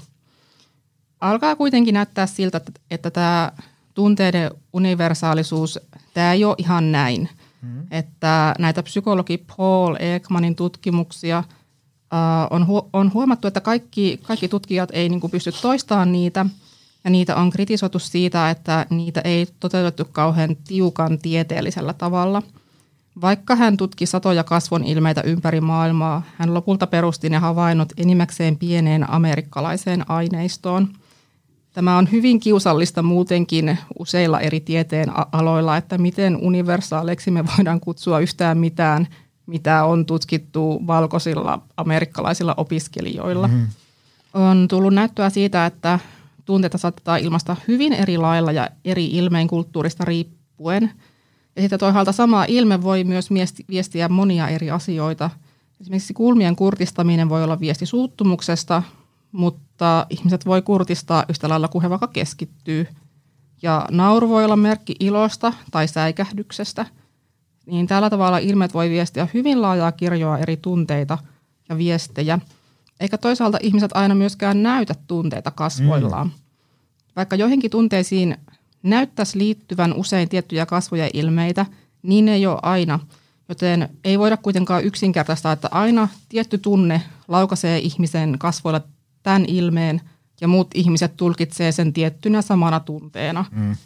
Alkaa 1.20 1.56
kuitenkin 1.56 1.94
näyttää 1.94 2.26
siltä, 2.26 2.60
että 2.90 3.10
tämä 3.10 3.52
tunteiden 3.94 4.50
universaalisuus, 4.72 5.78
tämä 6.14 6.32
ei 6.32 6.44
ole 6.44 6.54
ihan 6.58 6.92
näin. 6.92 7.28
Mm. 7.62 7.86
Että 7.90 8.54
näitä 8.58 8.82
psykologi 8.82 9.44
Paul 9.56 9.96
Ekmanin 9.98 10.56
tutkimuksia 10.56 11.44
on, 12.50 12.66
on 12.92 13.12
huomattu, 13.14 13.48
että 13.48 13.60
kaikki, 13.60 14.20
kaikki 14.22 14.48
tutkijat 14.48 14.90
ei 14.92 15.08
niin 15.08 15.30
pysty 15.30 15.52
toistamaan 15.52 16.12
niitä– 16.12 16.46
ja 17.04 17.10
niitä 17.10 17.36
on 17.36 17.50
kritisoitu 17.50 17.98
siitä, 17.98 18.50
että 18.50 18.86
niitä 18.90 19.20
ei 19.20 19.46
toteutettu 19.60 20.04
kauhean 20.12 20.56
tiukan 20.68 21.18
tieteellisellä 21.18 21.92
tavalla. 21.92 22.42
Vaikka 23.20 23.56
hän 23.56 23.76
tutki 23.76 24.06
satoja 24.06 24.44
kasvon 24.44 24.84
ilmeitä 24.84 25.20
ympäri 25.20 25.60
maailmaa, 25.60 26.22
hän 26.36 26.54
lopulta 26.54 26.86
perusti 26.86 27.30
ne 27.30 27.38
havainnot 27.38 27.92
enimmäkseen 27.96 28.56
pieneen 28.56 29.10
amerikkalaiseen 29.10 30.10
aineistoon. 30.10 30.88
Tämä 31.72 31.98
on 31.98 32.08
hyvin 32.12 32.40
kiusallista 32.40 33.02
muutenkin 33.02 33.78
useilla 33.98 34.40
eri 34.40 34.60
tieteen 34.60 35.08
aloilla, 35.32 35.76
että 35.76 35.98
miten 35.98 36.36
universaaleiksi 36.36 37.30
me 37.30 37.44
voidaan 37.46 37.80
kutsua 37.80 38.20
yhtään 38.20 38.58
mitään, 38.58 39.08
mitä 39.46 39.84
on 39.84 40.06
tutkittu 40.06 40.82
valkoisilla 40.86 41.62
amerikkalaisilla 41.76 42.54
opiskelijoilla. 42.56 43.48
Mm-hmm. 43.48 43.66
On 44.34 44.68
tullut 44.68 44.94
näyttöä 44.94 45.30
siitä, 45.30 45.66
että 45.66 45.98
tunteita 46.48 46.78
saatetaan 46.78 47.20
ilmaista 47.20 47.56
hyvin 47.68 47.92
eri 47.92 48.18
lailla 48.18 48.52
ja 48.52 48.68
eri 48.84 49.06
ilmeen 49.06 49.48
kulttuurista 49.48 50.04
riippuen. 50.04 50.90
Ja 51.56 51.62
sitten 51.62 51.78
toisaalta 51.78 52.12
sama 52.12 52.44
ilme 52.44 52.82
voi 52.82 53.04
myös 53.04 53.28
viestiä 53.70 54.08
monia 54.08 54.48
eri 54.48 54.70
asioita. 54.70 55.30
Esimerkiksi 55.80 56.14
kulmien 56.14 56.56
kurtistaminen 56.56 57.28
voi 57.28 57.44
olla 57.44 57.60
viesti 57.60 57.86
suuttumuksesta, 57.86 58.82
mutta 59.32 60.06
ihmiset 60.10 60.46
voi 60.46 60.62
kurtistaa 60.62 61.24
yhtä 61.28 61.48
lailla 61.48 61.68
kuin 61.68 61.82
he 61.82 61.90
vaikka 61.90 62.06
keskittyy. 62.06 62.86
Ja 63.62 63.86
nauru 63.90 64.28
voi 64.28 64.44
olla 64.44 64.56
merkki 64.56 64.94
ilosta 65.00 65.52
tai 65.70 65.88
säikähdyksestä. 65.88 66.86
Niin 67.66 67.86
tällä 67.86 68.10
tavalla 68.10 68.38
ilmeet 68.38 68.74
voi 68.74 68.90
viestiä 68.90 69.28
hyvin 69.34 69.62
laajaa 69.62 69.92
kirjoa 69.92 70.38
eri 70.38 70.56
tunteita 70.56 71.18
ja 71.68 71.78
viestejä. 71.78 72.38
Eikä 73.00 73.18
toisaalta 73.18 73.58
ihmiset 73.62 73.90
aina 73.94 74.14
myöskään 74.14 74.62
näytä 74.62 74.94
tunteita 75.06 75.50
kasvoillaan. 75.50 76.26
Mm. 76.26 76.32
Vaikka 77.16 77.36
joihinkin 77.36 77.70
tunteisiin 77.70 78.36
näyttäisi 78.82 79.38
liittyvän 79.38 79.94
usein 79.94 80.28
tiettyjä 80.28 80.66
kasvoja 80.66 81.10
ilmeitä, 81.14 81.66
niin 82.02 82.28
ei 82.28 82.46
ole 82.46 82.58
aina. 82.62 83.00
Joten 83.48 83.88
ei 84.04 84.18
voida 84.18 84.36
kuitenkaan 84.36 84.84
yksinkertaistaa, 84.84 85.52
että 85.52 85.68
aina 85.70 86.08
tietty 86.28 86.58
tunne 86.58 87.02
laukaisee 87.28 87.78
ihmisen 87.78 88.38
kasvoilla 88.38 88.80
tämän 89.22 89.44
ilmeen 89.44 90.00
ja 90.40 90.48
muut 90.48 90.68
ihmiset 90.74 91.16
tulkitsee 91.16 91.72
sen 91.72 91.92
tiettynä 91.92 92.42
samana 92.42 92.80
tunteena. 92.80 93.44
Mm. 93.50 93.76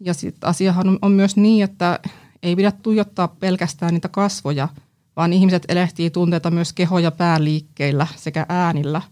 Ja 0.00 0.14
sitten 0.14 0.50
asiahan 0.50 0.98
on 1.02 1.12
myös 1.12 1.36
niin, 1.36 1.64
että 1.64 2.00
ei 2.42 2.56
pidä 2.56 2.72
tuijottaa 2.72 3.28
pelkästään 3.28 3.94
niitä 3.94 4.08
kasvoja, 4.08 4.68
vaan 5.16 5.32
ihmiset 5.32 5.64
elehtii 5.68 6.10
tunteita 6.10 6.50
myös 6.50 6.72
keho- 6.72 6.98
ja 6.98 7.10
pääliikkeillä 7.10 8.06
sekä 8.16 8.46
äänillä. 8.48 9.02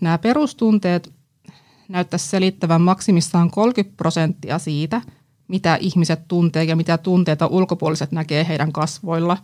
Nämä 0.00 0.18
perustunteet 0.18 1.12
näyttäisi 1.88 2.28
selittävän 2.28 2.80
maksimissaan 2.80 3.50
30 3.50 3.96
prosenttia 3.96 4.58
siitä, 4.58 5.00
mitä 5.48 5.76
ihmiset 5.80 6.28
tuntee 6.28 6.64
ja 6.64 6.76
mitä 6.76 6.98
tunteita 6.98 7.46
ulkopuoliset 7.46 8.12
näkee 8.12 8.48
heidän 8.48 8.72
kasvoilla. 8.72 9.36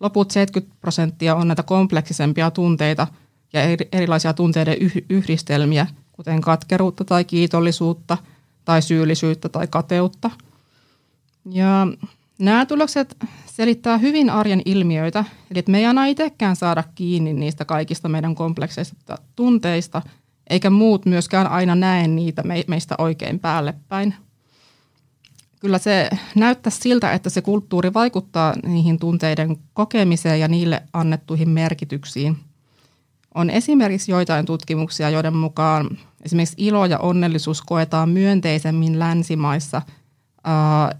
Loput 0.00 0.30
70 0.30 0.80
prosenttia 0.80 1.34
on 1.34 1.48
näitä 1.48 1.62
kompleksisempia 1.62 2.50
tunteita 2.50 3.06
ja 3.52 3.60
erilaisia 3.92 4.32
tunteiden 4.32 4.76
yhdistelmiä, 5.10 5.86
kuten 6.12 6.40
katkeruutta 6.40 7.04
tai 7.04 7.24
kiitollisuutta 7.24 8.18
tai 8.64 8.82
syyllisyyttä 8.82 9.48
tai 9.48 9.66
kateutta. 9.66 10.30
Ja 11.50 11.86
nämä 12.38 12.66
tulokset 12.66 13.16
selittää 13.52 13.98
hyvin 13.98 14.30
arjen 14.30 14.62
ilmiöitä, 14.64 15.24
eli 15.50 15.58
että 15.58 15.72
me 15.72 15.78
ei 15.78 15.86
aina 15.86 16.06
itsekään 16.06 16.56
saada 16.56 16.84
kiinni 16.94 17.32
niistä 17.32 17.64
kaikista 17.64 18.08
meidän 18.08 18.34
komplekseista 18.34 19.18
tunteista– 19.36 20.02
eikä 20.50 20.70
muut 20.70 21.06
myöskään 21.06 21.46
aina 21.46 21.74
näe 21.74 22.08
niitä 22.08 22.42
meistä 22.66 22.94
oikein 22.98 23.38
päälle 23.38 23.74
päin. 23.88 24.14
Kyllä 25.60 25.78
se 25.78 26.10
näyttää 26.34 26.70
siltä, 26.70 27.12
että 27.12 27.30
se 27.30 27.42
kulttuuri 27.42 27.94
vaikuttaa 27.94 28.54
niihin 28.66 28.98
tunteiden 28.98 29.56
kokemiseen 29.74 30.40
ja 30.40 30.48
niille 30.48 30.82
annettuihin 30.92 31.48
merkityksiin. 31.48 32.36
On 33.34 33.50
esimerkiksi 33.50 34.12
joitain 34.12 34.46
tutkimuksia, 34.46 35.10
joiden 35.10 35.36
mukaan 35.36 35.98
esimerkiksi 36.22 36.56
ilo 36.58 36.86
ja 36.86 36.98
onnellisuus 36.98 37.62
koetaan 37.62 38.08
myönteisemmin 38.08 38.98
länsimaissa 38.98 39.82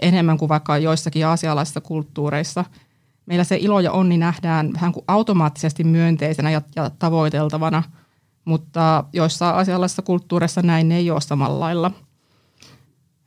enemmän 0.03 0.39
kuin 0.39 0.49
vaikka 0.49 0.79
joissakin 0.79 1.27
asialaisissa 1.27 1.81
kulttuureissa. 1.81 2.65
Meillä 3.27 3.45
se 3.45 3.57
ilo 3.57 3.81
ja 3.81 3.93
onni 3.93 4.19
nähdään 4.19 4.73
vähän 4.73 4.93
kuin 4.93 5.05
automaattisesti 5.09 5.85
myönteisenä 5.85 6.51
ja, 6.51 6.63
ja 6.77 6.91
tavoiteltavana– 6.99 7.83
mutta 8.45 9.05
joissain 9.13 9.55
asiallisissa 9.55 10.03
kulttuureissa 10.03 10.63
näin 10.63 10.93
ei 10.93 11.11
ole 11.11 11.21
samalla 11.21 11.61
lailla. 11.61 11.91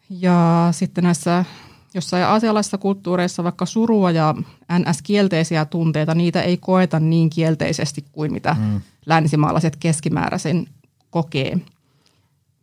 Ja 0.09 0.67
sitten 0.71 1.03
näissä 1.03 1.45
jossain 1.93 2.25
asiallisissa 2.25 2.77
kulttuureissa 2.77 3.43
vaikka 3.43 3.65
surua 3.65 4.11
ja 4.11 4.35
NS-kielteisiä 4.79 5.65
tunteita, 5.65 6.15
niitä 6.15 6.41
ei 6.41 6.57
koeta 6.57 6.99
niin 6.99 7.29
kielteisesti 7.29 8.05
kuin 8.11 8.33
mitä 8.33 8.55
mm. 8.59 8.81
länsimaalaiset 9.05 9.75
keskimääräisen 9.75 10.67
kokee. 11.09 11.57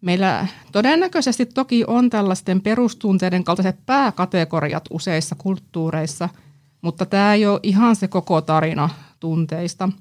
Meillä 0.03 0.47
todennäköisesti 0.73 1.47
toki 1.47 1.85
on 1.87 2.11
tällaisten 2.11 2.61
perustunteiden 2.61 3.45
kaltaiset 3.45 3.87
pääkategoriat 3.87 4.85
useissa 4.91 5.35
kulttuureissa, 5.39 6.29
mutta 6.83 7.07
tämä 7.07 7.35
ei 7.35 7.47
ole 7.47 7.61
ihan 7.63 7.97
se 7.97 8.09
koko 8.09 8.41
tarina 8.41 8.91
tunteista– 9.21 9.89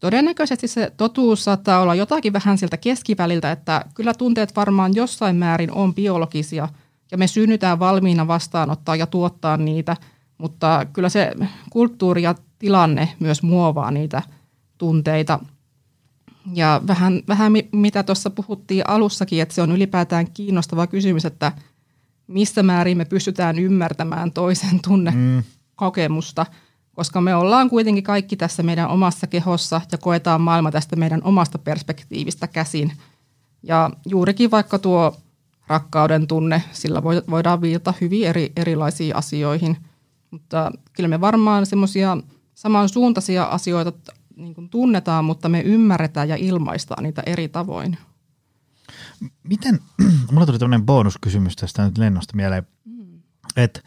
Todennäköisesti 0.00 0.68
se 0.68 0.92
totuus 0.96 1.44
saattaa 1.44 1.80
olla 1.80 1.94
jotakin 1.94 2.32
vähän 2.32 2.58
siltä 2.58 2.76
keskiväliltä, 2.76 3.52
että 3.52 3.84
kyllä 3.94 4.14
tunteet 4.14 4.56
varmaan 4.56 4.94
jossain 4.94 5.36
määrin 5.36 5.72
on 5.72 5.94
biologisia 5.94 6.68
ja 7.10 7.18
me 7.18 7.26
synnytään 7.26 7.78
valmiina 7.78 8.26
vastaanottaa 8.26 8.96
ja 8.96 9.06
tuottaa 9.06 9.56
niitä, 9.56 9.96
mutta 10.38 10.86
kyllä 10.92 11.08
se 11.08 11.32
kulttuuri 11.70 12.22
ja 12.22 12.34
tilanne 12.58 13.08
myös 13.18 13.42
muovaa 13.42 13.90
niitä 13.90 14.22
tunteita. 14.78 15.38
Ja 16.54 16.80
vähän, 16.86 17.22
vähän 17.28 17.52
mitä 17.72 18.02
tuossa 18.02 18.30
puhuttiin 18.30 18.88
alussakin, 18.88 19.42
että 19.42 19.54
se 19.54 19.62
on 19.62 19.72
ylipäätään 19.72 20.30
kiinnostava 20.30 20.86
kysymys, 20.86 21.24
että 21.24 21.52
missä 22.26 22.62
määrin 22.62 22.96
me 22.96 23.04
pystytään 23.04 23.58
ymmärtämään 23.58 24.32
toisen 24.32 24.80
tunnekokemusta. 24.82 26.46
Mm 26.50 26.70
koska 27.00 27.20
me 27.20 27.34
ollaan 27.34 27.70
kuitenkin 27.70 28.04
kaikki 28.04 28.36
tässä 28.36 28.62
meidän 28.62 28.88
omassa 28.88 29.26
kehossa 29.26 29.80
ja 29.92 29.98
koetaan 29.98 30.40
maailma 30.40 30.70
tästä 30.70 30.96
meidän 30.96 31.22
omasta 31.24 31.58
perspektiivistä 31.58 32.46
käsin. 32.46 32.92
Ja 33.62 33.90
juurikin 34.06 34.50
vaikka 34.50 34.78
tuo 34.78 35.16
rakkauden 35.66 36.26
tunne, 36.26 36.62
sillä 36.72 37.02
voidaan 37.02 37.60
viitata 37.60 37.94
hyvin 38.00 38.26
eri, 38.26 38.52
erilaisiin 38.56 39.16
asioihin. 39.16 39.76
Mutta 40.30 40.72
kyllä 40.92 41.08
me 41.08 41.20
varmaan 41.20 41.66
semmoisia 41.66 42.16
samansuuntaisia 42.54 43.44
asioita 43.44 44.12
niin 44.40 44.54
kuin 44.54 44.68
tunnetaan, 44.70 45.24
mutta 45.24 45.48
me 45.48 45.60
ymmärretään 45.60 46.28
ja 46.28 46.36
ilmaistaan 46.36 47.02
niitä 47.02 47.22
eri 47.26 47.48
tavoin. 47.48 47.98
Miten, 49.42 49.80
mulla 50.32 50.46
tuli 50.46 50.58
tämmöinen 50.58 50.86
bonuskysymys 50.86 51.56
tästä 51.56 51.84
nyt 51.84 51.98
lennosta 51.98 52.36
mieleen, 52.36 52.66
mm. 52.84 53.20
että 53.56 53.80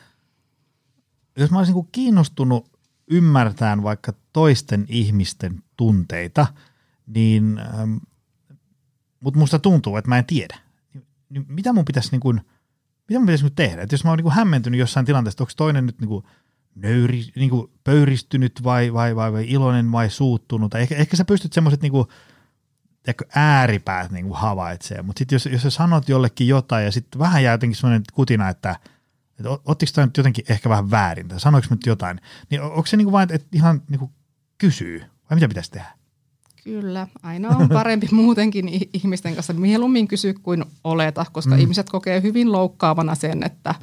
jos 1.38 1.52
mä 1.52 1.58
olisin 1.58 1.76
niin 1.76 1.88
kiinnostunut 1.92 2.74
ymmärtää 3.08 3.84
vaikka 3.84 4.14
toisten 4.34 4.86
ihmisten 4.90 5.64
tunteita, 5.78 6.48
niin, 7.08 7.60
ähm, 7.60 7.96
mutta 9.20 9.40
musta 9.40 9.60
tuntuu, 9.60 9.98
että 9.98 10.10
mä 10.10 10.18
en 10.18 10.26
tiedä. 10.26 10.58
Niin 11.30 11.46
mitä 11.48 11.74
mun 11.74 11.86
pitäisi 11.86 12.12
niin 12.12 12.20
kuin, 12.20 12.42
mitä 13.10 13.20
mun 13.20 13.26
pitäisi 13.26 13.44
nyt 13.44 13.56
tehdä? 13.56 13.82
Et 13.82 13.92
jos 13.92 14.04
mä 14.04 14.10
oon 14.10 14.18
niin 14.18 14.24
kuin 14.24 14.36
hämmentynyt 14.36 14.80
jossain 14.80 15.06
tilanteessa, 15.06 15.44
onko 15.44 15.54
toinen 15.58 15.86
nyt 15.86 16.00
niin 16.00 16.10
kuin 16.10 16.26
nöyri, 16.76 17.26
niin 17.36 17.50
kuin 17.50 17.72
pöyristynyt 17.84 18.64
vai, 18.64 18.94
vai, 18.94 19.16
vai, 19.16 19.34
vai 19.34 19.46
iloinen 19.48 19.92
vai 19.92 20.10
suuttunut. 20.10 20.76
Ehkä, 20.76 20.96
ehkä 20.96 21.18
sä 21.18 21.26
pystyt 21.26 21.54
semmoiset 21.54 21.82
niin 21.82 21.92
kuin, 21.92 22.08
ääripäät 23.36 24.12
niin 24.12 24.26
kuin 24.26 24.38
havaitsee, 24.38 25.02
mutta 25.02 25.20
sitten 25.20 25.36
jos, 25.36 25.46
jos 25.46 25.62
sä 25.62 25.70
sanot 25.70 26.10
jollekin 26.10 26.48
jotain 26.48 26.86
ja 26.86 26.92
sitten 26.92 27.20
vähän 27.20 27.44
jää 27.44 27.54
jotenkin 27.54 27.76
semmoinen 27.76 28.04
kutina, 28.14 28.50
että– 28.50 28.76
että 29.40 29.50
ottiko 29.66 29.92
tämä 29.96 30.06
nyt 30.06 30.18
jotenkin 30.18 30.46
ehkä 30.50 30.70
vähän 30.70 30.92
väärin, 30.92 31.28
tai 31.28 31.40
sanoiko 31.40 31.68
nyt 31.70 31.86
jotain, 31.86 32.20
niin 32.50 32.62
onko 32.62 32.86
se 32.86 32.98
niin 32.98 33.06
kuin 33.06 33.12
vain, 33.12 33.34
että 33.34 33.48
ihan 33.52 33.82
niin 33.90 34.00
kuin 34.00 34.12
kysyy, 34.58 35.00
vai 35.00 35.36
mitä 35.36 35.48
pitäisi 35.48 35.72
tehdä? 35.72 35.88
Kyllä, 36.64 37.08
aina 37.24 37.50
on 37.50 37.70
parempi 37.70 38.08
muutenkin 38.22 38.90
ihmisten 38.94 39.36
kanssa 39.36 39.54
mieluummin 39.54 40.08
kysyä 40.08 40.34
kuin 40.44 40.66
oleta, 40.84 41.26
koska 41.32 41.56
mm. 41.56 41.62
ihmiset 41.62 41.90
kokee 41.90 42.22
hyvin 42.22 42.52
loukkaavana 42.52 43.16
sen, 43.16 43.44
että, 43.44 43.76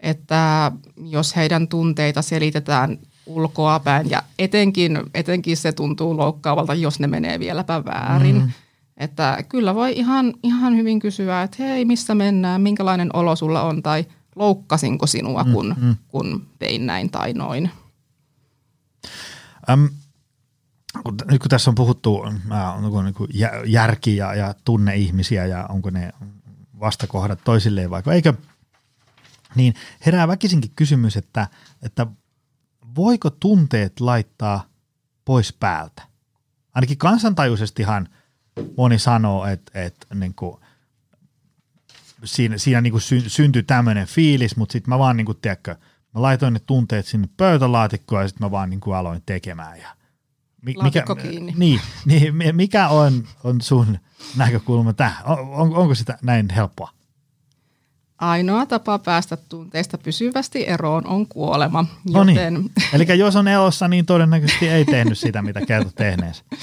että 0.00 0.72
jos 0.96 1.36
heidän 1.36 1.68
tunteita 1.68 2.22
selitetään 2.22 2.98
ulkoapäin 3.26 4.10
ja 4.10 4.22
etenkin, 4.38 5.00
etenkin 5.14 5.56
se 5.56 5.72
tuntuu 5.72 6.16
loukkaavalta, 6.16 6.74
jos 6.74 7.00
ne 7.00 7.06
menee 7.06 7.38
vieläpä 7.38 7.84
väärin. 7.84 8.36
Mm. 8.36 8.50
Että 8.96 9.38
kyllä 9.48 9.74
voi 9.74 9.92
ihan, 9.92 10.34
ihan 10.42 10.76
hyvin 10.76 11.00
kysyä, 11.00 11.42
että 11.42 11.62
hei, 11.62 11.84
missä 11.84 12.14
mennään, 12.14 12.60
minkälainen 12.60 13.16
olo 13.16 13.36
sulla 13.36 13.62
on 13.62 13.82
tai– 13.82 14.04
loukkasinko 14.38 15.06
sinua, 15.06 15.44
kun, 15.44 15.74
mm, 15.78 15.84
mm. 15.86 15.96
kun 16.08 16.46
tein 16.58 16.86
näin 16.86 17.10
tai 17.10 17.32
noin. 17.32 17.70
Um, 19.70 19.88
nyt 21.30 21.40
kun 21.40 21.48
tässä 21.48 21.70
on 21.70 21.74
puhuttu 21.74 22.24
äh, 22.52 22.84
onko 22.84 23.02
niin 23.02 23.14
kuin 23.14 23.30
järki 23.66 24.16
ja, 24.16 24.34
ja 24.34 24.54
tunne 24.64 24.96
ihmisiä 24.96 25.46
ja 25.46 25.66
onko 25.66 25.90
ne 25.90 26.12
vastakohdat 26.80 27.38
toisilleen 27.44 27.90
vai 27.90 28.02
eikö, 28.12 28.34
niin 29.54 29.74
herää 30.06 30.28
väkisinkin 30.28 30.72
kysymys, 30.76 31.16
että, 31.16 31.48
että 31.82 32.06
voiko 32.94 33.30
tunteet 33.30 34.00
laittaa 34.00 34.64
pois 35.24 35.52
päältä? 35.52 36.02
Ainakin 36.74 36.98
kansantajuisestihan 36.98 38.08
moni 38.76 38.98
sanoo, 38.98 39.46
että, 39.46 39.82
että 39.82 40.14
niin 40.14 40.34
kuin– 40.34 40.60
siinä, 42.24 42.58
siinä 42.58 42.80
niin 42.80 42.90
kuin 42.90 43.00
sy, 43.00 43.22
syntyi 43.26 43.62
tämmöinen 43.62 44.06
fiilis, 44.06 44.56
mutta 44.56 44.72
sitten 44.72 44.90
mä 44.90 44.98
vaan 44.98 45.16
niin 45.16 45.24
kuin, 45.24 45.38
tiedätkö, 45.42 45.76
mä 46.14 46.22
laitoin 46.22 46.54
ne 46.54 46.60
tunteet 46.60 47.06
sinne 47.06 47.28
pöytälaatikkoon 47.36 48.22
ja 48.22 48.28
sitten 48.28 48.46
mä 48.46 48.50
vaan 48.50 48.70
niin 48.70 48.80
kuin 48.80 48.96
aloin 48.96 49.22
tekemään. 49.26 49.78
Ja 49.78 49.88
mikä, 50.62 51.02
kiinni. 51.22 51.54
Niin, 51.56 51.80
niin, 52.04 52.34
mikä 52.56 52.88
on, 52.88 53.24
on 53.44 53.60
sun 53.60 53.98
näkökulma 54.36 54.92
tähän? 54.92 55.26
On, 55.26 55.38
on, 55.38 55.74
onko 55.74 55.94
sitä 55.94 56.18
näin 56.22 56.50
helppoa? 56.50 56.90
Ainoa 58.18 58.66
tapa 58.66 58.98
päästä 58.98 59.36
tunteista 59.36 59.98
pysyvästi 59.98 60.68
eroon 60.68 61.06
on 61.06 61.26
kuolema. 61.26 61.84
No 62.12 62.24
niin. 62.24 62.70
Eli 62.92 63.18
jos 63.18 63.36
on 63.36 63.48
elossa, 63.48 63.88
niin 63.88 64.06
todennäköisesti 64.06 64.68
ei 64.68 64.84
tehnyt 64.84 65.18
sitä, 65.18 65.42
mitä 65.42 65.60
kertoo 65.66 65.92
tehneensä. 65.96 66.44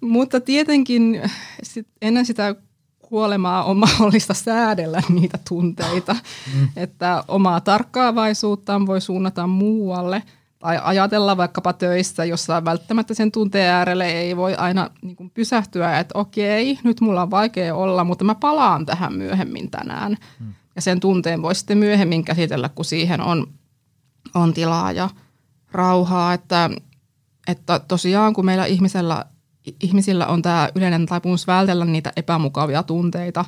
Mutta 0.00 0.40
tietenkin 0.40 1.22
sit 1.62 1.86
ennen 2.02 2.26
sitä 2.26 2.54
kuolemaa 3.02 3.64
on 3.64 3.76
mahdollista 3.76 4.34
säädellä 4.34 5.02
niitä 5.08 5.38
tunteita, 5.48 6.16
mm. 6.54 6.68
että 6.76 7.24
omaa 7.28 7.60
tarkkaavaisuuttaan 7.60 8.86
voi 8.86 9.00
suunnata 9.00 9.46
muualle 9.46 10.22
ajatella 10.64 11.36
vaikkapa 11.36 11.72
töissä, 11.72 12.24
jossa 12.24 12.64
välttämättä 12.64 13.14
sen 13.14 13.32
tunteen 13.32 13.70
äärelle 13.70 14.06
ei 14.06 14.36
voi 14.36 14.54
aina 14.54 14.90
niin 15.02 15.16
kuin 15.16 15.30
pysähtyä, 15.30 15.98
että 15.98 16.18
okei, 16.18 16.78
nyt 16.84 17.00
mulla 17.00 17.22
on 17.22 17.30
vaikea 17.30 17.74
olla, 17.74 18.04
mutta 18.04 18.24
mä 18.24 18.34
palaan 18.34 18.86
tähän 18.86 19.12
myöhemmin 19.12 19.70
tänään. 19.70 20.16
Mm. 20.40 20.54
Ja 20.76 20.82
sen 20.82 21.00
tunteen 21.00 21.42
voi 21.42 21.54
sitten 21.54 21.78
myöhemmin 21.78 22.24
käsitellä, 22.24 22.68
kun 22.68 22.84
siihen 22.84 23.20
on, 23.20 23.46
on 24.34 24.54
tilaa 24.54 24.92
ja 24.92 25.10
rauhaa, 25.72 26.34
että, 26.34 26.70
että 27.48 27.78
tosiaan 27.78 28.34
kun 28.34 28.44
meillä 28.44 28.64
ihmisellä 28.64 29.24
ihmisillä 29.82 30.26
on 30.26 30.42
tämä 30.42 30.68
yleinen 30.74 31.06
taipumus 31.06 31.46
vältellä 31.46 31.84
niitä 31.84 32.12
epämukavia 32.16 32.82
tunteita, 32.82 33.44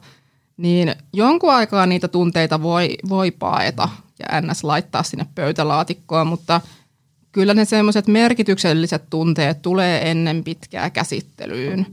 niin 0.57 0.95
jonkun 1.13 1.55
aikaa 1.55 1.87
niitä 1.87 2.09
tunteita 2.09 2.63
voi, 2.63 2.97
voi 3.09 3.31
paeta 3.31 3.89
ja 4.19 4.41
ns. 4.41 4.65
laittaa 4.65 5.03
sinne 5.03 5.27
pöytälaatikkoon, 5.35 6.27
mutta 6.27 6.61
kyllä 7.37 7.55
ne 7.55 7.65
semmoiset 7.65 8.07
merkitykselliset 8.07 9.11
tunteet 9.11 9.63
tulee 9.63 10.11
ennen 10.11 10.45
pitkää 10.45 10.91
käsittelyyn. 10.91 11.87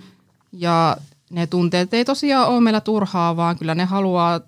Ja 0.51 0.97
ne 1.29 1.47
tunteet 1.47 1.93
ei 1.93 2.05
tosiaan 2.05 2.47
ole 2.47 2.61
meillä 2.61 2.81
turhaa, 2.81 3.35
vaan 3.35 3.57
kyllä 3.57 3.75
ne 3.75 3.85
haluaa, 3.85 4.41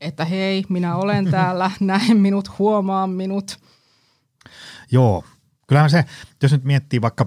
että 0.00 0.24
hei, 0.24 0.64
minä 0.68 0.96
olen 0.96 1.30
täällä, 1.30 1.70
näen 1.80 2.16
minut, 2.16 2.58
huomaan 2.58 3.10
minut. 3.10 3.58
Joo, 4.90 5.24
kyllähän 5.66 5.90
se, 5.90 6.04
jos 6.42 6.52
nyt 6.52 6.64
miettii 6.64 7.00
vaikka 7.00 7.26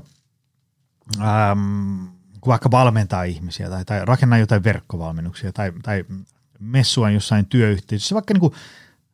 ähm, 1.22 2.06
kun 2.42 2.52
vaikka 2.52 2.72
valmentaa 2.72 3.24
ihmisiä 3.24 3.70
tai, 3.70 3.86
tai 3.86 4.06
rakenna 4.06 4.38
jotain 4.38 4.64
verkkovalmennuksia 4.64 5.54
tai, 5.54 5.72
tai 5.84 6.06
messua 6.60 7.10
jossain 7.10 7.46
työyhteisössä, 7.46 8.16
vaikka 8.16 8.34
niin 8.34 8.42
kuin 8.42 8.54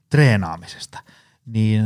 treenaamisesta, 0.09 0.99
niin 1.45 1.83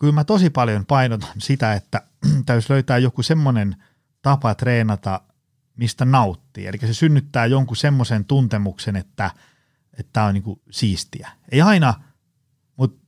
kyllä 0.00 0.12
mä 0.12 0.24
tosi 0.24 0.50
paljon 0.50 0.86
painotan 0.86 1.30
sitä, 1.38 1.72
että 1.72 2.02
täytyy 2.46 2.66
löytää 2.68 2.98
joku 2.98 3.22
semmoinen 3.22 3.76
tapa 4.22 4.54
treenata, 4.54 5.20
mistä 5.76 6.04
nauttii. 6.04 6.66
Eli 6.66 6.78
se 6.78 6.94
synnyttää 6.94 7.46
jonkun 7.46 7.76
semmoisen 7.76 8.24
tuntemuksen, 8.24 8.96
että 8.96 9.30
tämä 10.12 10.26
on 10.26 10.34
niin 10.34 10.60
siistiä. 10.70 11.30
Ei 11.52 11.62
aina, 11.62 11.94
mutta 12.76 13.06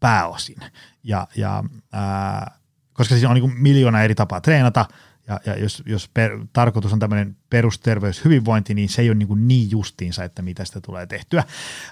pääosin. 0.00 0.58
Ja, 1.02 1.28
ja 1.36 1.64
ää, 1.92 2.58
koska 2.92 3.14
siinä 3.14 3.28
on 3.28 3.34
niin 3.34 3.58
miljoona 3.58 4.02
eri 4.02 4.14
tapaa 4.14 4.40
treenata– 4.40 4.86
ja, 5.28 5.40
ja 5.46 5.58
jos, 5.58 5.82
jos 5.86 6.08
per, 6.14 6.46
tarkoitus 6.52 6.92
on 6.92 6.98
tämmöinen 6.98 7.36
perusterveyshyvinvointi, 7.50 8.74
niin 8.74 8.88
se 8.88 9.02
ei 9.02 9.08
ole 9.08 9.14
niin, 9.14 9.28
kuin 9.28 9.48
niin 9.48 9.70
justiinsa, 9.70 10.24
että 10.24 10.42
mitä 10.42 10.64
sitä 10.64 10.80
tulee 10.80 11.06
tehtyä. 11.06 11.44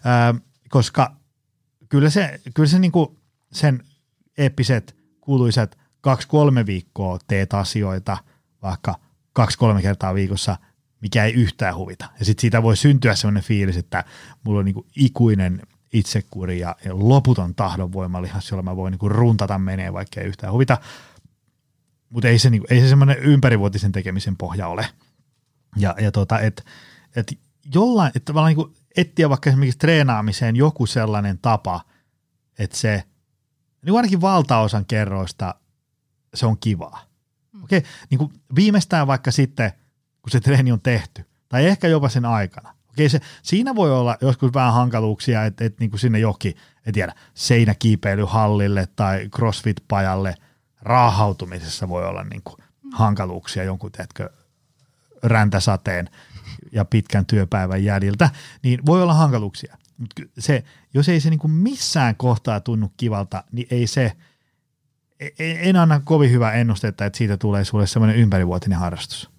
Ää, 0.04 0.34
koska 0.68 1.16
kyllä 1.88 2.10
se, 2.10 2.40
kyllä 2.54 2.68
se 2.68 2.78
niin 2.78 2.92
kuin 2.92 3.18
sen 3.52 3.82
eeppiset, 4.40 4.96
kuuluisat 5.20 5.78
kaksi-kolme 6.00 6.66
viikkoa 6.66 7.18
teet 7.26 7.54
asioita 7.54 8.16
vaikka 8.62 8.94
kaksi-kolme 9.32 9.82
kertaa 9.82 10.14
viikossa, 10.14 10.56
mikä 11.00 11.24
ei 11.24 11.32
yhtään 11.32 11.76
huvita. 11.76 12.06
Ja 12.18 12.24
sitten 12.24 12.40
siitä 12.40 12.62
voi 12.62 12.76
syntyä 12.76 13.14
sellainen 13.14 13.42
fiilis, 13.42 13.76
että 13.76 14.04
mulla 14.42 14.58
on 14.58 14.64
niin 14.64 14.74
kuin 14.74 14.86
ikuinen 14.96 15.62
itsekuri 15.92 16.58
ja, 16.58 16.76
ja 16.84 16.98
loputon 16.98 17.54
tahdonvoimalihas, 17.54 18.50
jolla 18.50 18.62
mä 18.62 18.76
voin 18.76 18.90
niin 18.90 18.98
kuin 18.98 19.12
runtata 19.12 19.58
menee, 19.58 19.92
vaikka 19.92 20.20
ei 20.20 20.26
yhtään 20.26 20.52
huvita 20.52 20.78
mutta 22.10 22.28
ei 22.28 22.38
se, 22.38 22.50
niinku, 22.50 22.66
ei 22.70 22.80
se 22.80 22.88
semmoinen 22.88 23.18
ympärivuotisen 23.18 23.92
tekemisen 23.92 24.36
pohja 24.36 24.68
ole. 24.68 24.86
Ja, 25.76 25.94
ja 26.00 26.12
tota, 26.12 26.40
että 26.40 26.62
et 27.16 27.38
jollain, 27.74 28.12
että 28.14 28.24
tavallaan 28.32 28.54
niin 28.56 28.76
etsiä 28.96 29.28
vaikka 29.28 29.50
esimerkiksi 29.50 29.78
treenaamiseen 29.78 30.56
joku 30.56 30.86
sellainen 30.86 31.38
tapa, 31.38 31.80
että 32.58 32.76
se, 32.76 33.04
niin 33.84 33.96
ainakin 33.96 34.20
valtaosan 34.20 34.86
kerroista 34.86 35.54
se 36.34 36.46
on 36.46 36.56
kivaa. 36.60 37.02
Mm. 37.52 37.64
Okei, 37.64 37.82
niin 38.10 38.18
kuin 38.18 38.32
viimeistään 38.54 39.06
vaikka 39.06 39.30
sitten, 39.30 39.72
kun 40.22 40.30
se 40.30 40.40
treeni 40.40 40.72
on 40.72 40.80
tehty, 40.80 41.24
tai 41.48 41.66
ehkä 41.66 41.88
jopa 41.88 42.08
sen 42.08 42.24
aikana. 42.24 42.74
Okei, 42.90 43.08
se, 43.08 43.20
siinä 43.42 43.74
voi 43.74 43.92
olla 43.92 44.16
joskus 44.20 44.54
vähän 44.54 44.72
hankaluuksia, 44.72 45.44
että, 45.44 45.64
että 45.64 45.80
niin 45.80 45.90
kuin 45.90 46.00
sinne 46.00 46.18
jokin, 46.18 46.54
en 46.86 46.94
tiedä, 46.94 47.14
seinäkiipeilyhallille 47.34 48.88
tai 48.96 49.28
crossfit-pajalle– 49.36 50.34
raahautumisessa 50.82 51.88
voi 51.88 52.06
olla 52.06 52.24
niin 52.24 52.42
kuin 52.44 52.56
hankaluuksia 52.92 53.64
jonkun, 53.64 53.92
teetkö, 53.92 54.30
räntäsateen 55.22 56.10
ja 56.72 56.84
pitkän 56.84 57.26
työpäivän 57.26 57.84
jäljiltä, 57.84 58.30
niin 58.62 58.86
voi 58.86 59.02
olla 59.02 59.14
hankaluuksia. 59.14 59.76
Se, 60.38 60.64
jos 60.94 61.08
ei 61.08 61.20
se 61.20 61.30
niin 61.30 61.40
kuin 61.40 61.50
missään 61.50 62.16
kohtaa 62.16 62.60
tunnu 62.60 62.92
kivalta, 62.96 63.44
niin 63.52 63.66
ei 63.70 63.86
se, 63.86 64.12
e, 65.20 65.26
e, 65.38 65.68
en 65.68 65.76
anna 65.76 66.00
kovin 66.04 66.30
hyvää 66.30 66.52
ennustetta, 66.52 67.04
että 67.04 67.16
siitä 67.16 67.36
tulee 67.36 67.64
sulle 67.64 67.86
semmoinen 67.86 68.16
ympärivuotinen 68.16 68.78
harrastus. 68.78 69.30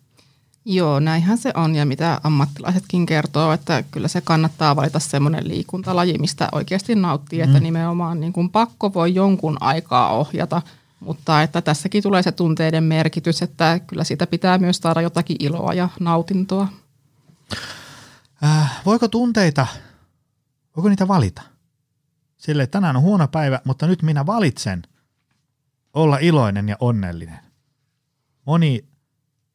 Joo, 0.65 0.99
näinhän 0.99 1.37
se 1.37 1.51
on 1.55 1.75
ja 1.75 1.85
mitä 1.85 2.21
ammattilaisetkin 2.23 3.05
kertoo, 3.05 3.53
että 3.53 3.83
kyllä 3.91 4.07
se 4.07 4.21
kannattaa 4.21 4.75
valita 4.75 4.99
semmoinen 4.99 5.47
liikuntalaji, 5.47 6.17
mistä 6.17 6.49
oikeasti 6.51 6.95
nauttii, 6.95 7.39
mm. 7.39 7.43
että 7.45 7.59
nimenomaan 7.59 8.19
niin 8.19 8.33
kuin 8.33 8.49
pakko 8.49 8.93
voi 8.93 9.15
jonkun 9.15 9.57
aikaa 9.59 10.13
ohjata– 10.13 10.61
mutta 11.01 11.41
että 11.41 11.61
tässäkin 11.61 12.03
tulee 12.03 12.23
se 12.23 12.31
tunteiden 12.31 12.83
merkitys, 12.83 13.41
että 13.41 13.79
kyllä 13.87 14.03
siitä 14.03 14.27
pitää 14.27 14.57
myös 14.57 14.77
saada 14.77 15.01
jotakin 15.01 15.37
iloa 15.39 15.73
ja 15.73 15.89
nautintoa. 15.99 16.67
Äh, 18.43 18.81
voiko 18.85 19.07
tunteita, 19.07 19.67
voiko 20.75 20.89
niitä 20.89 21.07
valita? 21.07 21.41
Sille 22.37 22.67
tänään 22.67 22.95
on 22.95 23.01
huono 23.01 23.27
päivä, 23.27 23.59
mutta 23.63 23.87
nyt 23.87 24.01
minä 24.01 24.25
valitsen 24.25 24.81
olla 25.93 26.17
iloinen 26.17 26.69
ja 26.69 26.75
onnellinen. 26.79 27.39
Moni 28.45 28.85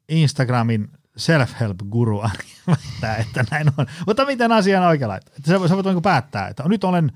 Instagramin 0.08 0.90
self-help-guru 1.16 2.22
väittää, 2.66 3.16
että 3.26 3.44
näin 3.50 3.68
on. 3.76 3.86
Mutta 4.06 4.26
miten 4.26 4.52
asia 4.52 4.80
on 4.80 4.86
oikealla? 4.86 5.16
Että 5.16 5.30
sä, 5.46 5.68
sä 5.68 5.74
voit 5.74 5.86
niin 5.86 6.02
päättää, 6.02 6.48
että 6.48 6.68
nyt 6.68 6.84
olen 6.84 7.12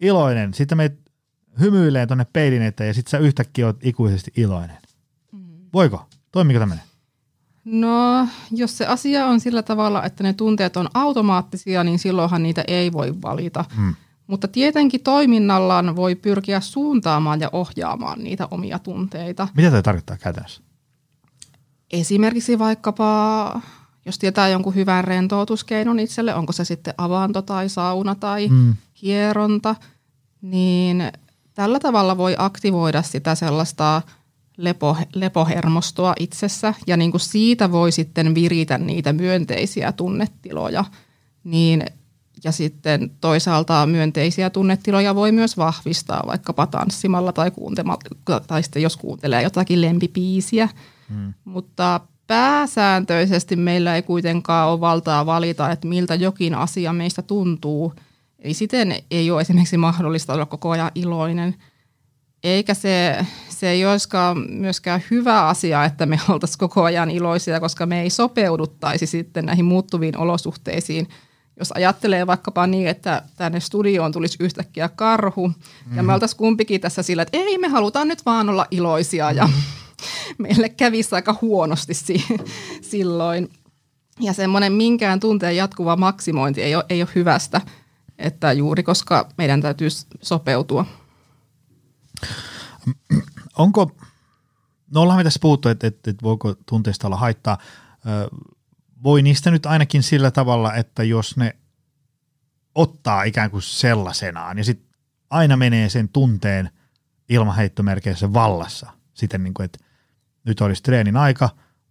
iloinen, 0.00 0.54
sitten 0.54 0.78
me 0.78 0.96
hymyilee 1.60 2.06
tuonne 2.06 2.26
peilin 2.32 2.62
eteen 2.62 2.88
ja 2.88 2.94
sitten 2.94 3.10
sä 3.10 3.18
yhtäkkiä 3.18 3.66
oot 3.66 3.76
ikuisesti 3.82 4.32
iloinen. 4.36 4.76
Mm. 5.32 5.40
Voiko? 5.72 6.08
Toimiko 6.32 6.60
tämmöinen? 6.60 6.84
No, 7.66 8.28
jos 8.50 8.78
se 8.78 8.86
asia 8.86 9.26
on 9.26 9.40
sillä 9.40 9.62
tavalla, 9.62 10.04
että 10.04 10.22
ne 10.22 10.32
tunteet 10.32 10.76
on 10.76 10.88
automaattisia, 10.94 11.84
niin 11.84 11.98
silloinhan 11.98 12.42
niitä 12.42 12.64
ei 12.68 12.92
voi 12.92 13.14
valita. 13.22 13.64
Mm. 13.76 13.94
Mutta 14.26 14.48
tietenkin 14.48 15.00
toiminnallaan 15.00 15.96
voi 15.96 16.14
pyrkiä 16.14 16.60
suuntaamaan 16.60 17.40
ja 17.40 17.48
ohjaamaan 17.52 18.24
niitä 18.24 18.48
omia 18.50 18.78
tunteita. 18.78 19.48
Mitä 19.56 19.70
tämä 19.70 19.82
tarkoittaa 19.82 20.16
käytännössä? 20.16 20.62
Esimerkiksi 21.90 22.58
vaikkapa, 22.58 23.60
jos 24.06 24.18
tietää 24.18 24.48
jonkun 24.48 24.74
hyvän 24.74 25.04
rentoutuskeinon 25.04 26.00
itselle, 26.00 26.34
onko 26.34 26.52
se 26.52 26.64
sitten 26.64 26.94
avanto 26.98 27.42
tai 27.42 27.68
sauna 27.68 28.14
tai 28.14 28.48
mm. 28.48 28.74
hieronta, 29.02 29.76
niin 30.42 31.02
Tällä 31.56 31.80
tavalla 31.80 32.16
voi 32.16 32.34
aktivoida 32.38 33.02
sitä 33.02 33.34
sellaista 33.34 34.02
lepo, 34.56 34.96
lepohermostoa 35.14 36.14
itsessä 36.20 36.74
ja 36.86 36.96
niin 36.96 37.10
kuin 37.10 37.20
siitä 37.20 37.72
voi 37.72 37.92
sitten 37.92 38.34
viritä 38.34 38.78
niitä 38.78 39.12
myönteisiä 39.12 39.92
tunnetiloja. 39.92 40.84
Niin, 41.44 41.86
ja 42.44 42.52
sitten 42.52 43.10
toisaalta 43.20 43.86
myönteisiä 43.86 44.50
tunnetiloja 44.50 45.14
voi 45.14 45.32
myös 45.32 45.56
vahvistaa 45.56 46.22
vaikkapa 46.26 46.66
tanssimalla 46.66 47.32
tai, 47.32 47.52
tai 48.46 48.62
sitten 48.62 48.82
jos 48.82 48.96
kuuntelee 48.96 49.42
jotakin 49.42 49.80
lempipiisiä. 49.80 50.68
Hmm. 51.08 51.34
Mutta 51.44 52.00
pääsääntöisesti 52.26 53.56
meillä 53.56 53.96
ei 53.96 54.02
kuitenkaan 54.02 54.68
ole 54.68 54.80
valtaa 54.80 55.26
valita, 55.26 55.70
että 55.70 55.88
miltä 55.88 56.14
jokin 56.14 56.54
asia 56.54 56.92
meistä 56.92 57.22
tuntuu– 57.22 57.92
Eli 58.46 58.54
siten 58.54 58.94
ei 59.10 59.30
ole 59.30 59.40
esimerkiksi 59.40 59.76
mahdollista 59.76 60.32
olla 60.32 60.46
koko 60.46 60.70
ajan 60.70 60.90
iloinen. 60.94 61.54
Eikä 62.46 62.74
se, 62.74 63.26
se 63.48 63.68
ei 63.70 63.86
olisikaan 63.86 64.44
myöskään 64.48 65.02
hyvä 65.10 65.48
asia, 65.48 65.84
että 65.84 66.06
me 66.06 66.20
oltaisiin 66.28 66.58
koko 66.58 66.82
ajan 66.82 67.10
iloisia, 67.10 67.60
koska 67.60 67.86
me 67.86 68.02
ei 68.02 68.10
sopeuduttaisi 68.10 69.06
sitten 69.06 69.46
näihin 69.46 69.64
muuttuviin 69.64 70.16
olosuhteisiin. 70.16 71.08
Jos 71.58 71.72
ajattelee 71.72 72.26
vaikkapa 72.26 72.66
niin, 72.66 72.88
että 72.88 73.22
tänne 73.36 73.60
studioon 73.60 74.12
tulisi 74.12 74.36
yhtäkkiä 74.40 74.88
karhu, 74.88 75.48
mm. 75.48 75.96
ja 75.96 76.02
me 76.02 76.14
oltaisiin 76.14 76.38
kumpikin 76.38 76.80
tässä 76.80 77.02
sillä, 77.02 77.22
että 77.22 77.38
ei, 77.38 77.58
me 77.58 77.68
halutaan 77.68 78.08
nyt 78.08 78.26
vaan 78.26 78.48
olla 78.48 78.66
iloisia, 78.70 79.30
ja 79.32 79.46
mm. 79.46 79.52
meille 80.44 80.68
kävisi 80.68 81.14
aika 81.14 81.38
huonosti 81.42 81.94
silloin. 82.80 83.50
Ja 84.20 84.32
semmoinen 84.32 84.72
minkään 84.72 85.20
tunteen 85.20 85.56
jatkuva 85.56 85.96
maksimointi 85.96 86.62
ei 86.62 86.74
ole, 86.74 86.84
ei 86.88 87.02
ole 87.02 87.08
hyvästä– 87.14 87.60
että 88.18 88.52
juuri 88.52 88.82
koska 88.82 89.28
meidän 89.38 89.60
täytyy 89.60 89.88
sopeutua. 90.22 90.86
Onko, 93.58 93.96
no 94.94 95.02
ollaan 95.02 95.18
me 95.18 95.24
tässä 95.24 95.40
puhuttu, 95.42 95.68
että, 95.68 95.86
että, 95.86 96.10
että 96.10 96.22
voiko 96.22 96.54
tunteista 96.54 97.08
olla 97.08 97.16
haittaa. 97.16 97.58
Voi 99.02 99.22
niistä 99.22 99.50
nyt 99.50 99.66
ainakin 99.66 100.02
sillä 100.02 100.30
tavalla, 100.30 100.74
että 100.74 101.02
jos 101.02 101.36
ne 101.36 101.56
ottaa 102.74 103.22
ikään 103.22 103.50
kuin 103.50 103.62
sellaisenaan 103.62 104.58
ja 104.58 104.64
sitten 104.64 104.88
aina 105.30 105.56
menee 105.56 105.88
sen 105.88 106.08
tunteen 106.08 106.70
ilmaheittomerkeissä 107.28 108.32
vallassa 108.32 108.90
siten, 109.14 109.44
niin 109.44 109.54
kuin, 109.54 109.64
että 109.64 109.78
nyt 110.44 110.60
olisi 110.60 110.82
treenin 110.82 111.16
aika, 111.16 111.50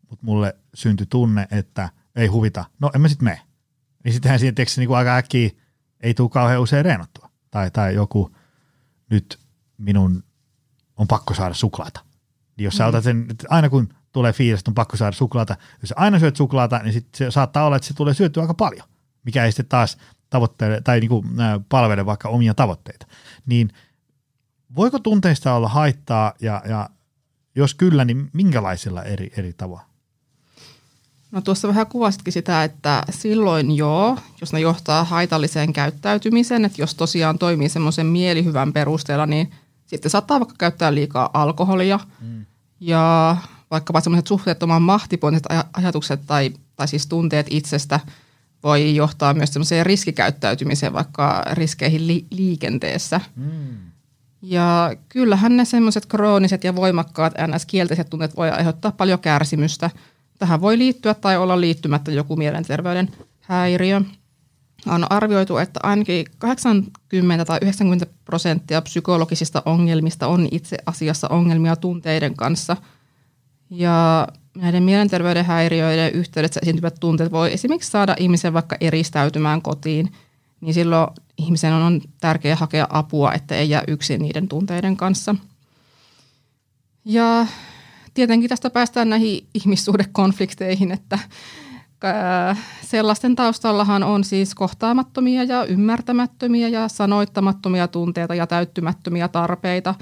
mutta 0.09 0.25
mulle 0.25 0.55
syntyi 0.73 1.07
tunne, 1.09 1.47
että 1.51 1.89
ei 2.15 2.27
huvita, 2.27 2.65
no 2.79 2.91
en 2.95 3.01
mä 3.01 3.07
sitten 3.07 3.25
mene. 3.25 3.41
Niin 4.03 4.13
sittenhän 4.13 4.39
siinä 4.39 4.55
tietysti 4.55 4.81
niin 4.81 4.95
aika 4.95 5.15
äkkiä 5.15 5.49
ei 5.99 6.13
tule 6.13 6.29
kauhean 6.29 6.61
usein 6.61 6.85
reenattua. 6.85 7.29
Tai, 7.51 7.71
tai 7.71 7.95
joku, 7.95 8.35
nyt 9.09 9.39
minun 9.77 10.23
on 10.97 11.07
pakko 11.07 11.33
saada 11.33 11.53
suklaata. 11.53 12.01
Niin 12.57 12.63
jos 12.63 12.77
sä 12.77 12.83
mm. 12.83 12.89
otat 12.89 13.03
sen, 13.03 13.25
aina 13.49 13.69
kun 13.69 13.93
tulee 14.11 14.33
fiilis, 14.33 14.59
että 14.59 14.71
on 14.71 14.75
pakko 14.75 14.97
saada 14.97 15.11
suklaata, 15.11 15.57
jos 15.81 15.89
sä 15.89 15.95
aina 15.97 16.19
syöt 16.19 16.35
suklaata, 16.35 16.79
niin 16.79 16.93
sit 16.93 17.07
se 17.15 17.31
saattaa 17.31 17.65
olla, 17.65 17.75
että 17.75 17.87
se 17.87 17.93
tulee 17.93 18.13
syötyä 18.13 18.43
aika 18.43 18.53
paljon, 18.53 18.87
mikä 19.23 19.45
ei 19.45 19.51
sitten 19.51 19.65
taas 19.65 19.97
tavoittele, 20.29 20.81
tai 20.81 20.99
niin 20.99 21.09
kuin, 21.09 21.39
äh, 21.39 21.59
palvele 21.69 22.05
vaikka 22.05 22.29
omia 22.29 22.53
tavoitteita. 22.53 23.07
Niin 23.45 23.69
voiko 24.75 24.99
tunteista 24.99 25.53
olla 25.53 25.69
haittaa 25.69 26.33
ja, 26.41 26.61
ja 26.69 26.89
jos 27.55 27.75
kyllä, 27.75 28.05
niin 28.05 28.29
minkälaisilla 28.33 29.03
eri, 29.03 29.31
eri 29.37 29.53
tavoilla? 29.53 29.85
No 31.31 31.41
tuossa 31.41 31.67
vähän 31.67 31.87
kuvasitkin 31.87 32.33
sitä, 32.33 32.63
että 32.63 33.03
silloin 33.09 33.71
joo, 33.71 34.17
jos 34.41 34.53
ne 34.53 34.59
johtaa 34.59 35.03
haitalliseen 35.03 35.73
käyttäytymiseen, 35.73 36.65
että 36.65 36.81
jos 36.81 36.95
tosiaan 36.95 37.37
toimii 37.37 37.69
semmoisen 37.69 38.05
mielihyvän 38.05 38.73
perusteella, 38.73 39.25
niin 39.25 39.51
sitten 39.85 40.11
saattaa 40.11 40.39
vaikka 40.39 40.55
käyttää 40.57 40.95
liikaa 40.95 41.29
alkoholia 41.33 41.99
mm. 42.21 42.45
ja 42.79 43.37
vaikkapa 43.71 44.01
semmoiset 44.01 44.27
suhteettoman 44.27 44.81
mahtipointiset 44.81 45.47
ajatukset 45.73 46.21
tai, 46.27 46.53
tai 46.75 46.87
siis 46.87 47.07
tunteet 47.07 47.47
itsestä 47.49 47.99
voi 48.63 48.95
johtaa 48.95 49.33
myös 49.33 49.53
semmoiseen 49.53 49.85
riskikäyttäytymiseen, 49.85 50.93
vaikka 50.93 51.43
riskeihin 51.51 52.07
li- 52.07 52.25
liikenteessä. 52.31 53.21
Mm. 53.35 53.77
Ja 54.41 54.95
kyllähän 55.09 55.57
ne 55.57 55.65
semmoiset 55.65 56.05
krooniset 56.05 56.63
ja 56.63 56.75
voimakkaat 56.75 57.33
NS-kielteiset 57.33 58.09
tunteet 58.09 58.37
voi 58.37 58.49
aiheuttaa 58.49 58.91
paljon 58.91 59.19
kärsimystä. 59.19 59.89
Tähän 60.39 60.61
voi 60.61 60.77
liittyä 60.77 61.13
tai 61.13 61.37
olla 61.37 61.61
liittymättä 61.61 62.11
joku 62.11 62.35
mielenterveyden 62.35 63.11
häiriö. 63.41 64.01
On 64.87 65.11
arvioitu, 65.11 65.57
että 65.57 65.79
ainakin 65.83 66.25
80 66.37 67.45
tai 67.45 67.59
90 67.61 68.07
prosenttia 68.25 68.81
psykologisista 68.81 69.63
ongelmista 69.65 70.27
on 70.27 70.47
itse 70.51 70.77
asiassa 70.85 71.27
ongelmia 71.27 71.75
tunteiden 71.75 72.35
kanssa. 72.35 72.77
Ja 73.69 74.27
näiden 74.57 74.83
mielenterveyden 74.83 75.45
häiriöiden 75.45 76.13
yhteydessä 76.13 76.59
esiintyvät 76.63 76.95
tunteet 76.99 77.31
voi 77.31 77.53
esimerkiksi 77.53 77.91
saada 77.91 78.15
ihmisen 78.19 78.53
vaikka 78.53 78.77
eristäytymään 78.81 79.61
kotiin– 79.61 80.11
niin 80.61 80.73
silloin 80.73 81.07
ihmisen 81.37 81.73
on 81.73 82.01
tärkeää 82.21 82.55
hakea 82.55 82.87
apua, 82.89 83.33
että 83.33 83.55
ei 83.55 83.69
jää 83.69 83.83
yksin 83.87 84.21
niiden 84.21 84.47
tunteiden 84.47 84.97
kanssa. 84.97 85.35
Ja 87.05 87.47
tietenkin 88.13 88.49
tästä 88.49 88.69
päästään 88.69 89.09
näihin 89.09 89.47
ihmissuhdekonflikteihin, 89.53 90.91
että 90.91 91.19
sellaisten 92.81 93.35
taustallahan 93.35 94.03
on 94.03 94.23
siis 94.23 94.55
kohtaamattomia 94.55 95.43
ja 95.43 95.65
ymmärtämättömiä 95.65 96.67
ja 96.67 96.87
sanoittamattomia 96.87 97.87
tunteita 97.87 98.35
ja 98.35 98.47
täyttymättömiä 98.47 99.27
tarpeita. 99.27 99.95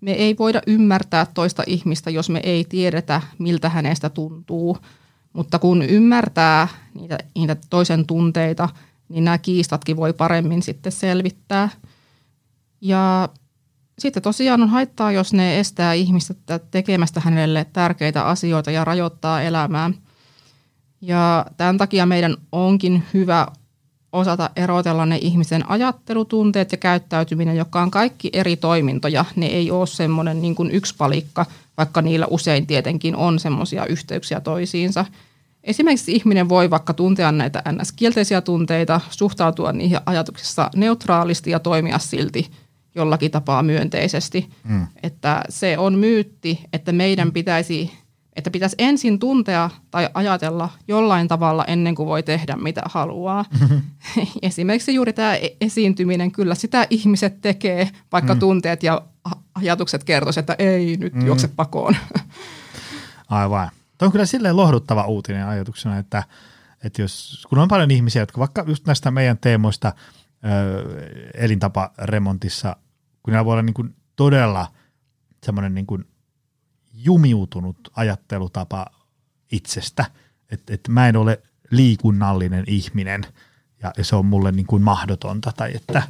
Me 0.00 0.12
ei 0.12 0.36
voida 0.38 0.62
ymmärtää 0.66 1.26
toista 1.34 1.62
ihmistä, 1.66 2.10
jos 2.10 2.30
me 2.30 2.40
ei 2.42 2.64
tiedetä, 2.64 3.20
miltä 3.38 3.68
hänestä 3.68 4.08
tuntuu. 4.08 4.78
Mutta 5.32 5.58
kun 5.58 5.82
ymmärtää 5.82 6.68
niitä, 6.94 7.18
niitä 7.34 7.56
toisen 7.70 8.06
tunteita– 8.06 8.68
niin 9.10 9.24
nämä 9.24 9.38
kiistatkin 9.38 9.96
voi 9.96 10.12
paremmin 10.12 10.62
sitten 10.62 10.92
selvittää. 10.92 11.68
Ja 12.80 13.28
sitten 13.98 14.22
tosiaan 14.22 14.62
on 14.62 14.68
haittaa, 14.68 15.12
jos 15.12 15.32
ne 15.32 15.60
estää 15.60 15.92
ihmistä 15.92 16.34
tekemästä 16.70 17.20
hänelle 17.20 17.66
tärkeitä 17.72 18.24
asioita 18.24 18.70
ja 18.70 18.84
rajoittaa 18.84 19.42
elämää. 19.42 19.90
Ja 21.00 21.46
tämän 21.56 21.78
takia 21.78 22.06
meidän 22.06 22.36
onkin 22.52 23.02
hyvä 23.14 23.46
osata 24.12 24.50
erotella 24.56 25.06
ne 25.06 25.18
ihmisen 25.22 25.70
ajattelutunteet 25.70 26.72
ja 26.72 26.78
käyttäytyminen, 26.78 27.56
joka 27.56 27.82
on 27.82 27.90
kaikki 27.90 28.30
eri 28.32 28.56
toimintoja. 28.56 29.24
Ne 29.36 29.46
ei 29.46 29.70
ole 29.70 29.86
semmoinen 29.86 30.42
niin 30.42 30.54
kuin 30.54 30.70
yksi 30.70 30.94
palikka, 30.98 31.46
vaikka 31.76 32.02
niillä 32.02 32.26
usein 32.30 32.66
tietenkin 32.66 33.16
on 33.16 33.38
semmoisia 33.38 33.86
yhteyksiä 33.86 34.40
toisiinsa– 34.40 35.04
Esimerkiksi 35.64 36.12
ihminen 36.12 36.48
voi 36.48 36.70
vaikka 36.70 36.94
tuntea 36.94 37.32
näitä 37.32 37.62
NS-kielteisiä 37.72 38.40
tunteita, 38.40 39.00
suhtautua 39.10 39.72
niihin 39.72 39.98
ajatuksissa 40.06 40.70
neutraalisti 40.76 41.50
ja 41.50 41.58
toimia 41.58 41.98
silti 41.98 42.50
jollakin 42.94 43.30
tapaa 43.30 43.62
myönteisesti. 43.62 44.50
Mm. 44.64 44.86
Että 45.02 45.42
se 45.48 45.78
on 45.78 45.98
myytti, 45.98 46.60
että 46.72 46.92
meidän 46.92 47.32
pitäisi, 47.32 47.92
että 48.40 48.50
pitäisi 48.50 48.76
ensin 48.78 49.18
tuntea 49.18 49.70
tai 49.90 50.08
ajatella 50.14 50.68
jollain 50.88 51.28
tavalla 51.28 51.64
ennen 51.64 51.94
kuin 51.94 52.06
voi 52.06 52.22
tehdä 52.22 52.56
mitä 52.56 52.82
haluaa. 52.84 53.44
Mm-hmm. 53.60 53.82
Esimerkiksi 54.42 54.94
juuri 54.94 55.12
tämä 55.12 55.34
e-, 55.34 55.56
esiintyminen, 55.60 56.32
kyllä 56.32 56.54
sitä 56.54 56.86
ihmiset 56.90 57.40
tekee, 57.40 57.90
vaikka 58.12 58.34
mm. 58.34 58.40
tunteet 58.40 58.82
ja 58.82 59.02
ajatukset 59.54 60.04
kertoisivat, 60.04 60.50
että 60.50 60.64
ei 60.64 60.96
nyt 60.96 61.14
mm. 61.14 61.26
juokse 61.26 61.48
pakoon. 61.48 61.96
Aivan. 63.28 63.70
Tuo 63.98 64.06
on 64.06 64.12
kyllä 64.12 64.26
silleen 64.26 64.56
lohduttava 64.56 65.06
uutinen 65.06 65.46
ajatuksena, 65.46 65.98
että, 65.98 66.22
että 66.84 67.02
jos, 67.02 67.46
kun 67.50 67.58
on 67.58 67.68
paljon 67.68 67.90
ihmisiä, 67.90 68.22
jotka 68.22 68.38
vaikka 68.38 68.64
just 68.66 68.86
näistä 68.86 69.10
meidän 69.10 69.38
teemoista 69.38 69.92
ö, 70.44 71.30
elintaparemontissa, 71.34 72.76
kun 73.22 73.32
nämä 73.32 73.44
voi 73.44 73.52
olla 73.52 73.62
niin 73.62 73.74
kuin 73.74 73.94
todella 74.16 74.66
semmoinen 75.44 75.74
niin 75.74 75.86
kuin 75.86 76.04
jumiutunut 77.04 77.76
ajattelutapa 77.96 78.86
itsestä, 79.52 80.04
että, 80.50 80.74
että 80.74 80.92
mä 80.92 81.08
en 81.08 81.16
ole 81.16 81.42
liikunnallinen 81.70 82.64
ihminen 82.66 83.26
ja, 83.82 83.92
ja 83.96 84.04
se 84.04 84.16
on 84.16 84.26
mulle 84.26 84.52
niin 84.52 84.66
kuin 84.66 84.82
mahdotonta 84.82 85.52
tai 85.56 85.70
että, 85.74 86.02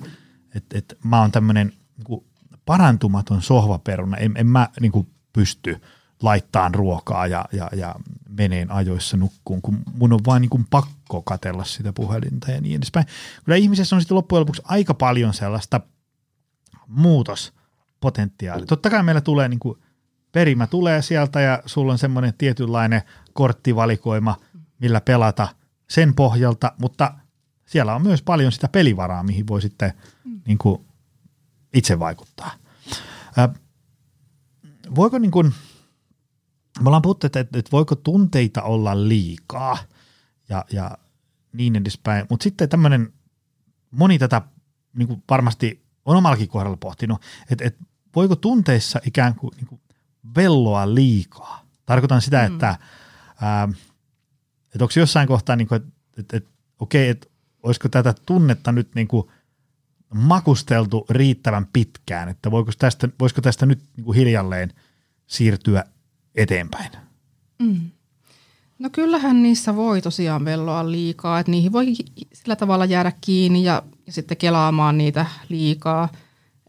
että, 0.54 0.78
että 0.78 0.96
mä 1.04 1.20
oon 1.20 1.32
tämmöinen 1.32 1.72
niin 2.08 2.24
parantumaton 2.66 3.42
sohvaperuna, 3.42 4.16
en, 4.16 4.32
en 4.36 4.46
mä 4.46 4.68
niin 4.80 4.92
kuin 4.92 5.08
pysty– 5.32 5.76
laittaa 6.22 6.70
ruokaa 6.74 7.26
ja, 7.26 7.44
ja, 7.52 7.70
ja 7.76 7.94
meneen 8.28 8.70
ajoissa 8.70 9.16
nukkuun, 9.16 9.62
kun 9.62 9.82
mun 9.92 10.12
on 10.12 10.20
vain 10.26 10.40
niin 10.40 10.50
kuin 10.50 10.66
pakko 10.70 11.22
katella 11.22 11.64
sitä 11.64 11.92
puhelinta 11.92 12.50
ja 12.50 12.60
niin 12.60 12.76
edespäin. 12.76 13.06
Kyllä 13.44 13.56
ihmisessä 13.56 13.96
on 13.96 14.02
sitten 14.02 14.16
loppujen 14.16 14.40
lopuksi 14.40 14.62
aika 14.64 14.94
paljon 14.94 15.34
sellaista 15.34 15.80
muutospotentiaalia. 16.86 18.66
Totta 18.66 18.90
kai 18.90 19.02
meillä 19.02 19.20
tulee 19.20 19.48
niin 19.48 19.60
kuin 19.60 19.78
perimä 20.32 20.66
tulee 20.66 21.02
sieltä 21.02 21.40
ja 21.40 21.62
sulla 21.66 21.92
on 21.92 21.98
semmoinen 21.98 22.34
tietynlainen 22.38 23.02
korttivalikoima, 23.32 24.36
millä 24.78 25.00
pelata 25.00 25.48
sen 25.88 26.14
pohjalta, 26.14 26.72
mutta 26.80 27.14
siellä 27.66 27.94
on 27.94 28.02
myös 28.02 28.22
paljon 28.22 28.52
sitä 28.52 28.68
pelivaraa, 28.68 29.22
mihin 29.22 29.46
voi 29.46 29.62
sitten 29.62 29.92
niin 30.46 30.58
kuin 30.58 30.86
itse 31.74 31.98
vaikuttaa. 31.98 32.50
voiko 34.94 35.18
niin 35.18 35.30
kuin– 35.30 35.52
me 36.80 36.88
ollaan 36.88 37.02
puhuttu, 37.02 37.26
että, 37.26 37.40
että, 37.40 37.58
että 37.58 37.70
voiko 37.72 37.94
tunteita 37.94 38.62
olla 38.62 39.08
liikaa 39.08 39.78
ja, 40.48 40.64
ja 40.72 40.98
niin 41.52 41.76
edespäin, 41.76 42.26
mutta 42.30 42.44
sitten 42.44 42.68
tämmöinen, 42.68 43.12
moni 43.90 44.18
tätä 44.18 44.42
niin 44.96 45.08
kuin 45.08 45.22
varmasti 45.30 45.82
on 46.04 46.16
omallakin 46.16 46.48
kohdalla 46.48 46.76
pohtinut, 46.76 47.22
että, 47.50 47.64
että 47.64 47.84
voiko 48.16 48.36
tunteissa 48.36 49.00
ikään 49.06 49.34
kuin, 49.34 49.52
niin 49.56 49.66
kuin 49.66 49.80
velloa 50.36 50.94
liikaa. 50.94 51.66
Tarkoitan 51.86 52.22
sitä, 52.22 52.48
mm. 52.48 52.52
että, 52.52 52.78
ää, 53.40 53.68
että 54.74 54.84
onko 54.84 54.92
jossain 54.96 55.28
kohtaa, 55.28 55.56
niin 55.56 55.68
kuin, 55.68 55.76
että, 55.76 55.92
että, 56.18 56.36
että 56.36 56.50
okei, 56.78 57.08
että 57.08 57.26
olisiko 57.62 57.88
tätä 57.88 58.14
tunnetta 58.26 58.72
nyt 58.72 58.94
niin 58.94 59.08
kuin 59.08 59.30
makusteltu 60.14 61.06
riittävän 61.10 61.66
pitkään, 61.72 62.28
että 62.28 62.50
voiko 62.50 62.72
tästä, 62.78 63.08
voisiko 63.20 63.40
tästä 63.40 63.66
nyt 63.66 63.80
niin 63.96 64.04
kuin 64.04 64.16
hiljalleen 64.16 64.72
siirtyä 65.26 65.84
eteenpäin? 66.34 66.90
Mm. 67.58 67.90
No 68.78 68.90
kyllähän 68.90 69.42
niissä 69.42 69.76
voi 69.76 70.02
tosiaan 70.02 70.44
velloa 70.44 70.90
liikaa, 70.90 71.40
että 71.40 71.50
niihin 71.50 71.72
voi 71.72 71.86
sillä 72.32 72.56
tavalla 72.56 72.84
jäädä 72.84 73.12
kiinni 73.20 73.64
ja, 73.64 73.82
ja 74.06 74.12
sitten 74.12 74.36
kelaamaan 74.36 74.98
niitä 74.98 75.26
liikaa. 75.48 76.08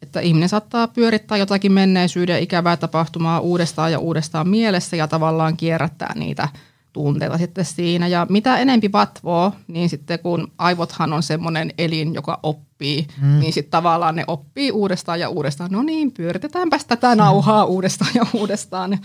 Että 0.02 0.20
ihminen 0.20 0.50
saattaa 0.50 0.88
pyörittää 0.88 1.38
jotakin 1.38 1.72
menneisyyden 1.72 2.44
ikävää 2.44 2.78
tapahtumaa 2.78 3.40
uudestaan 3.40 3.92
ja 3.92 4.00
uudestaan 4.00 4.50
mielessä 4.50 4.96
ja 4.96 5.08
tavallaan 5.08 5.58
kierrättää 5.58 6.14
niitä 6.16 6.50
tunteita 6.94 7.38
sitten 7.38 7.66
siinä. 7.66 8.08
Ja 8.08 8.28
mitä 8.30 8.58
enempi 8.58 8.92
vatvoo, 8.92 9.54
niin 9.68 9.90
sitten 9.90 10.20
kun 10.20 10.52
aivothan 10.58 11.14
on 11.14 11.24
semmoinen 11.24 11.74
elin, 11.78 12.14
joka 12.14 12.40
oppii, 12.44 13.08
mm. 13.22 13.40
niin 13.40 13.54
sitten 13.54 13.72
tavallaan 13.72 14.16
ne 14.16 14.24
oppii 14.28 14.72
uudestaan 14.72 15.20
ja 15.20 15.30
uudestaan. 15.30 15.72
No 15.72 15.84
niin, 15.84 16.12
pyöritetäänpäs 16.12 16.86
tätä 16.86 17.16
nauhaa 17.16 17.66
mm. 17.66 17.72
uudestaan 17.72 18.12
ja 18.16 18.26
uudestaan. 18.34 19.00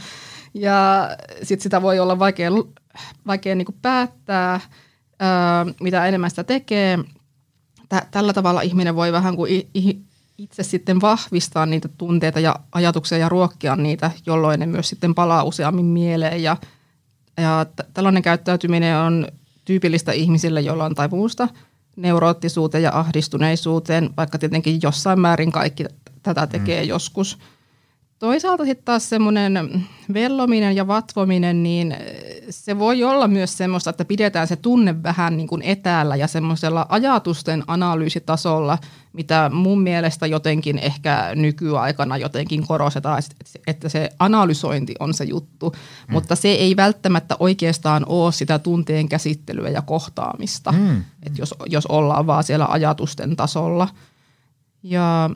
Ja 0.55 1.09
sitten 1.43 1.63
sitä 1.63 1.83
voi 1.83 1.99
olla 1.99 2.19
vaikea, 2.19 2.51
vaikea 3.27 3.55
niin 3.55 3.67
kuin 3.67 3.79
päättää, 3.83 4.61
ää, 5.19 5.67
mitä 5.81 6.07
enemmän 6.07 6.31
sitä 6.31 6.45
tekee. 6.45 6.99
Tä, 7.89 8.07
tällä 8.11 8.33
tavalla 8.33 8.61
ihminen 8.61 8.97
voi 8.97 9.13
vähän 9.13 9.37
kuin 9.37 9.69
itse 10.39 10.63
sitten 10.63 11.01
vahvistaa 11.01 11.67
niitä 11.67 11.89
tunteita 11.89 12.41
ja 12.41 12.57
ajatuksia 12.73 13.19
ja 13.19 13.29
ruokkia 13.29 13.77
niitä, 13.77 14.11
jolloin 14.27 14.61
ne 14.61 14.67
myös 14.67 14.89
sitten 14.89 15.15
palaa 15.15 15.45
useammin 15.45 15.87
mieleen 15.87 16.43
ja– 16.43 16.57
ja 17.41 17.67
t- 17.77 17.95
tällainen 17.95 18.23
käyttäytyminen 18.23 18.97
on 18.97 19.27
tyypillistä 19.65 20.13
ihmisille, 20.13 20.61
joilla 20.61 20.85
on 20.85 20.95
taipumusta 20.95 21.49
neuroottisuuteen 21.97 22.83
ja 22.83 22.99
ahdistuneisuuteen, 22.99 24.11
vaikka 24.17 24.39
tietenkin 24.39 24.81
jossain 24.83 25.21
määrin 25.21 25.53
kaikki 25.53 25.85
tätä 26.23 26.47
tekee 26.47 26.83
mm. 26.83 26.89
joskus– 26.89 27.39
Toisaalta 28.19 28.65
sitten 28.65 28.85
taas 28.85 29.09
semmoinen 29.09 29.87
vellominen 30.15 30.77
ja 30.77 30.87
vatvominen, 30.87 31.63
niin 31.63 31.97
se 32.51 32.79
voi 32.79 33.05
olla 33.05 33.29
myös 33.29 33.57
semmoista, 33.57 33.91
että 33.91 34.05
pidetään 34.05 34.47
se 34.47 34.57
tunne 34.57 35.03
vähän 35.03 35.37
niin 35.37 35.49
kuin 35.49 35.63
etäällä 35.63 36.17
ja 36.17 36.27
semmoisella 36.27 36.87
ajatusten 36.89 37.65
analyysitasolla, 37.67 38.79
mitä 39.13 39.51
mun 39.55 39.81
mielestä 39.81 40.27
jotenkin 40.27 40.79
ehkä 40.79 41.33
nykyaikana 41.35 42.17
jotenkin 42.17 42.67
korostetaan, 42.67 43.23
että 43.67 43.89
se 43.89 44.11
analysointi 44.19 44.95
on 45.01 45.15
se 45.15 45.25
juttu, 45.25 45.71
mm. 45.71 46.13
mutta 46.13 46.37
se 46.37 46.49
ei 46.49 46.77
välttämättä 46.77 47.37
oikeastaan 47.39 48.07
ole 48.07 48.33
sitä 48.33 48.59
tunteen 48.59 49.09
käsittelyä 49.09 49.69
ja 49.69 49.83
kohtaamista, 49.83 50.73
mm. 50.73 51.05
että 51.23 51.43
jos, 51.43 51.55
jos 51.67 51.87
ollaan 51.87 52.27
vaan 52.27 52.45
siellä 52.45 52.67
ajatusten 52.67 53.37
tasolla. 53.37 53.89
Ja 54.83 55.31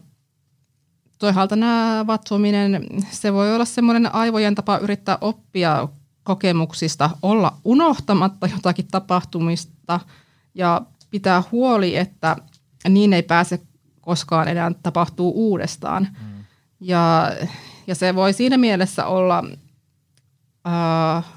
toisaalta 1.20 1.56
nämä 1.56 2.04
vatsominen, 2.06 2.86
se 3.10 3.32
voi 3.32 3.54
olla 3.54 3.64
semmoinen 3.64 4.14
aivojen 4.14 4.54
tapa 4.54 4.78
yrittää 4.78 5.18
oppia 5.20 5.88
kokemuksista, 6.22 7.10
olla 7.22 7.56
unohtamatta 7.64 8.46
jotakin 8.46 8.88
tapahtumista 8.90 10.00
ja 10.54 10.82
pitää 11.10 11.42
huoli, 11.52 11.96
että 11.96 12.36
niin 12.88 13.12
ei 13.12 13.22
pääse 13.22 13.60
koskaan 14.00 14.48
enää 14.48 14.70
tapahtuu 14.82 15.32
uudestaan. 15.36 16.08
Mm. 16.20 16.44
Ja, 16.80 17.32
ja 17.86 17.94
se 17.94 18.14
voi 18.14 18.32
siinä 18.32 18.58
mielessä 18.58 19.06
olla 19.06 19.44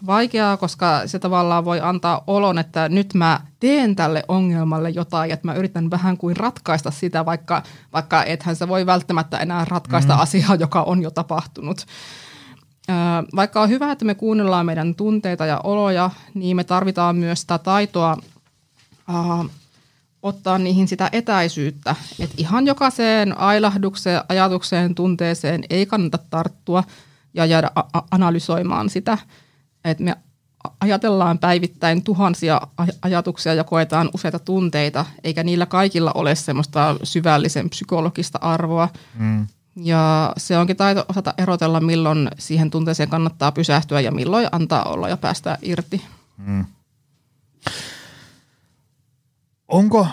vaikeaa, 0.05 0.57
koska 0.57 1.07
se 1.07 1.19
tavallaan 1.19 1.65
voi 1.65 1.79
antaa 1.81 2.23
olon, 2.27 2.57
että 2.57 2.89
nyt 2.89 3.13
mä 3.13 3.39
teen 3.59 3.95
tälle 3.95 4.23
ongelmalle 4.27 4.89
jotain, 4.89 5.31
että 5.31 5.47
mä 5.47 5.53
yritän 5.53 5.91
vähän 5.91 6.17
kuin 6.17 6.37
ratkaista 6.37 6.91
sitä, 6.91 7.25
vaikka, 7.25 7.63
vaikka 7.93 8.23
ethän 8.23 8.55
se 8.55 8.67
voi 8.67 8.85
välttämättä 8.85 9.37
enää 9.37 9.65
ratkaista 9.65 10.13
mm. 10.13 10.19
asiaa, 10.19 10.55
joka 10.55 10.83
on 10.83 11.01
jo 11.01 11.11
tapahtunut. 11.11 11.85
Äh, 12.89 12.95
vaikka 13.35 13.61
on 13.61 13.69
hyvä, 13.69 13.91
että 13.91 14.05
me 14.05 14.15
kuunnellaan 14.15 14.65
meidän 14.65 14.95
tunteita 14.95 15.45
ja 15.45 15.59
oloja, 15.63 16.09
niin 16.33 16.55
me 16.55 16.63
tarvitaan 16.63 17.15
myös 17.15 17.41
sitä 17.41 17.57
taitoa 17.57 18.17
äh, 19.09 19.49
ottaa 20.23 20.57
niihin 20.57 20.87
sitä 20.87 21.09
etäisyyttä. 21.11 21.95
Että 22.19 22.35
ihan 22.37 22.67
jokaiseen 22.67 23.37
ailahdukseen, 23.37 24.21
ajatukseen, 24.29 24.95
tunteeseen 24.95 25.63
ei 25.69 25.85
kannata 25.85 26.17
tarttua– 26.29 26.83
ja 27.33 27.45
jäädä 27.45 27.71
a- 27.75 28.01
analysoimaan 28.11 28.89
sitä. 28.89 29.17
Että 29.85 30.03
me 30.03 30.15
ajatellaan 30.81 31.39
päivittäin 31.39 32.03
tuhansia 32.03 32.61
ajatuksia 33.01 33.53
ja 33.53 33.63
koetaan 33.63 34.09
useita 34.13 34.39
tunteita, 34.39 35.05
eikä 35.23 35.43
niillä 35.43 35.65
kaikilla 35.65 36.11
ole 36.15 36.35
semmoista 36.35 36.95
syvällisen 37.03 37.69
psykologista 37.69 38.39
arvoa. 38.41 38.89
Mm. 39.15 39.47
Ja 39.75 40.33
se 40.37 40.57
onkin 40.57 40.77
taito 40.77 41.05
osata 41.09 41.33
erotella, 41.37 41.79
milloin 41.79 42.29
siihen 42.39 42.69
tunteeseen 42.69 43.09
kannattaa 43.09 43.51
pysähtyä 43.51 43.99
ja 43.99 44.11
milloin 44.11 44.47
antaa 44.51 44.83
olla 44.83 45.09
ja 45.09 45.17
päästä 45.17 45.57
irti. 45.61 46.01
Mm. 46.37 46.65
Onko 49.67 50.07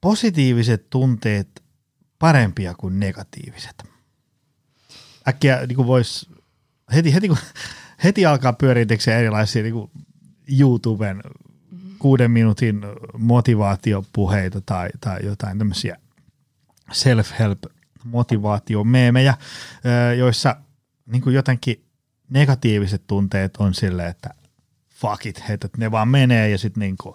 positiiviset 0.00 0.90
tunteet 0.90 1.62
parempia 2.18 2.74
kuin 2.74 3.00
negatiiviset? 3.00 3.91
Äkkiä 5.28 5.66
niin 5.66 5.86
voisi 5.86 6.28
heti, 6.94 7.14
heti, 7.14 7.28
kun, 7.28 7.36
heti 8.04 8.26
alkaa 8.26 8.52
pyöriä 8.52 8.86
erilaisia 9.18 9.62
niin 9.62 9.90
YouTuben 10.60 11.22
kuuden 11.98 12.30
minuutin 12.30 12.80
motivaatiopuheita 13.18 14.60
tai, 14.60 14.88
tai 15.00 15.18
jotain 15.24 15.58
tämmöisiä 15.58 15.96
self-help 16.92 17.72
motivaatiomeemejä, 18.04 19.34
joissa 20.18 20.56
niin 21.06 21.22
kuin 21.22 21.34
jotenkin 21.34 21.84
negatiiviset 22.30 23.02
tunteet 23.06 23.56
on 23.56 23.74
silleen, 23.74 24.08
että 24.08 24.30
fuck 24.90 25.26
it, 25.26 25.42
että 25.48 25.68
ne 25.76 25.90
vaan 25.90 26.08
menee 26.08 26.48
ja 26.48 26.58
sitten 26.58 26.80
niin 26.80 26.96
kuin 27.02 27.14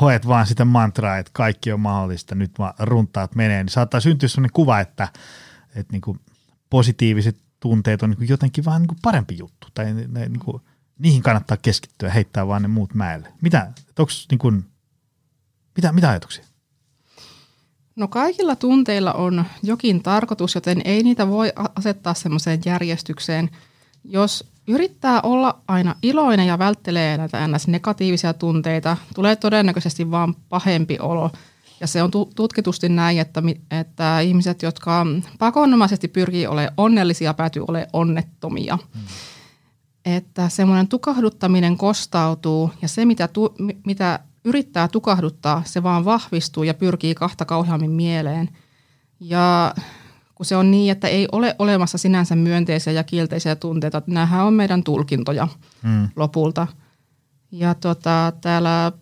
hoet 0.00 0.28
vaan 0.28 0.46
sitä 0.46 0.64
mantraa, 0.64 1.18
että 1.18 1.30
kaikki 1.34 1.72
on 1.72 1.80
mahdollista, 1.80 2.34
nyt 2.34 2.58
vaan 2.58 2.74
runtaat 2.78 3.34
menee, 3.34 3.62
niin 3.62 3.68
saattaa 3.68 4.00
syntyä 4.00 4.28
sellainen 4.28 4.52
kuva, 4.52 4.80
että, 4.80 5.08
että 5.74 5.92
niin 5.92 6.00
kuin 6.00 6.20
positiiviset 6.70 7.36
tunteet 7.60 8.02
on 8.02 8.10
niin 8.10 8.28
jotenkin 8.28 8.64
vähän 8.64 8.82
niin 8.82 8.98
parempi 9.02 9.38
juttu, 9.38 9.68
tai 9.74 9.84
ne, 9.94 10.06
ne, 10.08 10.28
niin 10.28 10.40
kuin, 10.40 10.62
niihin 10.98 11.22
kannattaa 11.22 11.56
keskittyä, 11.56 12.10
heittää 12.10 12.46
vaan 12.46 12.62
ne 12.62 12.68
muut 12.68 12.94
mäelle. 12.94 13.32
Mitä, 13.40 13.72
onks, 13.98 14.26
niin 14.30 14.38
kuin, 14.38 14.64
mitä, 15.76 15.92
mitä 15.92 16.10
ajatuksia? 16.10 16.44
No 17.96 18.08
kaikilla 18.08 18.56
tunteilla 18.56 19.12
on 19.12 19.44
jokin 19.62 20.02
tarkoitus, 20.02 20.54
joten 20.54 20.82
ei 20.84 21.02
niitä 21.02 21.28
voi 21.28 21.52
asettaa 21.76 22.14
semmoiseen 22.14 22.60
järjestykseen. 22.64 23.50
Jos 24.04 24.50
yrittää 24.68 25.20
olla 25.20 25.60
aina 25.68 25.94
iloinen 26.02 26.46
ja 26.46 26.58
välttelee 26.58 27.16
näitä 27.16 27.48
ns. 27.48 27.68
negatiivisia 27.68 28.34
tunteita, 28.34 28.96
tulee 29.14 29.36
todennäköisesti 29.36 30.10
vaan 30.10 30.34
pahempi 30.48 30.98
olo– 31.00 31.30
ja 31.80 31.86
se 31.86 32.02
on 32.02 32.10
tutkitusti 32.36 32.88
näin, 32.88 33.18
että, 33.18 33.42
että 33.70 34.20
ihmiset, 34.20 34.62
jotka 34.62 35.06
pakonomaisesti 35.38 36.08
pyrkii 36.08 36.46
olemaan 36.46 36.74
onnellisia, 36.76 37.34
päätyy 37.34 37.64
olemaan 37.68 37.90
onnettomia. 37.92 38.78
Hmm. 38.94 39.02
Että 40.04 40.48
semmoinen 40.48 40.88
tukahduttaminen 40.88 41.76
kostautuu 41.76 42.70
ja 42.82 42.88
se, 42.88 43.04
mitä, 43.04 43.28
tu, 43.28 43.54
mitä 43.86 44.20
yrittää 44.44 44.88
tukahduttaa, 44.88 45.62
se 45.64 45.82
vaan 45.82 46.04
vahvistuu 46.04 46.64
ja 46.64 46.74
pyrkii 46.74 47.14
kahta 47.14 47.44
kauheammin 47.44 47.90
mieleen. 47.90 48.48
Ja 49.20 49.74
kun 50.34 50.46
se 50.46 50.56
on 50.56 50.70
niin, 50.70 50.92
että 50.92 51.08
ei 51.08 51.28
ole 51.32 51.56
olemassa 51.58 51.98
sinänsä 51.98 52.36
myönteisiä 52.36 52.92
ja 52.92 53.04
kielteisiä 53.04 53.56
tunteita, 53.56 54.02
nämähän 54.06 54.44
on 54.44 54.54
meidän 54.54 54.84
tulkintoja 54.84 55.48
hmm. 55.82 56.08
lopulta. 56.16 56.66
Ja 57.50 57.74
tota, 57.74 58.32
täällä 58.40 58.92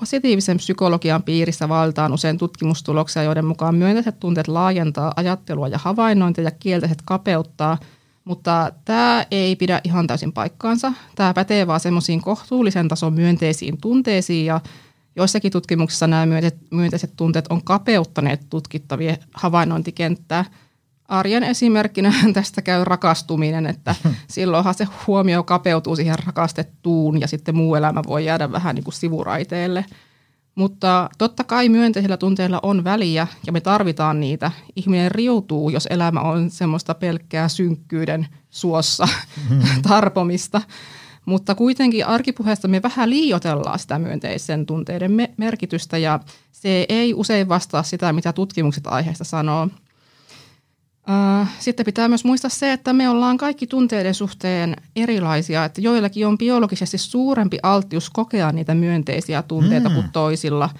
Positiivisen 0.00 0.56
psykologian 0.56 1.22
piirissä 1.22 1.68
vaalitaan 1.68 2.12
usein 2.12 2.38
tutkimustuloksia, 2.38 3.22
joiden 3.22 3.44
mukaan 3.44 3.74
myönteiset 3.74 4.20
tunteet 4.20 4.48
laajentaa 4.48 5.12
ajattelua 5.16 5.68
ja 5.68 5.78
havainnointia 5.78 6.44
ja 6.44 6.50
kielteiset 6.50 6.98
kapeuttaa, 7.04 7.78
mutta 8.24 8.72
tämä 8.84 9.26
ei 9.30 9.56
pidä 9.56 9.80
ihan 9.84 10.06
täysin 10.06 10.32
paikkaansa. 10.32 10.92
Tämä 11.14 11.34
pätee 11.34 11.66
vaan 11.66 11.80
semmoisiin 11.80 12.22
kohtuullisen 12.22 12.88
tason 12.88 13.12
myönteisiin 13.12 13.80
tunteisiin 13.80 14.46
ja 14.46 14.60
joissakin 15.16 15.52
tutkimuksissa 15.52 16.06
nämä 16.06 16.26
myönteiset 16.70 17.12
tunteet 17.16 17.46
on 17.50 17.64
kapeuttaneet 17.64 18.46
tutkittavien 18.50 19.16
havainnointikenttää– 19.34 20.44
arjen 21.12 21.42
esimerkkinä 21.42 22.12
tästä 22.34 22.62
käy 22.62 22.84
rakastuminen, 22.84 23.66
että 23.66 23.94
silloinhan 24.28 24.74
se 24.74 24.86
huomio 25.06 25.42
kapeutuu 25.42 25.96
siihen 25.96 26.18
rakastettuun 26.26 27.20
ja 27.20 27.28
sitten 27.28 27.56
muu 27.56 27.74
elämä 27.74 28.02
voi 28.06 28.24
jäädä 28.24 28.52
vähän 28.52 28.74
niin 28.74 28.84
kuin 28.84 28.94
sivuraiteelle. 28.94 29.84
Mutta 30.54 31.10
totta 31.18 31.44
kai 31.44 31.68
myönteisillä 31.68 32.16
tunteilla 32.16 32.60
on 32.62 32.84
väliä 32.84 33.26
ja 33.46 33.52
me 33.52 33.60
tarvitaan 33.60 34.20
niitä. 34.20 34.50
Ihminen 34.76 35.10
riutuu, 35.10 35.70
jos 35.70 35.88
elämä 35.90 36.20
on 36.20 36.50
semmoista 36.50 36.94
pelkkää 36.94 37.48
synkkyyden 37.48 38.26
suossa 38.50 39.08
tarpomista. 39.88 40.62
Mutta 41.26 41.54
kuitenkin 41.54 42.06
arkipuheesta 42.06 42.68
me 42.68 42.82
vähän 42.82 43.10
liiotellaan 43.10 43.78
sitä 43.78 43.98
myönteisen 43.98 44.66
tunteiden 44.66 45.12
merkitystä 45.36 45.98
ja 45.98 46.20
se 46.52 46.86
ei 46.88 47.14
usein 47.14 47.48
vastaa 47.48 47.82
sitä, 47.82 48.12
mitä 48.12 48.32
tutkimukset 48.32 48.86
aiheesta 48.86 49.24
sanoo. 49.24 49.68
Sitten 51.58 51.86
pitää 51.86 52.08
myös 52.08 52.24
muistaa 52.24 52.50
se, 52.50 52.72
että 52.72 52.92
me 52.92 53.08
ollaan 53.08 53.36
kaikki 53.38 53.66
tunteiden 53.66 54.14
suhteen 54.14 54.76
erilaisia, 54.96 55.64
että 55.64 55.80
joillakin 55.80 56.26
on 56.26 56.38
biologisesti 56.38 56.98
suurempi 56.98 57.58
alttius 57.62 58.10
kokea 58.10 58.52
niitä 58.52 58.74
myönteisiä 58.74 59.42
tunteita 59.42 59.88
mm. 59.88 59.94
kuin 59.94 60.06
toisilla. 60.12 60.70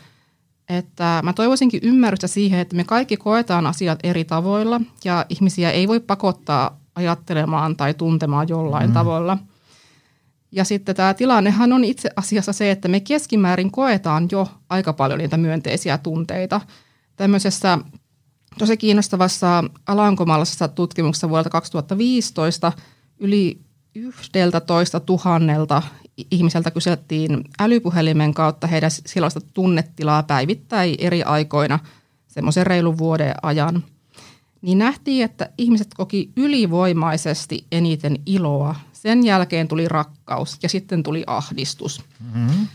Että 0.68 1.20
mä 1.25 1.33
toivoisinkin 1.33 1.81
ymmärrystä 1.83 2.27
siihen, 2.27 2.61
että 2.61 2.77
me 2.77 2.85
kaikki 2.85 3.16
koetaan 3.16 3.66
asiat 3.66 3.99
eri 4.03 4.25
tavoilla 4.25 4.81
ja 5.05 5.27
ihmisiä 5.29 5.70
ei 5.70 5.89
voi 5.89 6.01
pakottaa 6.01 6.81
ajattelemaan 6.95 7.77
tai 7.77 7.95
tuntemaan 7.95 8.49
jollain 8.49 8.91
mm. 8.91 8.95
tavalla. 8.95 9.39
Ja 10.53 10.64
sitten 10.64 10.97
tämä 10.97 11.14
tilannehan 11.14 11.73
on 11.73 11.85
itse 11.85 12.11
asiassa 12.16 12.53
se, 12.53 12.70
että 12.70 12.89
me 12.89 13.01
keskimäärin 13.01 13.70
koetaan 13.70 14.29
jo 14.33 14.49
aika 14.68 14.93
paljon 14.93 15.18
niitä 15.18 15.37
myönteisiä 15.37 15.99
tunteita. 15.99 16.61
Tämmöisessä 17.16 17.79
tosi 18.59 18.76
kiinnostavassa 18.76 19.64
alankomaalaisessa 19.86 20.68
tutkimuksessa 20.68 21.28
vuodelta 21.28 21.50
2015 21.50 22.72
yli 23.18 23.61
11 23.94 25.00
tuhannelta 25.00 25.82
ihmiseltä 26.30 26.70
kyseltiin 26.70 27.44
älypuhelimen 27.61 28.34
kautta 28.34 28.66
heidän 28.66 28.90
sellaista 28.90 29.40
tunnetilaa 29.40 30.22
päivittäin 30.22 30.94
eri 30.98 31.22
aikoina 31.22 31.78
semmoisen 32.28 32.66
reilun 32.66 32.98
vuoden 32.98 33.34
ajan. 33.42 33.84
Niin 34.62 34.78
nähtiin, 34.78 35.24
että 35.24 35.50
ihmiset 35.59 35.94
koki 35.94 36.32
ylivoimaisesti 36.36 37.66
eniten 37.72 38.18
iloa. 38.26 38.74
Sen 38.92 39.24
jälkeen 39.24 39.68
tuli 39.68 39.88
rakkaus 39.88 40.59
ja 40.62 40.68
sitten 40.68 41.03
tuli 41.03 41.24
ahdistus. 41.26 42.03
Mm-hmm. 42.34 42.68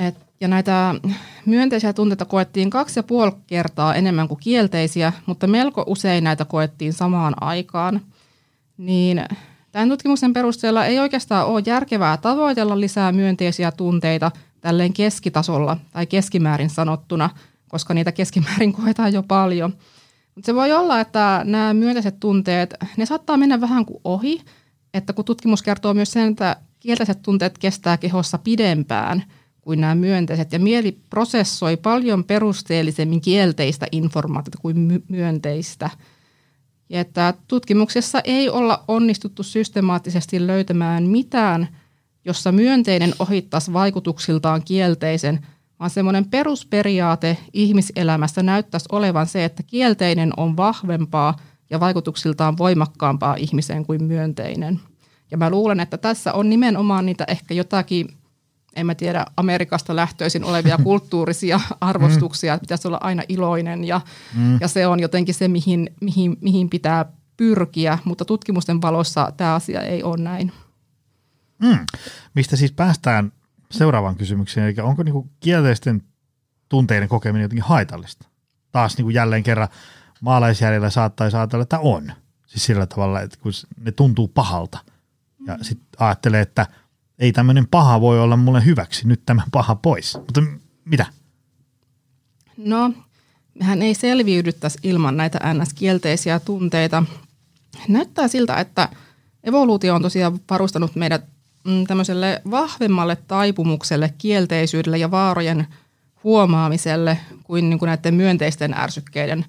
Et, 0.00 0.27
ja 0.40 0.48
näitä 0.48 0.94
myönteisiä 1.46 1.92
tunteita 1.92 2.24
koettiin 2.24 2.70
kaksi 2.70 2.98
ja 2.98 3.02
puoli 3.02 3.32
kertaa 3.46 3.94
enemmän 3.94 4.28
kuin 4.28 4.40
kielteisiä, 4.40 5.12
mutta 5.26 5.46
melko 5.46 5.84
usein 5.86 6.24
näitä 6.24 6.44
koettiin 6.44 6.92
samaan 6.92 7.42
aikaan. 7.42 8.00
Niin 8.78 9.24
Tämän 9.72 9.88
tutkimuksen 9.88 10.32
perusteella 10.32 10.86
ei 10.86 10.98
oikeastaan 10.98 11.46
ole 11.46 11.62
järkevää 11.66 12.16
tavoitella 12.16 12.80
lisää 12.80 13.12
myönteisiä 13.12 13.72
tunteita 13.72 14.30
tälleen 14.60 14.92
keskitasolla 14.92 15.76
tai 15.92 16.06
keskimäärin 16.06 16.70
sanottuna, 16.70 17.30
koska 17.68 17.94
niitä 17.94 18.12
keskimäärin 18.12 18.72
koetaan 18.82 19.12
jo 19.12 19.22
paljon. 19.22 19.72
Mutta 20.34 20.46
se 20.46 20.54
voi 20.54 20.72
olla, 20.72 21.00
että 21.00 21.40
nämä 21.44 21.74
myönteiset 21.74 22.20
tunteet, 22.20 22.74
ne 22.96 23.06
saattaa 23.06 23.36
mennä 23.36 23.60
vähän 23.60 23.86
kuin 23.86 24.00
ohi, 24.04 24.42
että 24.94 25.12
kun 25.12 25.24
tutkimus 25.24 25.62
kertoo 25.62 25.94
myös 25.94 26.12
sen, 26.12 26.30
että 26.30 26.56
kielteiset 26.80 27.22
tunteet 27.22 27.58
kestää 27.58 27.96
kehossa 27.96 28.38
pidempään 28.38 29.24
kuin 29.68 29.80
nämä 29.80 29.94
myönteiset, 29.94 30.52
ja 30.52 30.58
mieli 30.58 30.98
prosessoi 31.10 31.76
paljon 31.76 32.24
perusteellisemmin 32.24 33.20
kielteistä 33.20 33.86
informaatiota 33.92 34.58
kuin 34.62 35.02
myönteistä– 35.08 35.90
ja 36.88 37.00
että 37.00 37.34
tutkimuksessa 37.48 38.20
ei 38.24 38.48
olla 38.48 38.84
onnistuttu 38.88 39.42
systemaattisesti 39.42 40.46
löytämään 40.46 41.04
mitään, 41.04 41.68
jossa 42.24 42.52
myönteinen 42.52 43.14
ohittaisi 43.18 43.72
vaikutuksiltaan 43.72 44.62
kielteisen, 44.64 45.46
vaan 45.80 45.90
semmoinen 45.90 46.30
perusperiaate 46.30 47.36
ihmiselämässä 47.52 48.42
näyttäisi 48.42 48.88
olevan 48.92 49.26
se, 49.26 49.44
että 49.44 49.62
kielteinen 49.62 50.32
on 50.36 50.56
vahvempaa 50.56 51.36
ja 51.70 51.80
vaikutuksiltaan 51.80 52.58
voimakkaampaa 52.58 53.34
ihmiseen 53.34 53.86
kuin 53.86 54.04
myönteinen. 54.04 54.80
Ja 55.30 55.36
mä 55.36 55.50
luulen, 55.50 55.80
että 55.80 55.98
tässä 55.98 56.32
on 56.32 56.50
nimenomaan 56.50 57.06
niitä 57.06 57.24
ehkä 57.28 57.54
jotakin 57.54 58.08
en 58.76 58.86
mä 58.86 58.94
tiedä, 58.94 59.26
Amerikasta 59.36 59.96
lähtöisin 59.96 60.44
olevia 60.44 60.78
kulttuurisia 60.84 61.60
arvostuksia, 61.80 62.54
että 62.54 62.60
pitäisi 62.60 62.88
olla 62.88 62.98
aina 63.00 63.22
iloinen 63.28 63.84
ja, 63.84 64.00
mm. 64.34 64.58
ja 64.60 64.68
se 64.68 64.86
on 64.86 65.00
jotenkin 65.00 65.34
se, 65.34 65.48
mihin, 65.48 65.90
mihin, 66.00 66.36
mihin 66.40 66.70
pitää 66.70 67.04
pyrkiä, 67.36 67.98
mutta 68.04 68.24
tutkimusten 68.24 68.82
valossa 68.82 69.32
tämä 69.36 69.54
asia 69.54 69.80
ei 69.80 70.02
ole 70.02 70.22
näin. 70.22 70.52
Mm. 71.62 71.78
Mistä 72.34 72.56
siis 72.56 72.72
päästään 72.72 73.32
seuraavaan 73.70 74.16
kysymykseen, 74.16 74.66
eli 74.66 74.74
onko 74.80 75.02
niinku 75.02 75.28
kielteisten 75.40 76.02
tunteiden 76.68 77.08
kokeminen 77.08 77.42
jotenkin 77.42 77.64
haitallista? 77.64 78.28
Taas 78.72 78.96
niinku 78.96 79.10
jälleen 79.10 79.42
kerran 79.42 79.68
maalaisjärjellä 80.20 80.90
saattaisi 80.90 81.36
ajatella, 81.36 81.62
että 81.62 81.78
on. 81.78 82.12
Siis 82.46 82.64
sillä 82.64 82.86
tavalla, 82.86 83.20
että 83.20 83.38
kun 83.40 83.52
ne 83.80 83.92
tuntuu 83.92 84.28
pahalta 84.28 84.78
ja 85.46 85.54
mm. 85.54 85.64
sitten 85.64 85.88
ajattelee, 85.98 86.40
että– 86.40 86.66
ei 87.18 87.32
tämmöinen 87.32 87.66
paha 87.70 88.00
voi 88.00 88.20
olla 88.20 88.36
mulle 88.36 88.64
hyväksi, 88.64 89.08
nyt 89.08 89.22
tämä 89.26 89.42
paha 89.52 89.74
pois. 89.74 90.14
Mutta 90.14 90.42
mitä? 90.84 91.06
No, 92.56 92.92
mehän 93.54 93.82
ei 93.82 93.94
selviydyttäisi 93.94 94.78
ilman 94.82 95.16
näitä 95.16 95.38
NS-kielteisiä 95.54 96.40
tunteita. 96.40 97.04
Näyttää 97.88 98.28
siltä, 98.28 98.56
että 98.56 98.88
evoluutio 99.44 99.94
on 99.94 100.02
tosiaan 100.02 100.40
varustanut 100.50 100.96
meidät 100.96 101.24
mm, 101.64 101.86
tämmöiselle 101.86 102.42
vahvemmalle 102.50 103.16
taipumukselle, 103.16 104.14
kielteisyydelle 104.18 104.98
ja 104.98 105.10
vaarojen 105.10 105.66
huomaamiselle 106.24 107.18
kuin, 107.44 107.70
niin 107.70 107.78
kuin 107.78 107.86
näiden 107.86 108.14
myönteisten 108.14 108.74
ärsykkeiden 108.74 109.44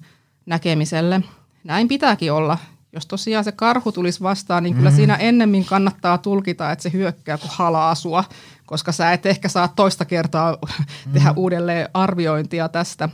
näkemiselle. 0.46 1.20
Näin 1.64 1.88
pitääkin 1.88 2.32
olla, 2.32 2.58
jos 2.92 3.06
tosiaan 3.06 3.44
se 3.44 3.52
karhu 3.52 3.92
tulisi 3.92 4.20
vastaan, 4.22 4.62
niin 4.62 4.74
kyllä 4.74 4.90
mm. 4.90 4.96
siinä 4.96 5.16
ennemmin 5.16 5.64
kannattaa 5.64 6.18
tulkita, 6.18 6.72
että 6.72 6.82
se 6.82 6.92
hyökkää 6.92 7.38
kuin 7.38 7.50
halaa 7.54 7.94
sua, 7.94 8.24
koska 8.66 8.92
sä 8.92 9.12
et 9.12 9.26
ehkä 9.26 9.48
saa 9.48 9.68
toista 9.68 10.04
kertaa 10.04 10.56
mm. 11.06 11.12
tehdä 11.12 11.32
uudelleen 11.36 11.88
arviointia 11.94 12.68
tästä. 12.68 13.04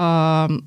Ähm, 0.00 0.58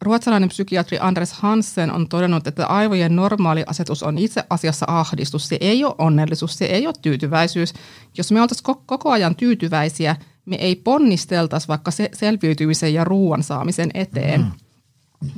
ruotsalainen 0.00 0.48
psykiatri 0.48 0.98
Andres 1.00 1.32
Hansen 1.32 1.92
on 1.92 2.08
todennut, 2.08 2.46
että 2.46 2.66
aivojen 2.66 3.16
normaali 3.16 3.64
asetus 3.66 4.02
on 4.02 4.18
itse 4.18 4.44
asiassa 4.50 4.86
ahdistus. 4.88 5.48
Se 5.48 5.56
ei 5.60 5.84
ole 5.84 5.94
onnellisuus, 5.98 6.58
se 6.58 6.64
ei 6.64 6.86
ole 6.86 6.94
tyytyväisyys. 7.02 7.74
Jos 8.18 8.32
me 8.32 8.42
oltaisiin 8.42 8.76
koko 8.86 9.10
ajan 9.10 9.36
tyytyväisiä, 9.36 10.16
me 10.44 10.56
ei 10.56 10.76
ponnisteltaisi 10.76 11.68
vaikka 11.68 11.90
se 11.90 12.08
selviytymisen 12.12 12.94
ja 12.94 13.04
ruoan 13.04 13.42
saamisen 13.42 13.90
eteen. 13.94 14.40
Mm. 14.40 14.50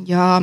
Ja 0.07 0.43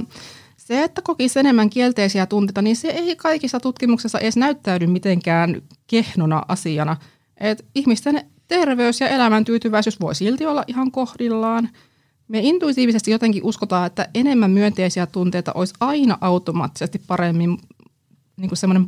se, 0.67 0.83
että 0.83 1.01
kokisi 1.01 1.39
enemmän 1.39 1.69
kielteisiä 1.69 2.25
tunteita, 2.25 2.61
niin 2.61 2.75
se 2.75 2.87
ei 2.87 3.15
kaikissa 3.15 3.59
tutkimuksissa 3.59 4.19
edes 4.19 4.37
näyttäydy 4.37 4.87
mitenkään 4.87 5.61
kehnona 5.87 6.43
asiana. 6.47 6.97
Et 7.39 7.65
ihmisten 7.75 8.25
terveys 8.47 9.01
ja 9.01 9.09
elämäntyytyväisyys 9.09 9.99
voi 9.99 10.15
silti 10.15 10.45
olla 10.45 10.63
ihan 10.67 10.91
kohdillaan. 10.91 11.69
Me 12.27 12.39
intuitiivisesti 12.39 13.11
jotenkin 13.11 13.43
uskotaan, 13.43 13.87
että 13.87 14.09
enemmän 14.13 14.51
myönteisiä 14.51 15.05
tunteita 15.05 15.51
olisi 15.55 15.73
aina 15.79 16.17
automaattisesti 16.21 17.01
paremmin 17.07 17.57
niin 18.37 18.49
kuin 18.49 18.57
semmoinen 18.57 18.85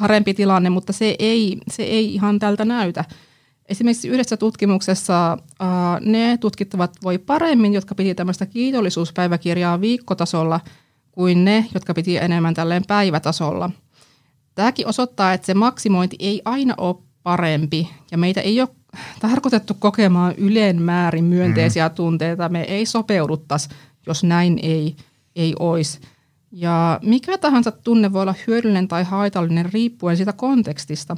parempi 0.00 0.34
tilanne, 0.34 0.70
mutta 0.70 0.92
se 0.92 1.16
ei, 1.18 1.58
se 1.70 1.82
ei 1.82 2.14
ihan 2.14 2.38
tältä 2.38 2.64
näytä. 2.64 3.04
Esimerkiksi 3.68 4.08
yhdessä 4.08 4.36
tutkimuksessa 4.36 5.38
ne 6.00 6.38
tutkittavat 6.40 6.96
voi 7.02 7.18
paremmin, 7.18 7.74
jotka 7.74 7.94
piti 7.94 8.14
tämmöistä 8.14 8.46
kiitollisuuspäiväkirjaa 8.46 9.80
viikkotasolla– 9.80 10.60
kuin 11.16 11.44
ne, 11.44 11.66
jotka 11.74 11.94
piti 11.94 12.16
enemmän 12.16 12.54
tälleen 12.54 12.82
päivätasolla. 12.88 13.70
Tämäkin 14.54 14.86
osoittaa, 14.86 15.32
että 15.32 15.46
se 15.46 15.54
maksimointi 15.54 16.16
ei 16.18 16.42
aina 16.44 16.74
ole 16.78 16.96
parempi 17.22 17.90
ja 18.10 18.18
meitä 18.18 18.40
ei 18.40 18.60
ole 18.60 18.68
tarkoitettu 19.20 19.76
kokemaan 19.78 20.34
yleen 20.34 20.82
määrin 20.82 21.24
myönteisiä 21.24 21.88
mm. 21.88 21.94
tunteita. 21.94 22.48
Me 22.48 22.62
ei 22.62 22.86
sopeuduttaisi, 22.86 23.68
jos 24.06 24.24
näin 24.24 24.58
ei, 24.62 24.96
ei 25.36 25.54
olisi. 25.58 26.00
Ja 26.52 27.00
mikä 27.02 27.38
tahansa 27.38 27.70
tunne 27.70 28.12
voi 28.12 28.22
olla 28.22 28.34
hyödyllinen 28.46 28.88
tai 28.88 29.04
haitallinen 29.04 29.72
riippuen 29.72 30.16
siitä 30.16 30.32
kontekstista. 30.32 31.16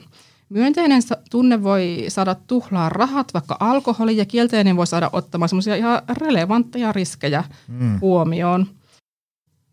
Myönteinen 0.48 1.02
tunne 1.30 1.62
voi 1.62 2.04
saada 2.08 2.36
tuhlaa 2.46 2.88
rahat, 2.88 3.34
vaikka 3.34 3.56
alkoholi, 3.60 4.16
ja 4.16 4.24
kielteinen 4.24 4.76
voi 4.76 4.86
saada 4.86 5.10
ottamaan 5.12 5.48
semmoisia 5.48 5.76
ihan 5.76 6.02
relevantteja 6.08 6.92
riskejä 6.92 7.44
mm. 7.68 8.00
huomioon 8.00 8.66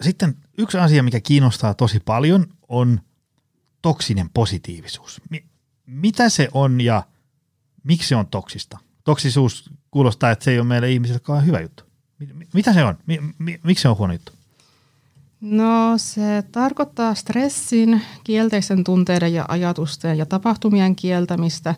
sitten 0.02 0.36
yksi 0.58 0.78
asia, 0.78 1.04
mikä 1.04 1.20
kiinnostaa 1.20 1.74
tosi 1.74 2.00
paljon, 2.00 2.48
on 2.68 3.02
toksinen 3.82 4.30
positiivisuus. 4.34 5.22
Mitä 5.86 6.30
se 6.30 6.50
on 6.54 6.82
ja 6.82 7.04
miksi 7.84 8.08
se 8.08 8.16
on 8.16 8.28
toksista? 8.28 8.78
Toksisuus 9.04 9.70
kuulostaa, 9.91 10.32
että 10.32 10.46
se 10.46 10.52
ei 10.52 10.60
ole 10.60 10.68
meille 10.68 10.91
ihmisille 10.91 11.46
hyvä 11.46 11.60
juttu. 11.60 11.84
Mitä 12.54 12.74
se 12.74 12.84
on? 12.84 12.98
Miksi 13.64 13.82
se 13.82 13.88
on 13.89 13.98
huono 13.98 14.14
juttu? 14.14 14.32
No 15.41 15.93
se 15.98 16.43
tarkoittaa 16.52 17.16
stressin, 17.16 18.02
kielteisten 18.24 18.84
tunteiden 18.84 19.34
ja 19.34 19.46
ajatusten 19.48 20.18
ja 20.18 20.26
tapahtumien 20.26 20.96
kieltämistä. 20.96 21.76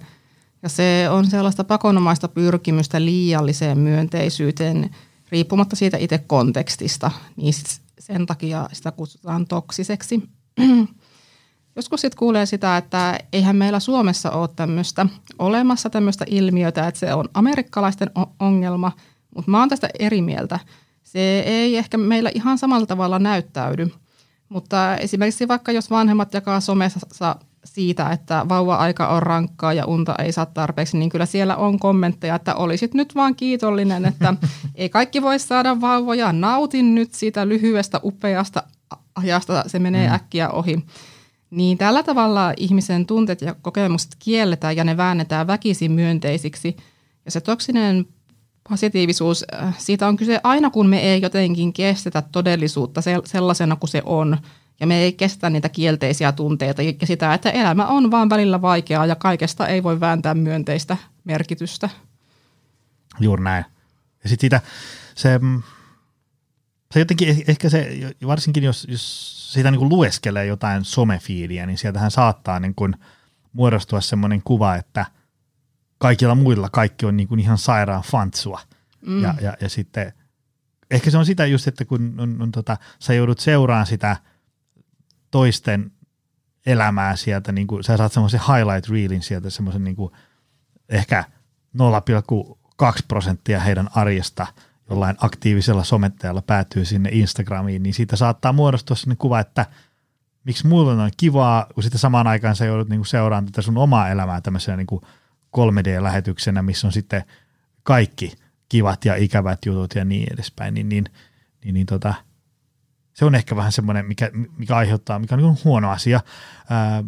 Ja 0.63 0.69
se 0.69 1.07
on 1.11 1.25
sellaista 1.25 1.63
pakonomaista 1.63 2.27
pyrkimystä 2.27 3.05
liialliseen 3.05 3.79
myönteisyyteen 3.79 4.89
riippumatta 5.31 5.75
siitä 5.75 5.97
itse 5.97 6.17
kontekstista. 6.17 7.11
Niin 7.35 7.53
sen 7.99 8.25
takia 8.25 8.69
sitä 8.73 8.91
kutsutaan 8.91 9.47
toksiseksi. 9.47 10.29
Joskus 11.75 12.01
sitten 12.01 12.19
kuulee 12.19 12.45
sitä, 12.45 12.77
että 12.77 13.19
eihän 13.33 13.55
meillä 13.55 13.79
Suomessa 13.79 14.31
ole 14.31 14.49
tämmöistä 14.55 15.05
olemassa 15.39 15.89
tämmöistä 15.89 16.25
ilmiötä, 16.27 16.87
että 16.87 16.99
se 16.99 17.13
on 17.13 17.29
amerikkalaisten 17.33 18.11
ongelma, 18.39 18.91
mutta 19.35 19.51
mä 19.51 19.59
oon 19.59 19.69
tästä 19.69 19.89
eri 19.99 20.21
mieltä. 20.21 20.59
Se 21.03 21.39
ei 21.39 21.77
ehkä 21.77 21.97
meillä 21.97 22.31
ihan 22.35 22.57
samalla 22.57 22.85
tavalla 22.85 23.19
näyttäydy, 23.19 23.91
mutta 24.49 24.97
esimerkiksi 24.97 25.47
vaikka 25.47 25.71
jos 25.71 25.89
vanhemmat 25.89 26.33
jakaa 26.33 26.59
somessa 26.59 27.35
siitä, 27.73 28.11
että 28.11 28.45
vauva-aika 28.49 29.07
on 29.07 29.23
rankkaa 29.23 29.73
ja 29.73 29.85
unta 29.85 30.15
ei 30.19 30.31
saa 30.31 30.45
tarpeeksi, 30.45 30.97
niin 30.97 31.09
kyllä 31.09 31.25
siellä 31.25 31.55
on 31.55 31.79
kommentteja, 31.79 32.35
että 32.35 32.55
olisit 32.55 32.93
nyt 32.93 33.15
vaan 33.15 33.35
kiitollinen, 33.35 34.05
että 34.05 34.33
ei 34.75 34.89
kaikki 34.89 35.21
voi 35.21 35.39
saada 35.39 35.81
vauvoja, 35.81 36.33
nautin 36.33 36.95
nyt 36.95 37.13
siitä 37.13 37.47
lyhyestä 37.47 37.99
upeasta 38.03 38.63
ajasta, 39.15 39.63
se 39.67 39.79
menee 39.79 40.07
mm. 40.07 40.13
äkkiä 40.13 40.49
ohi. 40.49 40.85
Niin 41.49 41.77
tällä 41.77 42.03
tavalla 42.03 42.53
ihmisen 42.57 43.05
tunteet 43.05 43.41
ja 43.41 43.55
kokemukset 43.61 44.15
kielletään 44.19 44.75
ja 44.75 44.83
ne 44.83 44.97
väännetään 44.97 45.47
väkisin 45.47 45.91
myönteisiksi. 45.91 46.77
Ja 47.25 47.31
se 47.31 47.41
toksinen 47.41 48.05
positiivisuus, 48.69 49.45
äh, 49.53 49.75
siitä 49.77 50.07
on 50.07 50.17
kyse 50.17 50.39
aina 50.43 50.69
kun 50.69 50.87
me 50.87 50.99
ei 50.99 51.21
jotenkin 51.21 51.73
kestetä 51.73 52.23
todellisuutta 52.31 53.01
sellaisena 53.25 53.75
kuin 53.75 53.89
se 53.89 54.01
on. 54.05 54.37
Ja 54.79 54.87
me 54.87 54.95
ei 54.95 55.13
kestä 55.13 55.49
niitä 55.49 55.69
kielteisiä 55.69 56.31
tunteita 56.31 56.81
ja 56.81 56.93
sitä, 57.03 57.33
että 57.33 57.49
elämä 57.49 57.87
on 57.87 58.11
vaan 58.11 58.29
välillä 58.29 58.61
vaikeaa 58.61 59.05
ja 59.05 59.15
kaikesta 59.15 59.67
ei 59.67 59.83
voi 59.83 59.99
vääntää 59.99 60.33
myönteistä 60.33 60.97
merkitystä. 61.23 61.89
Juuri 63.19 63.43
näin. 63.43 63.65
Ja 64.23 64.29
sitten 64.29 64.41
siitä 64.41 64.61
se, 65.15 65.39
mm, 65.39 65.63
se 66.93 66.99
jotenkin 66.99 67.29
eh, 67.29 67.43
ehkä 67.47 67.69
se, 67.69 67.97
varsinkin 68.27 68.63
jos, 68.63 68.87
jos 68.89 69.53
siitä 69.53 69.71
niin 69.71 69.79
kuin 69.79 69.89
lueskelee 69.89 70.45
jotain 70.45 70.85
somefiidiä, 70.85 71.65
niin 71.65 71.77
sieltähän 71.77 72.11
saattaa 72.11 72.59
niin 72.59 72.75
kuin 72.75 72.95
muodostua 73.53 74.01
semmoinen 74.01 74.41
kuva, 74.43 74.75
että 74.75 75.05
kaikilla 75.97 76.35
muilla 76.35 76.69
kaikki 76.69 77.05
on 77.05 77.17
niin 77.17 77.27
kuin 77.27 77.39
ihan 77.39 77.57
sairaan 77.57 78.03
fantsua. 78.03 78.59
Mm. 79.05 79.23
Ja, 79.23 79.33
ja, 79.41 79.57
ja 79.61 79.69
sitten 79.69 80.13
ehkä 80.91 81.11
se 81.11 81.17
on 81.17 81.25
sitä 81.25 81.45
just, 81.45 81.67
että 81.67 81.85
kun 81.85 82.13
on, 82.17 82.41
on 82.41 82.51
tota, 82.51 82.77
sä 82.99 83.13
joudut 83.13 83.39
seuraamaan 83.39 83.85
sitä 83.85 84.17
toisten 85.31 85.91
elämää 86.65 87.15
sieltä, 87.15 87.51
niin 87.51 87.67
kuin, 87.67 87.83
sä 87.83 87.97
saat 87.97 88.13
semmoisen 88.13 88.41
highlight 88.47 88.89
reelin 88.89 89.21
sieltä, 89.21 89.49
semmoisen 89.49 89.83
niin 89.83 89.95
kuin, 89.95 90.11
ehkä 90.89 91.23
0,2 91.77 92.99
prosenttia 93.07 93.59
heidän 93.59 93.89
arjesta– 93.95 94.47
jollain 94.89 95.15
aktiivisella 95.19 95.83
somettajalla 95.83 96.41
päätyy 96.41 96.85
sinne 96.85 97.09
Instagramiin, 97.13 97.83
niin 97.83 97.93
siitä 97.93 98.15
saattaa 98.15 98.53
muodostua 98.53 98.95
sinne 98.95 99.15
kuva, 99.15 99.39
että 99.39 99.65
miksi 100.43 100.67
muilla 100.67 101.03
on 101.03 101.11
kivaa, 101.17 101.67
kun 101.73 101.83
sitten 101.83 101.99
samaan 101.99 102.27
aikaan 102.27 102.55
sä 102.55 102.65
joudut 102.65 102.89
niinku 102.89 103.05
seuraamaan 103.05 103.45
tätä 103.51 103.61
sun 103.61 103.77
omaa 103.77 104.09
elämää 104.09 104.41
tämmöisenä 104.41 104.77
niinku 104.77 105.01
3D-lähetyksenä, 105.57 106.61
missä 106.61 106.87
on 106.87 106.93
sitten 106.93 107.23
kaikki 107.83 108.33
kivat 108.69 109.05
ja 109.05 109.15
ikävät 109.15 109.65
jutut 109.65 109.95
ja 109.95 110.05
niin 110.05 110.33
edespäin, 110.33 110.73
niin, 110.73 110.89
niin, 110.89 111.05
niin, 111.63 111.73
niin 111.73 111.85
tota, 111.85 112.13
se 113.17 113.25
on 113.25 113.35
ehkä 113.35 113.55
vähän 113.55 113.71
semmoinen, 113.71 114.05
mikä, 114.05 114.31
mikä 114.57 114.75
aiheuttaa, 114.75 115.19
mikä 115.19 115.35
on 115.35 115.41
niin 115.41 115.57
huono 115.63 115.89
asia. 115.89 116.21
Ää, 116.69 117.03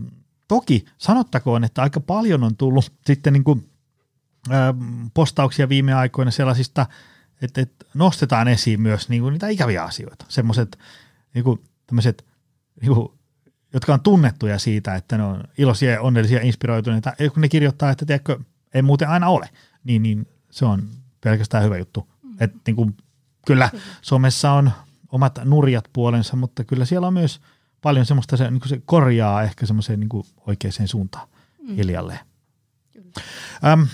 toki 0.47 0.85
sanottakoon, 0.97 1.63
että 1.63 1.81
aika 1.81 1.99
paljon 1.99 2.43
on 2.43 2.55
tullut 2.55 2.93
sitten 3.05 3.33
niin 3.33 3.43
kuin, 3.43 3.69
ää, 4.49 4.73
postauksia 5.13 5.69
viime 5.69 5.93
aikoina 5.93 6.31
sellaisista– 6.31 6.85
että, 7.41 7.61
että 7.61 7.85
nostetaan 7.93 8.47
esiin 8.47 8.81
myös 8.81 9.09
niin 9.09 9.21
kuin 9.21 9.33
niitä 9.33 9.47
ikäviä 9.47 9.83
asioita. 9.83 10.25
Semmoiset 10.27 10.79
niin 11.33 11.43
kuin, 11.43 11.63
tämmöiset, 11.87 12.25
niin 12.81 12.93
kuin, 12.93 13.11
jotka 13.73 13.93
on 13.93 14.01
tunnettuja 14.01 14.59
siitä, 14.59 14.95
että 14.95 15.17
ne 15.17 15.23
on 15.23 15.43
iloisia, 15.57 16.01
onnellisia, 16.01 16.41
inspiroituneita. 16.41 17.13
Ja 17.19 17.29
kun 17.29 17.41
ne 17.41 17.49
kirjoittaa, 17.49 17.91
että 17.91 18.05
tiedätkö, 18.05 18.39
ei 18.73 18.81
muuten 18.81 19.09
aina 19.09 19.27
ole, 19.27 19.49
niin, 19.83 20.03
niin 20.03 20.27
se 20.51 20.65
on 20.65 20.89
pelkästään 21.21 21.63
hyvä 21.63 21.77
juttu. 21.77 22.07
Mm. 22.23 22.35
Et, 22.39 22.51
niin 22.67 22.75
kuin, 22.75 22.97
kyllä 23.45 23.69
somessa 24.01 24.51
on 24.51 24.71
omat 25.11 25.39
nurjat 25.43 25.85
puolensa, 25.93 26.35
mutta 26.35 26.63
kyllä 26.63 26.85
siellä 26.85 27.07
on 27.07 27.13
myös 27.13 27.41
paljon 27.81 28.05
semmoista, 28.05 28.37
se, 28.37 28.51
niin 28.51 28.59
kuin 28.59 28.69
se 28.69 28.81
korjaa 28.85 29.43
ehkä 29.43 29.65
semmoiseen 29.65 29.99
niin 29.99 30.09
oikeaan 30.47 30.87
suuntaan 30.87 31.27
mm. 31.61 31.75
hiljalleen. 31.75 32.19
Öm, 33.65 33.87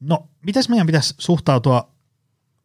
no, 0.00 0.28
mitäs 0.46 0.68
meidän 0.68 0.86
pitäisi 0.86 1.14
suhtautua 1.18 1.90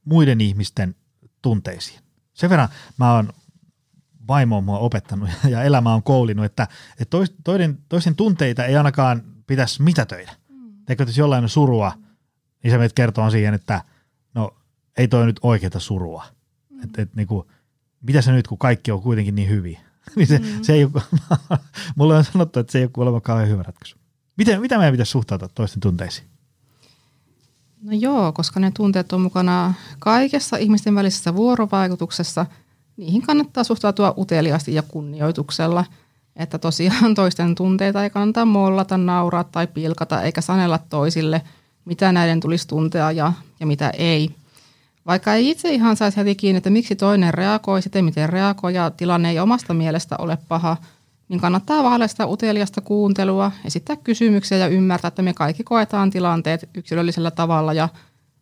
muiden 0.05 0.41
ihmisten 0.41 0.95
tunteisiin. 1.41 1.99
Sen 2.33 2.49
verran 2.49 2.69
mä 2.97 3.13
oon 3.13 3.33
vaimo 4.27 4.57
on 4.57 4.63
mua 4.63 4.79
opettanut 4.79 5.29
ja 5.49 5.63
elämä 5.63 5.93
on 5.93 6.03
koulinut, 6.03 6.45
että, 6.45 6.67
että 6.99 7.17
toisen, 7.43 7.77
toisen 7.89 8.15
tunteita 8.15 8.65
ei 8.65 8.75
ainakaan 8.75 9.23
pitäisi 9.47 9.81
mitätöidä. 9.81 10.31
Mm. 10.49 10.73
Teikö, 10.85 11.03
jos 11.03 11.17
jollain 11.17 11.43
on 11.43 11.49
surua, 11.49 11.93
niin 12.63 12.71
sä 12.71 12.77
menet 12.77 12.93
kertoa 12.93 13.29
siihen, 13.29 13.53
että 13.53 13.83
no 14.33 14.57
ei 14.97 15.07
toi 15.07 15.25
nyt 15.25 15.39
oikeata 15.41 15.79
surua. 15.79 16.25
Mm. 16.69 16.83
Että 16.83 17.01
et, 17.01 17.15
niinku, 17.15 17.47
mitä 18.01 18.21
se 18.21 18.31
nyt, 18.31 18.47
kun 18.47 18.57
kaikki 18.57 18.91
on 18.91 19.01
kuitenkin 19.01 19.35
niin 19.35 19.49
hyviä. 19.49 19.79
niin 20.15 20.27
se, 20.27 20.39
mm. 20.39 20.45
se 20.61 20.73
ei 20.73 20.83
ole, 20.83 21.03
mulle 21.95 22.17
on 22.17 22.23
sanottu, 22.23 22.59
että 22.59 22.71
se 22.71 22.77
ei 22.77 22.83
ole 22.83 22.91
kuulemma 22.93 23.21
kauhean 23.21 23.49
hyvä 23.49 23.63
ratkaisu. 23.63 23.97
Miten, 24.37 24.61
mitä 24.61 24.77
meidän 24.77 24.93
pitäisi 24.93 25.11
suhtautua 25.11 25.47
toisten 25.47 25.79
tunteisiin? 25.79 26.27
No 27.81 27.91
joo, 27.91 28.31
koska 28.31 28.59
ne 28.59 28.71
tunteet 28.71 29.13
on 29.13 29.21
mukana 29.21 29.73
kaikessa 29.99 30.57
ihmisten 30.57 30.95
välisessä 30.95 31.35
vuorovaikutuksessa, 31.35 32.45
niihin 32.97 33.21
kannattaa 33.21 33.63
suhtautua 33.63 34.13
uteliaasti 34.17 34.73
ja 34.73 34.81
kunnioituksella. 34.81 35.85
Että 36.35 36.57
tosiaan 36.57 37.15
toisten 37.15 37.55
tunteita 37.55 38.03
ei 38.03 38.09
kannata 38.09 38.45
mollata, 38.45 38.97
nauraa 38.97 39.43
tai 39.43 39.67
pilkata 39.67 40.21
eikä 40.21 40.41
sanella 40.41 40.77
toisille, 40.77 41.41
mitä 41.85 42.11
näiden 42.11 42.39
tulisi 42.39 42.67
tuntea 42.67 43.11
ja, 43.11 43.33
ja 43.59 43.67
mitä 43.67 43.89
ei. 43.89 44.35
Vaikka 45.05 45.33
ei 45.33 45.49
itse 45.49 45.69
ihan 45.69 45.95
saisi 45.95 46.17
heti 46.17 46.35
kiinni, 46.35 46.57
että 46.57 46.69
miksi 46.69 46.95
toinen 46.95 47.33
reagoi, 47.33 47.81
sitten 47.81 48.05
miten 48.05 48.29
reagoi 48.29 48.73
ja 48.73 48.91
tilanne 48.91 49.29
ei 49.29 49.39
omasta 49.39 49.73
mielestä 49.73 50.15
ole 50.19 50.37
paha– 50.47 50.77
niin 51.31 51.41
kannattaa 51.41 51.83
vaaleista 51.83 52.13
sitä 52.13 52.27
uteliasta 52.27 52.81
kuuntelua, 52.81 53.51
esittää 53.65 53.95
kysymyksiä 53.95 54.57
ja 54.57 54.67
ymmärtää, 54.67 55.07
että 55.07 55.21
me 55.21 55.33
kaikki 55.33 55.63
koetaan 55.63 56.09
tilanteet 56.09 56.69
yksilöllisellä 56.73 57.31
tavalla 57.31 57.73
ja, 57.73 57.89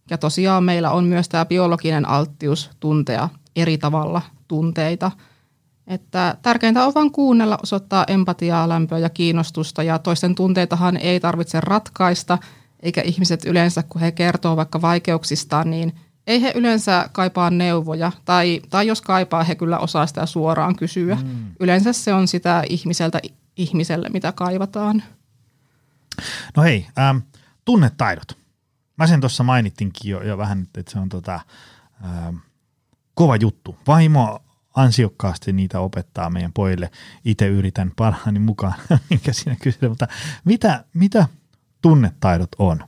ja 0.10 0.18
tosiaan 0.18 0.64
meillä 0.64 0.92
on 0.92 1.04
myös 1.04 1.30
tämä 1.30 1.46
biologinen 1.46 2.08
alttius 2.08 2.70
tuntea 2.80 3.30
eri 3.56 3.78
tavalla 3.78 4.22
tunteita. 4.48 5.12
Että 5.88 6.38
tärkeintä 6.42 6.86
on 6.86 6.94
vain 6.94 7.12
kuunnella, 7.12 7.60
osoittaa 7.64 8.06
empatiaa, 8.08 8.70
lämpöä 8.70 8.98
ja 8.98 9.10
kiinnostusta 9.10 9.84
ja 9.84 10.00
toisten 10.00 10.36
tunteitahan 10.36 10.98
ei 10.98 11.20
tarvitse 11.20 11.62
ratkaista, 11.62 12.38
eikä 12.80 13.02
ihmiset 13.02 13.46
yleensä, 13.46 13.84
kun 13.84 14.02
he 14.02 14.12
kertoo 14.12 14.56
vaikka 14.56 14.82
vaikeuksistaan, 14.82 15.70
niin– 15.70 15.94
ei 16.30 16.42
he 16.42 16.54
yleensä 16.56 17.10
kaipaa 17.12 17.50
neuvoja, 17.50 18.12
tai, 18.26 18.62
tai 18.70 18.88
jos 18.88 19.02
kaipaa, 19.02 19.44
he 19.44 19.56
kyllä 19.56 19.80
osaa 19.80 20.08
sitä 20.08 20.26
suoraan 20.26 20.76
kysyä. 20.76 21.16
Mm. 21.16 21.52
Yleensä 21.60 21.94
se 21.94 22.14
on 22.14 22.28
sitä 22.28 22.64
ihmiseltä 22.70 23.20
ihmiselle, 23.56 24.10
mitä 24.10 24.32
kaivataan. 24.32 25.04
No 26.58 26.64
hei, 26.64 26.88
ähm, 27.00 27.18
tunnetaidot. 27.66 28.38
Mä 28.98 29.08
sen 29.08 29.20
tuossa 29.20 29.44
mainittinkin 29.44 30.12
jo, 30.12 30.24
jo 30.24 30.38
vähän, 30.38 30.68
että 30.78 30.92
se 30.92 31.00
on 31.00 31.10
tota, 31.10 31.40
ähm, 32.06 32.36
kova 33.14 33.36
juttu. 33.36 33.78
Vaimo 33.88 34.40
ansiokkaasti 34.76 35.54
niitä 35.54 35.80
opettaa 35.80 36.30
meidän 36.30 36.54
pojille. 36.54 36.92
Itse 37.26 37.48
yritän 37.48 37.92
parhaani 37.96 38.40
mukaan, 38.40 38.74
minkä 39.10 39.34
siinä 39.34 39.58
kysyä, 39.62 39.90
mutta 39.90 40.08
mitä, 40.46 40.84
mitä 40.94 41.28
tunnetaidot 41.82 42.50
on? 42.58 42.84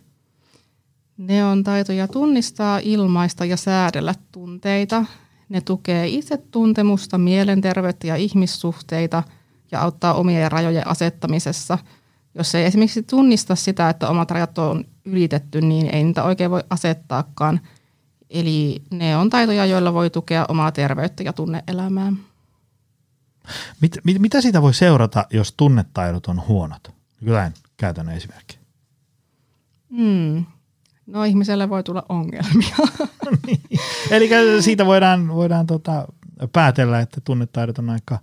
Ne 1.22 1.46
on 1.46 1.64
taitoja 1.64 2.08
tunnistaa, 2.08 2.80
ilmaista 2.84 3.46
ja 3.46 3.58
säädellä 3.58 4.16
tunteita. 4.32 5.06
Ne 5.50 5.62
tukee 5.62 6.08
itsetuntemusta, 6.08 7.18
mielenterveyttä 7.18 8.08
ja 8.08 8.16
ihmissuhteita 8.16 9.24
ja 9.72 9.82
auttaa 9.82 10.14
omien 10.14 10.52
rajojen 10.52 10.88
asettamisessa. 10.88 11.78
Jos 12.36 12.56
ei 12.56 12.66
esimerkiksi 12.66 13.04
tunnista 13.04 13.56
sitä, 13.56 13.90
että 13.90 14.10
omat 14.10 14.32
rajat 14.32 14.58
on 14.58 14.86
ylitetty, 15.06 15.62
niin 15.62 15.90
ei 15.96 16.04
niitä 16.04 16.24
oikein 16.24 16.52
voi 16.52 16.64
asettaakaan. 16.70 17.60
Eli 18.30 18.82
ne 18.92 19.18
on 19.18 19.30
taitoja, 19.30 19.66
joilla 19.66 19.94
voi 19.94 20.10
tukea 20.10 20.46
omaa 20.50 20.72
terveyttä 20.72 21.24
ja 21.24 21.34
tunneelämää. 21.34 22.14
Mit, 23.82 23.98
mit, 24.04 24.20
mitä 24.20 24.42
siitä 24.42 24.62
voi 24.62 24.74
seurata, 24.74 25.26
jos 25.34 25.54
tunnetaidot 25.58 26.28
on 26.28 26.48
huonot? 26.48 26.92
Jotain 27.22 27.54
käytännön 27.78 28.16
esimerkki. 28.16 28.60
Hmm. 29.96 30.46
No 31.08 31.24
ihmiselle 31.24 31.70
voi 31.70 31.84
tulla 31.84 32.06
ongelmia. 32.10 32.76
niin. 33.48 33.62
Eli 34.12 34.30
siitä 34.62 34.86
voidaan, 34.86 35.28
voidaan 35.28 35.68
tota, 35.68 36.08
päätellä, 36.54 37.00
että 37.00 37.22
tunnetaidot 37.22 37.80
on 37.80 37.90
aika 37.90 38.20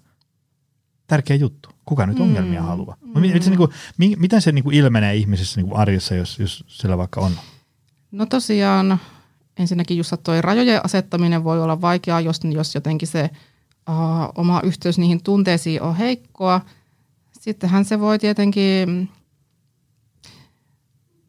tärkeä 1.07 1.37
juttu. 1.37 1.69
Kuka 1.85 2.07
nyt 2.07 2.21
ongelmia 2.21 2.61
mm. 2.61 2.67
haluaa? 2.67 2.97
No, 3.15 3.21
miten 3.21 3.43
se, 3.43 3.51
niin 3.51 3.59
kuin, 3.59 3.71
miten 4.17 4.43
se 4.43 4.53
niin 4.53 4.65
kuin 4.65 4.77
ilmenee 4.77 5.17
ihmisessä 5.17 5.61
niin 5.61 5.69
kuin 5.69 5.81
arjessa, 5.81 6.15
jos, 6.15 6.39
jos 6.39 6.65
sillä 6.67 6.99
vaikka 6.99 7.21
on? 7.21 7.33
No 8.13 8.27
tosiaan 8.27 8.99
ensinnäkin 9.59 9.97
just 9.97 10.15
toi 10.23 10.43
rajojen 10.43 10.85
asettaminen 10.85 11.45
voi 11.45 11.63
olla 11.63 11.81
vaikeaa, 11.81 12.21
jos, 12.21 12.41
jos 12.45 12.75
jotenkin 12.75 13.09
se 13.09 13.31
uh, 13.89 13.95
oma 14.35 14.61
yhteys 14.65 14.99
niihin 14.99 15.23
tunteisiin 15.23 15.83
on 15.83 15.97
heikkoa. 15.97 16.61
Sittenhän 17.41 17.85
se 17.85 18.01
voi 18.01 18.19
tietenkin 18.19 19.09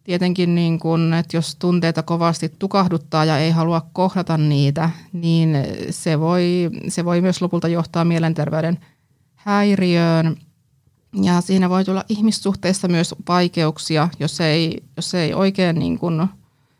tietenkin, 0.10 0.56
niin 0.56 0.80
kun, 0.80 1.14
että 1.14 1.38
jos 1.38 1.56
tunteita 1.56 2.04
kovasti 2.04 2.54
tukahduttaa 2.60 3.26
ja 3.26 3.38
ei 3.38 3.52
halua 3.52 3.86
kohdata 3.94 4.38
niitä, 4.38 4.90
niin 5.14 5.58
se 5.90 6.20
voi, 6.20 6.70
se 6.88 7.06
voi 7.06 7.22
myös 7.22 7.42
lopulta 7.42 7.68
johtaa 7.68 8.06
mielenterveyden 8.06 8.80
häiriöön. 9.36 10.38
Ja 11.22 11.42
siinä 11.42 11.70
voi 11.70 11.86
tulla 11.86 12.04
ihmissuhteissa 12.10 12.88
myös 12.88 13.16
vaikeuksia, 13.28 14.10
jos 14.20 14.42
ei, 14.42 14.84
jos 14.96 15.14
ei 15.14 15.34
oikein 15.34 15.80
niin 15.80 16.00
kun 16.00 16.28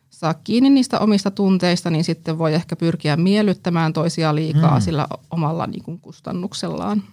saa 0.10 0.34
kiinni 0.34 0.70
niistä 0.70 1.00
omista 1.00 1.32
tunteista, 1.32 1.90
niin 1.90 2.04
sitten 2.04 2.38
voi 2.38 2.54
ehkä 2.54 2.76
pyrkiä 2.76 3.18
miellyttämään 3.18 3.94
toisia 3.94 4.36
liikaa 4.36 4.76
mm. 4.76 4.82
sillä 4.82 5.08
omalla 5.32 5.68
niin 5.68 5.84
kun 5.84 6.00
kustannuksellaan. 6.00 7.04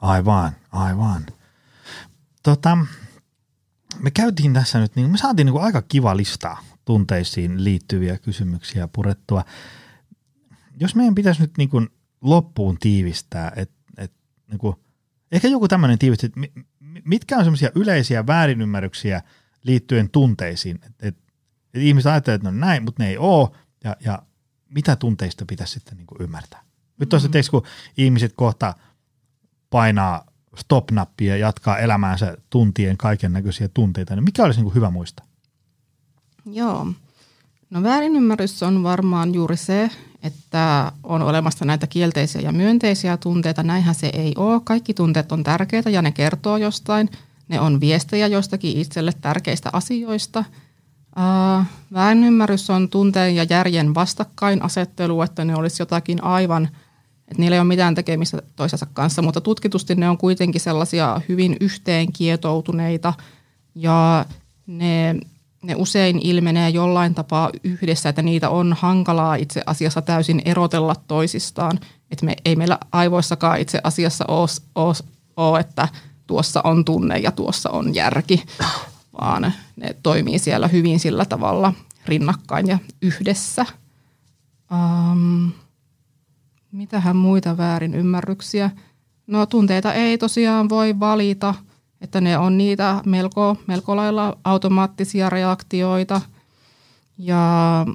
Aivan, 0.00 0.52
aivan. 0.72 1.26
Tota, 2.42 2.78
me 4.00 4.10
käytiin 4.10 4.52
tässä 4.52 4.78
nyt, 4.78 4.96
niin 4.96 5.10
me 5.10 5.18
saatiin 5.18 5.46
niin 5.46 5.60
aika 5.60 5.82
kiva 5.82 6.16
lista 6.16 6.56
tunteisiin 6.84 7.64
liittyviä 7.64 8.18
kysymyksiä 8.18 8.88
purettua. 8.88 9.44
Jos 10.80 10.94
meidän 10.94 11.14
pitäisi 11.14 11.40
nyt 11.40 11.58
niin 11.58 11.68
kuin 11.68 11.88
loppuun 12.20 12.78
tiivistää, 12.78 13.52
että 13.56 13.74
et, 13.98 14.12
niin 14.50 14.58
kuin, 14.58 14.76
ehkä 15.32 15.48
joku 15.48 15.68
tämmöinen 15.68 15.98
tiivistys, 15.98 16.28
että 16.28 16.40
mitkä 17.04 17.36
on 17.38 17.44
semmoisia 17.44 17.70
yleisiä 17.74 18.26
väärinymmärryksiä 18.26 19.22
liittyen 19.62 20.10
tunteisiin, 20.10 20.76
että 20.76 21.08
et, 21.08 21.16
et 21.74 21.82
ihmiset 21.82 22.12
ajattelevat, 22.12 22.40
että 22.40 22.50
no 22.50 22.58
näin, 22.58 22.82
mutta 22.82 23.02
ne 23.02 23.08
ei 23.08 23.18
ole, 23.18 23.48
ja, 23.84 23.96
ja 24.00 24.22
mitä 24.68 24.96
tunteista 24.96 25.44
pitäisi 25.46 25.72
sitten 25.72 25.96
niin 25.96 26.06
kuin 26.06 26.22
ymmärtää. 26.22 26.62
Nyt 26.98 27.08
tuossa 27.08 27.28
mm. 27.28 27.32
kun 27.50 27.62
ihmiset 27.96 28.32
kohta 28.36 28.74
painaa 29.70 30.26
stop-nappia 30.56 31.32
ja 31.32 31.36
jatkaa 31.36 31.78
elämäänsä 31.78 32.36
tuntien 32.50 32.96
kaiken 32.96 33.32
näköisiä 33.32 33.68
tunteita, 33.68 34.14
niin 34.14 34.24
mikä 34.24 34.44
olisi 34.44 34.58
niin 34.58 34.64
kuin 34.64 34.74
hyvä 34.74 34.90
muistaa? 34.90 35.26
Joo. 36.52 36.86
No 37.70 37.82
väärinymmärrys 37.82 38.62
on 38.62 38.82
varmaan 38.82 39.34
juuri 39.34 39.56
se, 39.56 39.90
että 40.22 40.92
on 41.02 41.22
olemassa 41.22 41.64
näitä 41.64 41.86
kielteisiä 41.86 42.40
ja 42.40 42.52
myönteisiä 42.52 43.16
tunteita. 43.16 43.62
Näinhän 43.62 43.94
se 43.94 44.06
ei 44.06 44.32
ole. 44.36 44.60
Kaikki 44.64 44.94
tunteet 44.94 45.32
on 45.32 45.44
tärkeitä 45.44 45.90
ja 45.90 46.02
ne 46.02 46.12
kertoo 46.12 46.56
jostain. 46.56 47.10
Ne 47.48 47.60
on 47.60 47.80
viestejä 47.80 48.26
jostakin 48.26 48.76
itselle 48.76 49.12
tärkeistä 49.20 49.70
asioista. 49.72 50.44
Äh, 51.18 51.66
väärinymmärrys 51.92 52.70
on 52.70 52.88
tunteen 52.88 53.36
ja 53.36 53.46
järjen 53.50 53.94
vastakkainasettelu, 53.94 55.22
että 55.22 55.44
ne 55.44 55.56
olisi 55.56 55.82
jotakin 55.82 56.24
aivan, 56.24 56.68
että 57.28 57.42
niillä 57.42 57.54
ei 57.54 57.60
ole 57.60 57.68
mitään 57.68 57.94
tekemistä 57.94 58.42
toisensa 58.56 58.86
kanssa, 58.92 59.22
mutta 59.22 59.40
tutkitusti 59.40 59.94
ne 59.94 60.08
on 60.08 60.18
kuitenkin 60.18 60.60
sellaisia 60.60 61.20
hyvin 61.28 61.56
yhteen 61.60 62.12
kietoutuneita 62.12 63.14
ja 63.74 64.26
ne 64.66 65.16
ne 65.66 65.74
usein 65.76 66.18
ilmenee 66.22 66.70
jollain 66.70 67.14
tapaa 67.14 67.50
yhdessä, 67.64 68.08
että 68.08 68.22
niitä 68.22 68.50
on 68.50 68.76
hankalaa 68.78 69.34
itse 69.34 69.62
asiassa 69.66 70.02
täysin 70.02 70.42
erotella 70.44 70.94
toisistaan. 71.08 71.80
Että 72.10 72.26
me, 72.26 72.36
ei 72.44 72.56
meillä 72.56 72.78
aivoissakaan 72.92 73.60
itse 73.60 73.80
asiassa 73.84 74.24
ole, 75.36 75.60
että 75.60 75.88
tuossa 76.26 76.60
on 76.64 76.84
tunne 76.84 77.18
ja 77.18 77.30
tuossa 77.32 77.70
on 77.70 77.94
järki, 77.94 78.44
vaan 79.20 79.52
ne 79.76 79.96
toimii 80.02 80.38
siellä 80.38 80.68
hyvin 80.68 81.00
sillä 81.00 81.24
tavalla 81.24 81.72
rinnakkain 82.06 82.66
ja 82.66 82.78
yhdessä. 83.02 83.66
Um, 84.72 85.52
mitähän 86.76 87.16
muita 87.16 87.56
väärin 87.56 87.94
ymmärryksiä? 87.94 88.70
No 89.26 89.46
tunteita 89.46 89.94
ei 89.94 90.18
tosiaan 90.18 90.68
voi 90.68 91.00
valita– 91.00 91.54
että 92.00 92.20
ne 92.20 92.38
on 92.38 92.58
niitä 92.58 93.02
melko, 93.06 93.56
melko 93.66 93.96
lailla 93.96 94.38
automaattisia 94.44 95.30
reaktioita. 95.30 96.20
Ja, 97.18 97.86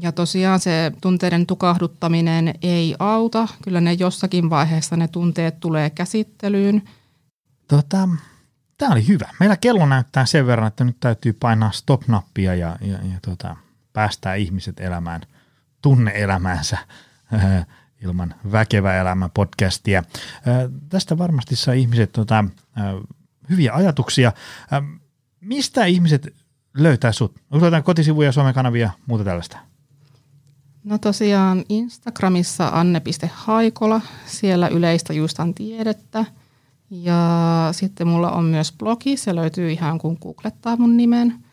ja 0.00 0.12
tosiaan 0.12 0.60
se 0.60 0.92
tunteiden 1.00 1.46
tukahduttaminen 1.46 2.54
ei 2.62 2.94
auta. 2.98 3.48
Kyllä 3.62 3.80
ne 3.80 3.92
jossakin 3.92 4.50
vaiheessa 4.50 4.96
ne 4.96 5.08
tunteet 5.08 5.60
tulee 5.60 5.90
käsittelyyn. 5.90 6.82
Tota, 7.68 8.08
tämä 8.78 8.92
oli 8.92 9.08
hyvä. 9.08 9.28
Meillä 9.40 9.56
kello 9.56 9.86
näyttää 9.86 10.26
sen 10.26 10.46
verran, 10.46 10.68
että 10.68 10.84
nyt 10.84 10.96
täytyy 11.00 11.32
painaa 11.32 11.70
stop-nappia 11.70 12.54
ja, 12.54 12.76
ja, 12.80 12.98
ja 13.12 13.18
tota, 13.22 13.56
päästää 13.92 14.34
ihmiset 14.34 14.80
elämään 14.80 15.20
tunneelämäänsä 15.82 16.78
ilman 18.04 18.34
Väkevä 18.52 19.00
elämä 19.00 19.28
podcastia. 19.34 20.04
Tästä 20.88 21.18
varmasti 21.18 21.56
saa 21.56 21.74
ihmiset 21.74 22.12
tota, 22.12 22.44
hyviä 23.50 23.74
ajatuksia. 23.74 24.32
Mistä 25.40 25.84
ihmiset 25.84 26.34
löytää 26.74 27.12
sut? 27.12 27.34
Jotain 27.52 27.82
kotisivuja, 27.82 28.32
Suomen 28.32 28.54
kanavia, 28.54 28.90
muuta 29.06 29.24
tällaista? 29.24 29.58
No 30.84 30.98
tosiaan 30.98 31.64
Instagramissa 31.68 32.68
anne.haikola, 32.68 34.00
siellä 34.26 34.68
yleistä 34.68 35.12
juustan 35.12 35.54
tiedettä. 35.54 36.24
Ja 36.90 37.68
sitten 37.72 38.06
mulla 38.06 38.30
on 38.30 38.44
myös 38.44 38.72
blogi, 38.72 39.16
se 39.16 39.34
löytyy 39.34 39.72
ihan 39.72 39.98
kun 39.98 40.18
googlettaa 40.22 40.76
mun 40.76 40.96
nimen. 40.96 41.44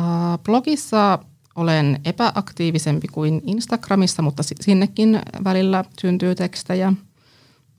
Uh, 0.00 0.38
blogissa 0.44 1.18
olen 1.54 2.00
epäaktiivisempi 2.04 3.08
kuin 3.08 3.42
Instagramissa, 3.46 4.22
mutta 4.22 4.42
sinnekin 4.42 5.20
välillä 5.44 5.84
syntyy 6.00 6.34
tekstejä. 6.34 6.92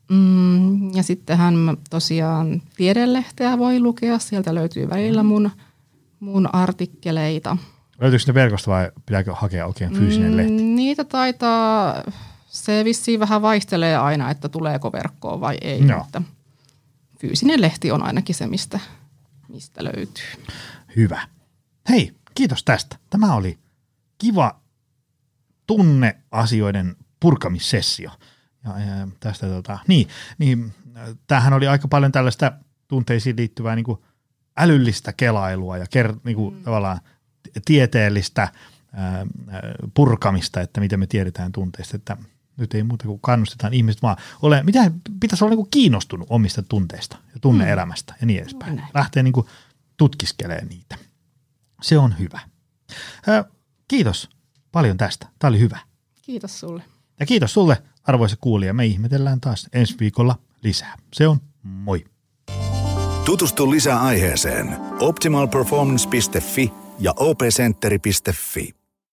Mm, 0.10 0.96
ja 0.96 1.04
sittenhän 1.04 1.56
tosiaan 1.90 2.62
tiedelehteä 2.78 3.58
voi 3.58 3.80
lukea, 3.80 4.20
sieltä 4.20 4.56
löytyy 4.56 4.90
välillä 4.90 5.24
mun, 5.24 5.52
mun 6.20 6.56
artikkeleita. 6.56 7.58
Löytyykö 8.00 8.24
ne 8.28 8.34
verkosta 8.34 8.72
vai 8.72 8.92
pitääkö 9.06 9.34
hakea 9.34 9.66
oikein 9.66 9.94
fyysinen 9.94 10.32
mm, 10.32 10.38
lehti? 10.38 10.64
Niitä 10.64 11.04
taitaa, 11.04 12.04
se 12.48 12.86
vissiin 12.86 13.20
vähän 13.20 13.42
vaihtelee 13.42 13.98
aina, 13.98 14.32
että 14.32 14.50
tuleeko 14.50 14.92
verkkoon 14.92 15.42
vai 15.42 15.58
ei. 15.62 15.82
No. 15.82 15.98
Mutta 15.98 16.22
fyysinen 17.20 17.62
lehti 17.62 17.92
on 17.92 18.04
ainakin 18.04 18.36
se, 18.36 18.48
mistä, 18.48 18.80
mistä 19.48 19.84
löytyy. 19.84 20.26
Hyvä. 20.96 21.28
Hei, 21.90 22.12
kiitos 22.36 22.64
tästä. 22.64 22.96
Tämä 23.10 23.36
oli 23.36 23.58
kiva 24.18 24.62
tunneasioiden 25.68 26.96
purkamissessio. 27.20 28.12
Ja, 28.66 28.80
ja 28.80 29.08
tästä 29.20 29.48
tota, 29.48 29.80
niin, 29.88 30.08
niin, 30.38 30.74
tämähän 31.28 31.54
oli 31.54 31.68
aika 31.68 31.88
paljon 31.88 32.12
tällaista 32.12 32.52
tunteisiin 32.88 33.36
liittyvää 33.38 33.76
niin 33.76 33.84
kuin 33.84 34.00
älyllistä 34.58 35.14
kelailua 35.14 35.78
ja 35.78 35.86
ker, 35.90 36.14
niin 36.24 36.36
kuin, 36.36 36.56
mm. 36.56 36.64
tavallaan 36.64 37.00
tieteellistä 37.66 38.52
ää, 38.94 39.26
purkamista, 39.94 40.62
että 40.62 40.82
miten 40.82 41.00
me 41.00 41.08
tiedetään 41.08 41.52
tunteista, 41.52 41.96
että 41.96 42.18
nyt 42.58 42.74
ei 42.74 42.84
muuta 42.84 43.06
kuin 43.06 43.20
kannustetaan 43.22 43.74
ihmiset 43.74 44.02
vaan 44.02 44.18
ole, 44.42 44.64
mitä 44.64 44.92
pitäisi 45.20 45.44
olla 45.44 45.50
niin 45.50 45.58
kuin 45.58 45.72
kiinnostunut 45.72 46.28
omista 46.30 46.64
tunteista 46.64 47.18
ja 47.34 47.40
tunneelämästä 47.42 48.14
mm. 48.14 48.18
ja 48.22 48.28
niin 48.28 48.42
edespäin. 48.42 48.82
Lähtee 48.94 49.24
niin 49.24 49.34
kuin 49.34 49.48
tutkiskelemaan 49.98 50.68
niitä. 50.68 50.98
Se 51.82 51.98
on 51.98 52.20
hyvä. 52.20 52.40
Kiitos 53.88 54.30
paljon 54.72 54.98
tästä. 54.98 55.28
Tämä 55.40 55.50
oli 55.50 55.60
hyvä. 55.60 55.80
Kiitos 56.22 56.60
sulle. 56.60 56.84
Ja 57.20 57.26
kiitos 57.26 57.54
sulle, 57.54 57.84
arvoisa 58.04 58.38
kuulija. 58.42 58.74
Me 58.74 58.86
ihmetellään 58.86 59.42
taas 59.42 59.70
ensi 59.74 59.96
viikolla 60.00 60.36
lisää. 60.64 60.98
Se 61.14 61.28
on 61.28 61.38
moi. 61.64 62.06
Tutustu 63.26 63.72
lisää 63.72 64.02
aiheeseen 64.02 64.78
optimalperformance.fi 65.00 66.74
ja 67.00 67.14
opcenteri.fi. 67.18 68.85